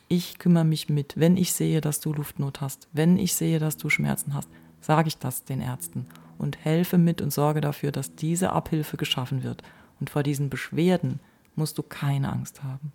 ich 0.08 0.38
kümmere 0.38 0.64
mich 0.64 0.88
mit, 0.88 1.18
wenn 1.18 1.36
ich 1.36 1.52
sehe, 1.52 1.80
dass 1.80 2.00
du 2.00 2.12
Luftnot 2.12 2.62
hast, 2.62 2.88
wenn 2.92 3.18
ich 3.18 3.34
sehe, 3.34 3.58
dass 3.58 3.76
du 3.76 3.90
Schmerzen 3.90 4.32
hast, 4.32 4.48
sage 4.80 5.08
ich 5.08 5.18
das 5.18 5.44
den 5.44 5.60
Ärzten 5.60 6.06
und 6.38 6.64
helfe 6.64 6.98
mit 6.98 7.20
und 7.20 7.32
sorge 7.32 7.60
dafür, 7.60 7.92
dass 7.92 8.14
diese 8.14 8.52
Abhilfe 8.52 8.96
geschaffen 8.96 9.42
wird. 9.42 9.62
Und 10.00 10.10
vor 10.10 10.22
diesen 10.22 10.48
Beschwerden 10.48 11.20
musst 11.56 11.78
du 11.78 11.82
keine 11.82 12.32
Angst 12.32 12.62
haben. 12.62 12.92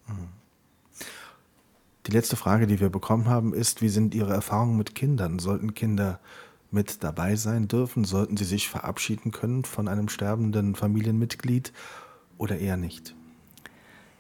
Die 2.08 2.12
letzte 2.12 2.36
Frage, 2.36 2.68
die 2.68 2.80
wir 2.80 2.90
bekommen 2.90 3.28
haben, 3.28 3.54
ist, 3.54 3.82
wie 3.82 3.90
sind 3.90 4.14
Ihre 4.16 4.34
Erfahrungen 4.34 4.78
mit 4.78 4.96
Kindern? 4.96 5.40
Sollten 5.40 5.74
Kinder 5.74 6.20
mit 6.72 7.04
dabei 7.04 7.36
sein 7.36 7.68
dürfen? 7.68 8.04
Sollten 8.04 8.36
sie 8.36 8.46
sich 8.46 8.68
verabschieden 8.68 9.32
können 9.32 9.64
von 9.64 9.88
einem 9.88 10.10
sterbenden 10.10 10.76
Familienmitglied 10.76 11.72
oder 12.38 12.58
eher 12.58 12.78
nicht? 12.78 13.16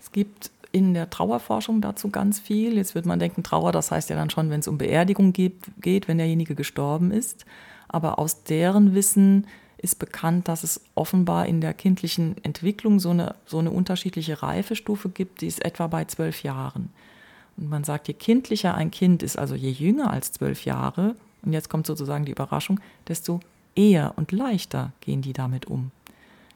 Es 0.01 0.11
gibt 0.11 0.51
in 0.73 0.93
der 0.93 1.09
Trauerforschung 1.09 1.79
dazu 1.79 2.09
ganz 2.09 2.39
viel. 2.39 2.75
Jetzt 2.75 2.95
wird 2.95 3.05
man 3.05 3.19
denken, 3.19 3.43
Trauer, 3.43 3.71
das 3.71 3.91
heißt 3.91 4.09
ja 4.09 4.15
dann 4.17 4.31
schon, 4.31 4.49
wenn 4.49 4.59
es 4.59 4.67
um 4.67 4.79
Beerdigung 4.79 5.31
geht, 5.31 6.07
wenn 6.07 6.17
derjenige 6.17 6.55
gestorben 6.55 7.11
ist. 7.11 7.45
Aber 7.87 8.19
aus 8.19 8.43
deren 8.43 8.95
Wissen 8.95 9.45
ist 9.77 9.99
bekannt, 9.99 10.47
dass 10.47 10.63
es 10.63 10.81
offenbar 10.95 11.45
in 11.45 11.61
der 11.61 11.75
kindlichen 11.75 12.43
Entwicklung 12.43 12.99
so 12.99 13.11
eine, 13.11 13.35
so 13.45 13.59
eine 13.59 13.69
unterschiedliche 13.69 14.41
Reifestufe 14.41 15.09
gibt, 15.09 15.41
die 15.41 15.47
ist 15.47 15.63
etwa 15.63 15.87
bei 15.87 16.05
zwölf 16.05 16.41
Jahren. 16.41 16.89
Und 17.55 17.69
man 17.69 17.83
sagt, 17.83 18.07
je 18.07 18.15
kindlicher 18.15 18.73
ein 18.73 18.89
Kind 18.89 19.21
ist, 19.21 19.37
also 19.37 19.53
je 19.53 19.69
jünger 19.69 20.09
als 20.09 20.31
zwölf 20.31 20.65
Jahre, 20.65 21.15
und 21.43 21.53
jetzt 21.53 21.69
kommt 21.69 21.85
sozusagen 21.85 22.25
die 22.25 22.31
Überraschung, 22.31 22.79
desto 23.07 23.41
eher 23.75 24.13
und 24.15 24.31
leichter 24.31 24.91
gehen 25.01 25.21
die 25.21 25.33
damit 25.33 25.67
um. 25.67 25.91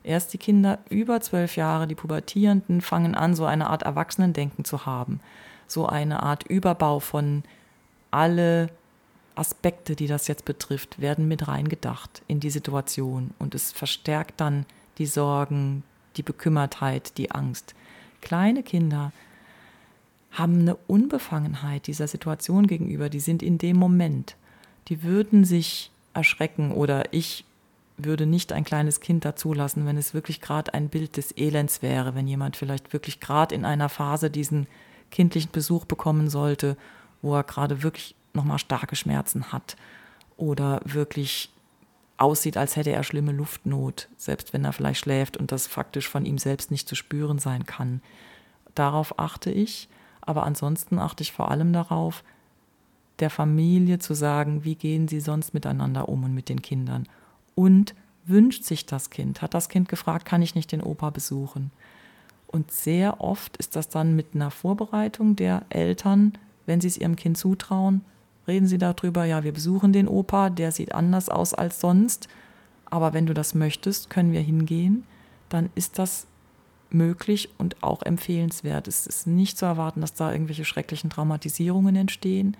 Erst 0.07 0.31
die 0.31 0.37
Kinder 0.37 0.79
über 0.89 1.19
zwölf 1.19 1.57
Jahre, 1.57 1.85
die 1.85 1.93
Pubertierenden, 1.93 2.79
fangen 2.79 3.13
an, 3.13 3.35
so 3.35 3.43
eine 3.43 3.69
Art 3.69 3.83
Erwachsenendenken 3.83 4.63
zu 4.63 4.85
haben. 4.85 5.19
So 5.67 5.85
eine 5.85 6.23
Art 6.23 6.43
Überbau 6.47 7.01
von 7.01 7.43
alle 8.09 8.69
Aspekte, 9.35 9.97
die 9.97 10.07
das 10.07 10.29
jetzt 10.29 10.45
betrifft, 10.45 11.01
werden 11.01 11.27
mit 11.27 11.49
reingedacht 11.49 12.21
in 12.29 12.39
die 12.39 12.51
Situation. 12.51 13.31
Und 13.37 13.53
es 13.53 13.73
verstärkt 13.73 14.39
dann 14.39 14.65
die 14.97 15.07
Sorgen, 15.07 15.83
die 16.15 16.23
Bekümmertheit, 16.23 17.17
die 17.17 17.31
Angst. 17.31 17.75
Kleine 18.21 18.63
Kinder 18.63 19.11
haben 20.31 20.61
eine 20.61 20.77
Unbefangenheit 20.87 21.85
dieser 21.85 22.07
Situation 22.07 22.65
gegenüber, 22.65 23.09
die 23.09 23.19
sind 23.19 23.43
in 23.43 23.57
dem 23.57 23.75
Moment. 23.75 24.37
Die 24.87 25.03
würden 25.03 25.43
sich 25.43 25.91
erschrecken 26.13 26.71
oder 26.71 27.13
ich 27.13 27.43
würde 27.97 28.25
nicht 28.25 28.53
ein 28.53 28.63
kleines 28.63 28.99
Kind 28.99 29.25
dazulassen, 29.25 29.85
wenn 29.85 29.97
es 29.97 30.13
wirklich 30.13 30.39
gerade 30.39 30.73
ein 30.73 30.89
Bild 30.89 31.17
des 31.17 31.35
Elends 31.35 31.81
wäre, 31.81 32.15
wenn 32.15 32.27
jemand 32.27 32.55
vielleicht 32.55 32.93
wirklich 32.93 33.19
gerade 33.19 33.55
in 33.55 33.65
einer 33.65 33.89
Phase 33.89 34.29
diesen 34.29 34.67
kindlichen 35.09 35.51
Besuch 35.51 35.85
bekommen 35.85 36.29
sollte, 36.29 36.77
wo 37.21 37.35
er 37.35 37.43
gerade 37.43 37.81
wirklich 37.81 38.15
nochmal 38.33 38.59
starke 38.59 38.95
Schmerzen 38.95 39.51
hat 39.51 39.75
oder 40.37 40.81
wirklich 40.85 41.49
aussieht, 42.17 42.57
als 42.57 42.75
hätte 42.75 42.91
er 42.91 43.03
schlimme 43.03 43.31
Luftnot, 43.31 44.07
selbst 44.17 44.53
wenn 44.53 44.65
er 44.65 44.73
vielleicht 44.73 45.01
schläft 45.01 45.37
und 45.37 45.51
das 45.51 45.67
faktisch 45.67 46.07
von 46.07 46.25
ihm 46.25 46.37
selbst 46.37 46.71
nicht 46.71 46.87
zu 46.87 46.95
spüren 46.95 47.39
sein 47.39 47.65
kann. 47.65 48.01
Darauf 48.75 49.17
achte 49.19 49.51
ich, 49.51 49.89
aber 50.21 50.43
ansonsten 50.43 50.99
achte 50.99 51.23
ich 51.23 51.31
vor 51.31 51.49
allem 51.51 51.73
darauf, 51.73 52.23
der 53.19 53.29
Familie 53.29 53.97
zu 53.97 54.13
sagen, 54.13 54.63
wie 54.63 54.75
gehen 54.75 55.07
sie 55.07 55.19
sonst 55.19 55.53
miteinander 55.53 56.09
um 56.09 56.23
und 56.23 56.33
mit 56.33 56.49
den 56.49 56.61
Kindern. 56.61 57.07
Und 57.57 57.95
wünscht 58.27 58.65
sich 58.65 58.85
das 58.85 59.09
Kind? 59.09 59.41
Hat 59.41 59.55
das 59.55 59.67
Kind 59.67 59.89
gefragt, 59.89 60.25
kann 60.25 60.43
ich 60.43 60.53
nicht 60.53 60.71
den 60.71 60.83
Opa 60.83 61.09
besuchen? 61.09 61.71
Und 62.45 62.71
sehr 62.71 63.19
oft 63.19 63.57
ist 63.57 63.75
das 63.75 63.89
dann 63.89 64.15
mit 64.15 64.35
einer 64.35 64.51
Vorbereitung 64.51 65.35
der 65.35 65.65
Eltern, 65.69 66.33
wenn 66.67 66.81
sie 66.81 66.87
es 66.87 66.99
ihrem 66.99 67.15
Kind 67.15 67.35
zutrauen, 67.35 68.05
reden 68.47 68.67
sie 68.67 68.77
darüber, 68.77 69.25
ja, 69.25 69.43
wir 69.43 69.53
besuchen 69.53 69.91
den 69.91 70.07
Opa, 70.07 70.51
der 70.51 70.71
sieht 70.71 70.93
anders 70.93 71.29
aus 71.29 71.55
als 71.55 71.81
sonst, 71.81 72.27
aber 72.85 73.13
wenn 73.13 73.25
du 73.25 73.33
das 73.33 73.55
möchtest, 73.55 74.11
können 74.11 74.33
wir 74.33 74.41
hingehen, 74.41 75.03
dann 75.49 75.71
ist 75.73 75.97
das 75.97 76.27
möglich 76.91 77.49
und 77.57 77.81
auch 77.81 78.03
empfehlenswert. 78.03 78.87
Es 78.87 79.07
ist 79.07 79.25
nicht 79.25 79.57
zu 79.57 79.65
erwarten, 79.65 80.01
dass 80.01 80.13
da 80.13 80.31
irgendwelche 80.31 80.63
schrecklichen 80.63 81.09
Traumatisierungen 81.09 81.95
entstehen. 81.95 82.55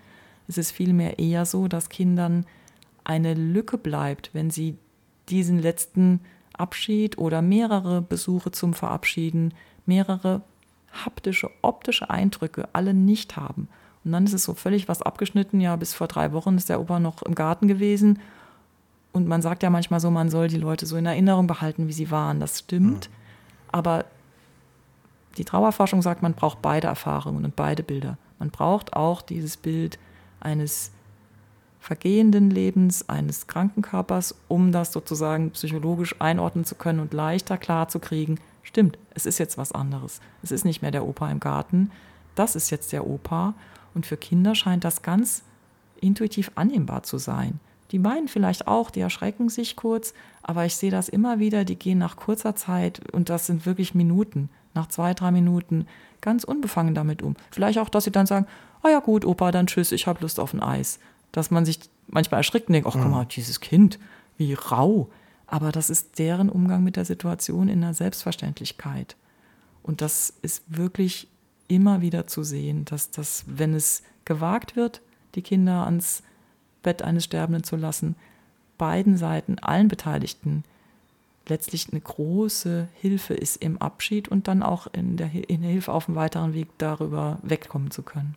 Es 0.47 0.57
ist 0.57 0.71
vielmehr 0.71 1.19
eher 1.19 1.45
so, 1.45 1.67
dass 1.67 1.89
Kindern 1.89 2.47
eine 3.03 3.35
Lücke 3.35 3.77
bleibt, 3.77 4.31
wenn 4.33 4.49
sie 4.49 4.75
diesen 5.29 5.59
letzten 5.59 6.21
Abschied 6.53 7.17
oder 7.17 7.41
mehrere 7.41 8.01
Besuche 8.01 8.51
zum 8.51 8.73
Verabschieden, 8.73 9.53
mehrere 9.85 10.41
haptische, 10.91 11.49
optische 11.61 12.09
Eindrücke 12.09 12.69
alle 12.73 12.93
nicht 12.93 13.37
haben. 13.37 13.67
Und 14.03 14.11
dann 14.13 14.25
ist 14.25 14.33
es 14.33 14.43
so 14.43 14.53
völlig 14.53 14.87
was 14.87 15.01
abgeschnitten. 15.01 15.59
Ja, 15.59 15.75
bis 15.75 15.93
vor 15.93 16.07
drei 16.07 16.31
Wochen 16.31 16.55
ist 16.55 16.69
der 16.69 16.79
Opa 16.79 16.99
noch 16.99 17.21
im 17.23 17.35
Garten 17.35 17.67
gewesen. 17.67 18.19
Und 19.11 19.27
man 19.27 19.41
sagt 19.41 19.63
ja 19.63 19.69
manchmal 19.69 19.99
so, 19.99 20.09
man 20.11 20.29
soll 20.29 20.47
die 20.47 20.57
Leute 20.57 20.85
so 20.85 20.95
in 20.95 21.05
Erinnerung 21.05 21.47
behalten, 21.47 21.87
wie 21.87 21.93
sie 21.93 22.11
waren. 22.11 22.39
Das 22.39 22.59
stimmt. 22.59 23.09
Mhm. 23.09 23.15
Aber 23.71 24.05
die 25.37 25.45
Trauerforschung 25.45 26.01
sagt, 26.01 26.23
man 26.23 26.33
braucht 26.33 26.61
beide 26.61 26.87
Erfahrungen 26.87 27.45
und 27.45 27.55
beide 27.55 27.83
Bilder. 27.83 28.17
Man 28.39 28.49
braucht 28.49 28.93
auch 28.93 29.21
dieses 29.21 29.57
Bild 29.57 29.99
eines 30.39 30.91
vergehenden 31.87 32.49
Lebens, 32.49 33.07
eines 33.07 33.47
Krankenkörpers, 33.47 34.35
um 34.49 34.73
das 34.73 34.91
sozusagen 34.91 35.51
psychologisch 35.51 36.17
einordnen 36.19 36.65
zu 36.65 36.75
können 36.75 36.99
und 36.99 37.13
leichter 37.13 37.57
klar 37.57 37.87
zu 37.87 37.99
kriegen, 37.99 38.41
stimmt, 38.61 38.97
es 39.13 39.25
ist 39.25 39.37
jetzt 39.37 39.57
was 39.57 39.71
anderes. 39.71 40.19
Es 40.43 40.51
ist 40.51 40.65
nicht 40.65 40.81
mehr 40.81 40.91
der 40.91 41.07
Opa 41.07 41.31
im 41.31 41.39
Garten, 41.39 41.89
das 42.35 42.57
ist 42.57 42.71
jetzt 42.71 42.91
der 42.91 43.07
Opa. 43.07 43.53
Und 43.95 44.05
für 44.05 44.17
Kinder 44.17 44.53
scheint 44.53 44.83
das 44.83 45.01
ganz 45.01 45.43
intuitiv 46.01 46.51
annehmbar 46.55 47.03
zu 47.03 47.19
sein. 47.19 47.61
Die 47.91 47.99
meinen 47.99 48.27
vielleicht 48.27 48.67
auch, 48.67 48.91
die 48.91 48.99
erschrecken 48.99 49.47
sich 49.47 49.77
kurz, 49.77 50.13
aber 50.43 50.65
ich 50.65 50.75
sehe 50.75 50.91
das 50.91 51.07
immer 51.07 51.39
wieder, 51.39 51.63
die 51.63 51.79
gehen 51.79 51.99
nach 51.99 52.17
kurzer 52.17 52.53
Zeit, 52.53 52.99
und 53.13 53.29
das 53.29 53.45
sind 53.47 53.65
wirklich 53.65 53.95
Minuten, 53.95 54.49
nach 54.73 54.87
zwei, 54.87 55.13
drei 55.13 55.31
Minuten, 55.31 55.87
ganz 56.19 56.43
unbefangen 56.43 56.95
damit 56.95 57.21
um. 57.21 57.37
Vielleicht 57.49 57.79
auch, 57.79 57.87
dass 57.87 58.03
sie 58.03 58.11
dann 58.11 58.25
sagen, 58.25 58.45
ah 58.81 58.87
oh 58.87 58.89
ja 58.89 58.99
gut, 58.99 59.23
Opa, 59.23 59.51
dann 59.53 59.67
tschüss, 59.67 59.93
ich 59.93 60.05
habe 60.05 60.19
Lust 60.19 60.37
auf 60.41 60.53
ein 60.53 60.61
Eis. 60.61 60.99
Dass 61.37 61.51
man 61.51 61.65
sich 61.65 61.79
manchmal 62.07 62.39
erschrickt 62.39 62.67
und 62.67 62.73
denkt, 62.73 62.89
ach 62.89 62.93
guck 62.93 63.11
mal, 63.11 63.25
dieses 63.25 63.59
Kind, 63.59 63.99
wie 64.37 64.55
rau. 64.55 65.11
Aber 65.45 65.71
das 65.71 65.91
ist 65.91 66.17
deren 66.17 66.49
Umgang 66.49 66.83
mit 66.83 66.95
der 66.95 67.05
Situation 67.05 67.69
in 67.69 67.81
der 67.81 67.93
Selbstverständlichkeit. 67.93 69.15
Und 69.83 70.01
das 70.01 70.33
ist 70.41 70.63
wirklich 70.65 71.27
immer 71.67 72.01
wieder 72.01 72.25
zu 72.25 72.41
sehen, 72.41 72.85
dass 72.85 73.11
das, 73.11 73.43
wenn 73.45 73.75
es 73.75 74.01
gewagt 74.25 74.75
wird, 74.75 75.03
die 75.35 75.43
Kinder 75.43 75.85
ans 75.85 76.23
Bett 76.81 77.03
eines 77.03 77.25
Sterbenden 77.25 77.63
zu 77.63 77.75
lassen, 77.75 78.15
beiden 78.79 79.15
Seiten, 79.15 79.59
allen 79.59 79.89
Beteiligten, 79.89 80.63
letztlich 81.45 81.87
eine 81.91 82.01
große 82.01 82.87
Hilfe 82.95 83.35
ist 83.35 83.57
im 83.57 83.79
Abschied 83.79 84.27
und 84.27 84.47
dann 84.47 84.63
auch 84.63 84.87
in 84.91 85.17
der, 85.17 85.29
in 85.47 85.61
der 85.61 85.69
Hilfe 85.69 85.91
auf 85.91 86.05
dem 86.05 86.15
weiteren 86.15 86.55
Weg 86.55 86.69
darüber 86.79 87.37
wegkommen 87.43 87.91
zu 87.91 88.01
können. 88.01 88.33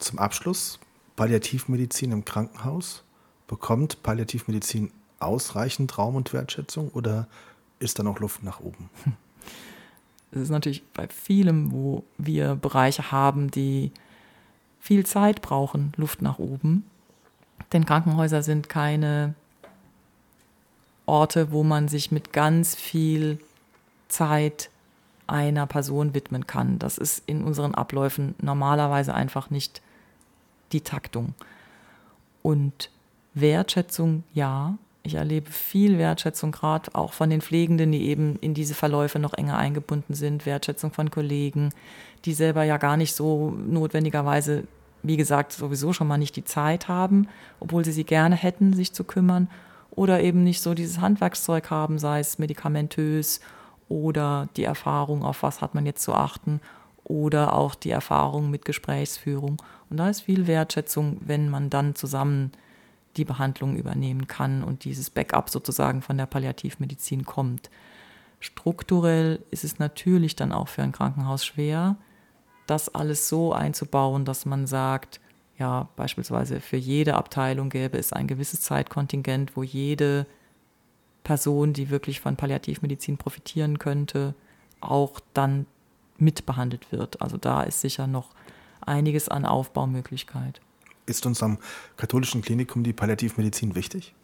Zum 0.00 0.18
Abschluss, 0.18 0.80
Palliativmedizin 1.22 2.10
im 2.10 2.24
Krankenhaus. 2.24 3.04
Bekommt 3.46 4.02
Palliativmedizin 4.02 4.90
ausreichend 5.20 5.96
Raum 5.96 6.16
und 6.16 6.32
Wertschätzung 6.32 6.88
oder 6.88 7.28
ist 7.78 7.96
da 7.96 8.02
noch 8.02 8.18
Luft 8.18 8.42
nach 8.42 8.58
oben? 8.58 8.90
Es 10.32 10.40
ist 10.40 10.50
natürlich 10.50 10.82
bei 10.94 11.06
vielem, 11.06 11.70
wo 11.70 12.02
wir 12.18 12.56
Bereiche 12.56 13.12
haben, 13.12 13.52
die 13.52 13.92
viel 14.80 15.06
Zeit 15.06 15.42
brauchen, 15.42 15.92
Luft 15.96 16.22
nach 16.22 16.40
oben. 16.40 16.86
Denn 17.72 17.86
Krankenhäuser 17.86 18.42
sind 18.42 18.68
keine 18.68 19.34
Orte, 21.06 21.52
wo 21.52 21.62
man 21.62 21.86
sich 21.86 22.10
mit 22.10 22.32
ganz 22.32 22.74
viel 22.74 23.38
Zeit 24.08 24.70
einer 25.28 25.68
Person 25.68 26.14
widmen 26.14 26.48
kann. 26.48 26.80
Das 26.80 26.98
ist 26.98 27.22
in 27.26 27.44
unseren 27.44 27.76
Abläufen 27.76 28.34
normalerweise 28.40 29.14
einfach 29.14 29.50
nicht 29.50 29.82
die 30.72 30.80
Taktung. 30.80 31.34
Und 32.42 32.90
Wertschätzung, 33.34 34.24
ja, 34.34 34.76
ich 35.04 35.14
erlebe 35.14 35.50
viel 35.50 35.98
Wertschätzung, 35.98 36.52
gerade 36.52 36.94
auch 36.94 37.12
von 37.12 37.30
den 37.30 37.40
Pflegenden, 37.40 37.90
die 37.92 38.06
eben 38.06 38.36
in 38.36 38.54
diese 38.54 38.74
Verläufe 38.74 39.18
noch 39.18 39.34
enger 39.34 39.58
eingebunden 39.58 40.14
sind. 40.14 40.46
Wertschätzung 40.46 40.92
von 40.92 41.10
Kollegen, 41.10 41.70
die 42.24 42.34
selber 42.34 42.62
ja 42.62 42.76
gar 42.76 42.96
nicht 42.96 43.14
so 43.14 43.50
notwendigerweise, 43.50 44.64
wie 45.02 45.16
gesagt, 45.16 45.52
sowieso 45.52 45.92
schon 45.92 46.06
mal 46.06 46.18
nicht 46.18 46.36
die 46.36 46.44
Zeit 46.44 46.86
haben, 46.86 47.26
obwohl 47.58 47.84
sie 47.84 47.92
sie 47.92 48.04
gerne 48.04 48.36
hätten, 48.36 48.74
sich 48.74 48.92
zu 48.92 49.02
kümmern. 49.02 49.48
Oder 49.90 50.22
eben 50.22 50.44
nicht 50.44 50.62
so 50.62 50.72
dieses 50.72 51.00
Handwerkszeug 51.00 51.70
haben, 51.70 51.98
sei 51.98 52.20
es 52.20 52.38
medikamentös 52.38 53.40
oder 53.88 54.48
die 54.56 54.64
Erfahrung, 54.64 55.24
auf 55.24 55.42
was 55.42 55.60
hat 55.60 55.74
man 55.74 55.84
jetzt 55.84 56.02
zu 56.02 56.14
achten 56.14 56.60
oder 57.04 57.54
auch 57.54 57.74
die 57.74 57.90
Erfahrung 57.90 58.50
mit 58.50 58.64
Gesprächsführung. 58.64 59.60
Und 59.92 59.98
da 59.98 60.08
ist 60.08 60.22
viel 60.22 60.46
Wertschätzung, 60.46 61.18
wenn 61.20 61.50
man 61.50 61.68
dann 61.68 61.94
zusammen 61.94 62.52
die 63.18 63.26
Behandlung 63.26 63.76
übernehmen 63.76 64.26
kann 64.26 64.64
und 64.64 64.84
dieses 64.84 65.10
Backup 65.10 65.50
sozusagen 65.50 66.00
von 66.00 66.16
der 66.16 66.24
Palliativmedizin 66.24 67.26
kommt. 67.26 67.68
Strukturell 68.40 69.44
ist 69.50 69.64
es 69.64 69.78
natürlich 69.78 70.34
dann 70.34 70.50
auch 70.50 70.68
für 70.68 70.82
ein 70.82 70.92
Krankenhaus 70.92 71.44
schwer, 71.44 71.96
das 72.66 72.94
alles 72.94 73.28
so 73.28 73.52
einzubauen, 73.52 74.24
dass 74.24 74.46
man 74.46 74.66
sagt, 74.66 75.20
ja, 75.58 75.90
beispielsweise 75.94 76.60
für 76.60 76.78
jede 76.78 77.16
Abteilung 77.16 77.68
gäbe 77.68 77.98
es 77.98 78.14
ein 78.14 78.28
gewisses 78.28 78.62
Zeitkontingent, 78.62 79.58
wo 79.58 79.62
jede 79.62 80.26
Person, 81.22 81.74
die 81.74 81.90
wirklich 81.90 82.18
von 82.18 82.36
Palliativmedizin 82.36 83.18
profitieren 83.18 83.78
könnte, 83.78 84.34
auch 84.80 85.20
dann 85.34 85.66
mitbehandelt 86.16 86.92
wird. 86.92 87.20
Also 87.20 87.36
da 87.36 87.62
ist 87.62 87.82
sicher 87.82 88.06
noch 88.06 88.30
einiges 88.82 89.28
an 89.28 89.44
Aufbaumöglichkeit. 89.44 90.60
Ist 91.06 91.26
uns 91.26 91.42
am 91.42 91.58
katholischen 91.96 92.42
Klinikum 92.42 92.84
die 92.84 92.92
Palliativmedizin 92.92 93.74
wichtig? 93.74 94.14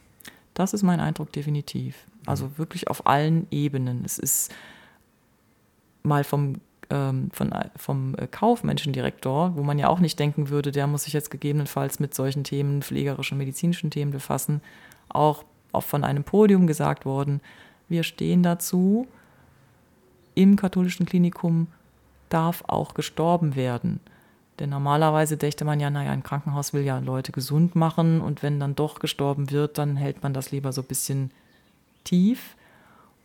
Das 0.55 0.75
ist 0.75 0.83
mein 0.83 1.01
Eindruck 1.01 1.33
definitiv. 1.33 2.07
Also 2.27 2.47
mhm. 2.47 2.59
wirklich 2.59 2.89
auf 2.89 3.07
allen 3.07 3.47
Ebenen. 3.51 4.05
Es 4.05 4.19
ist 4.19 4.53
mal 6.03 6.25
vom, 6.25 6.61
ähm, 6.91 7.31
von, 7.33 7.55
vom 7.77 8.15
äh, 8.17 8.27
Kaufmenschendirektor, 8.27 9.57
wo 9.57 9.63
man 9.63 9.79
ja 9.79 9.89
auch 9.89 10.01
nicht 10.01 10.19
denken 10.19 10.49
würde, 10.49 10.73
der 10.73 10.87
muss 10.87 11.05
sich 11.05 11.13
jetzt 11.13 11.31
gegebenenfalls 11.31 12.01
mit 12.01 12.15
solchen 12.15 12.45
Themen, 12.45 12.83
pflegerischen, 12.83 13.39
medizinischen 13.39 13.91
Themen 13.91 14.11
befassen, 14.11 14.61
auch, 15.09 15.45
auch 15.73 15.85
von 15.85 16.05
einem 16.05 16.25
Podium 16.25 16.67
gesagt 16.67 17.05
worden, 17.05 17.41
wir 17.89 18.03
stehen 18.03 18.43
dazu, 18.43 19.07
im 20.35 20.57
katholischen 20.57 21.07
Klinikum 21.07 21.69
darf 22.29 22.63
auch 22.67 22.95
gestorben 22.95 23.57
werden. 23.57 24.01
Denn 24.59 24.71
normalerweise 24.71 25.37
dächte 25.37 25.65
man 25.65 25.79
ja, 25.79 25.91
naja, 25.91 26.11
ein 26.11 26.23
Krankenhaus 26.23 26.73
will 26.73 26.83
ja 26.83 26.99
Leute 26.99 27.33
gesund 27.33 27.77
machen 27.77 28.21
und 28.21 28.43
wenn 28.43 28.59
dann 28.59 28.75
doch 28.75 28.99
gestorben 28.99 29.51
wird, 29.51 29.79
dann 29.79 29.97
hält 29.97 30.23
man 30.23 30.35
das 30.35 30.51
lieber 30.51 30.73
so 30.73 30.83
ein 30.83 30.89
bisschen 30.89 31.31
tief. 32.05 32.57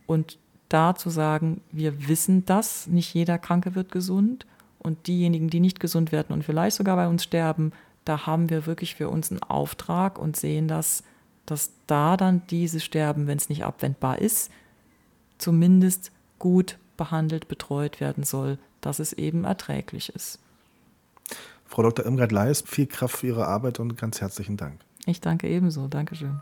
Und 0.06 0.38
da 0.68 0.94
zu 0.94 1.10
sagen, 1.10 1.60
wir 1.72 2.08
wissen 2.08 2.44
das, 2.46 2.86
nicht 2.86 3.14
jeder 3.14 3.38
Kranke 3.38 3.74
wird 3.74 3.90
gesund 3.90 4.46
und 4.78 5.06
diejenigen, 5.06 5.50
die 5.50 5.60
nicht 5.60 5.80
gesund 5.80 6.12
werden 6.12 6.32
und 6.32 6.44
vielleicht 6.44 6.76
sogar 6.76 6.96
bei 6.96 7.08
uns 7.08 7.24
sterben, 7.24 7.72
da 8.04 8.26
haben 8.26 8.50
wir 8.50 8.66
wirklich 8.66 8.94
für 8.94 9.08
uns 9.08 9.30
einen 9.30 9.42
Auftrag 9.42 10.18
und 10.18 10.36
sehen 10.36 10.68
das, 10.68 11.02
dass 11.46 11.70
da 11.86 12.16
dann 12.16 12.42
dieses 12.50 12.84
Sterben, 12.84 13.26
wenn 13.26 13.38
es 13.38 13.48
nicht 13.48 13.64
abwendbar 13.64 14.18
ist, 14.18 14.50
zumindest 15.38 16.12
gut 16.38 16.78
behandelt, 16.96 17.48
betreut 17.48 18.00
werden 18.00 18.24
soll, 18.24 18.58
dass 18.80 18.98
es 18.98 19.12
eben 19.12 19.44
erträglich 19.44 20.10
ist. 20.14 20.38
Frau 21.74 21.82
Dr. 21.82 22.04
Irmgard 22.04 22.30
Leis, 22.30 22.62
viel 22.64 22.86
Kraft 22.86 23.16
für 23.16 23.26
Ihre 23.26 23.48
Arbeit 23.48 23.80
und 23.80 23.98
ganz 23.98 24.20
herzlichen 24.20 24.56
Dank. 24.56 24.78
Ich 25.06 25.20
danke 25.20 25.48
ebenso. 25.48 25.88
Dankeschön. 25.88 26.40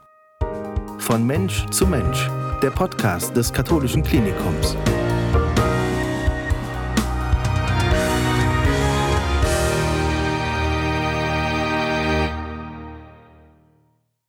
Von 0.98 1.26
Mensch 1.26 1.64
zu 1.70 1.86
Mensch, 1.86 2.28
der 2.62 2.68
Podcast 2.68 3.34
des 3.34 3.50
Katholischen 3.50 4.02
Klinikums. 4.02 4.76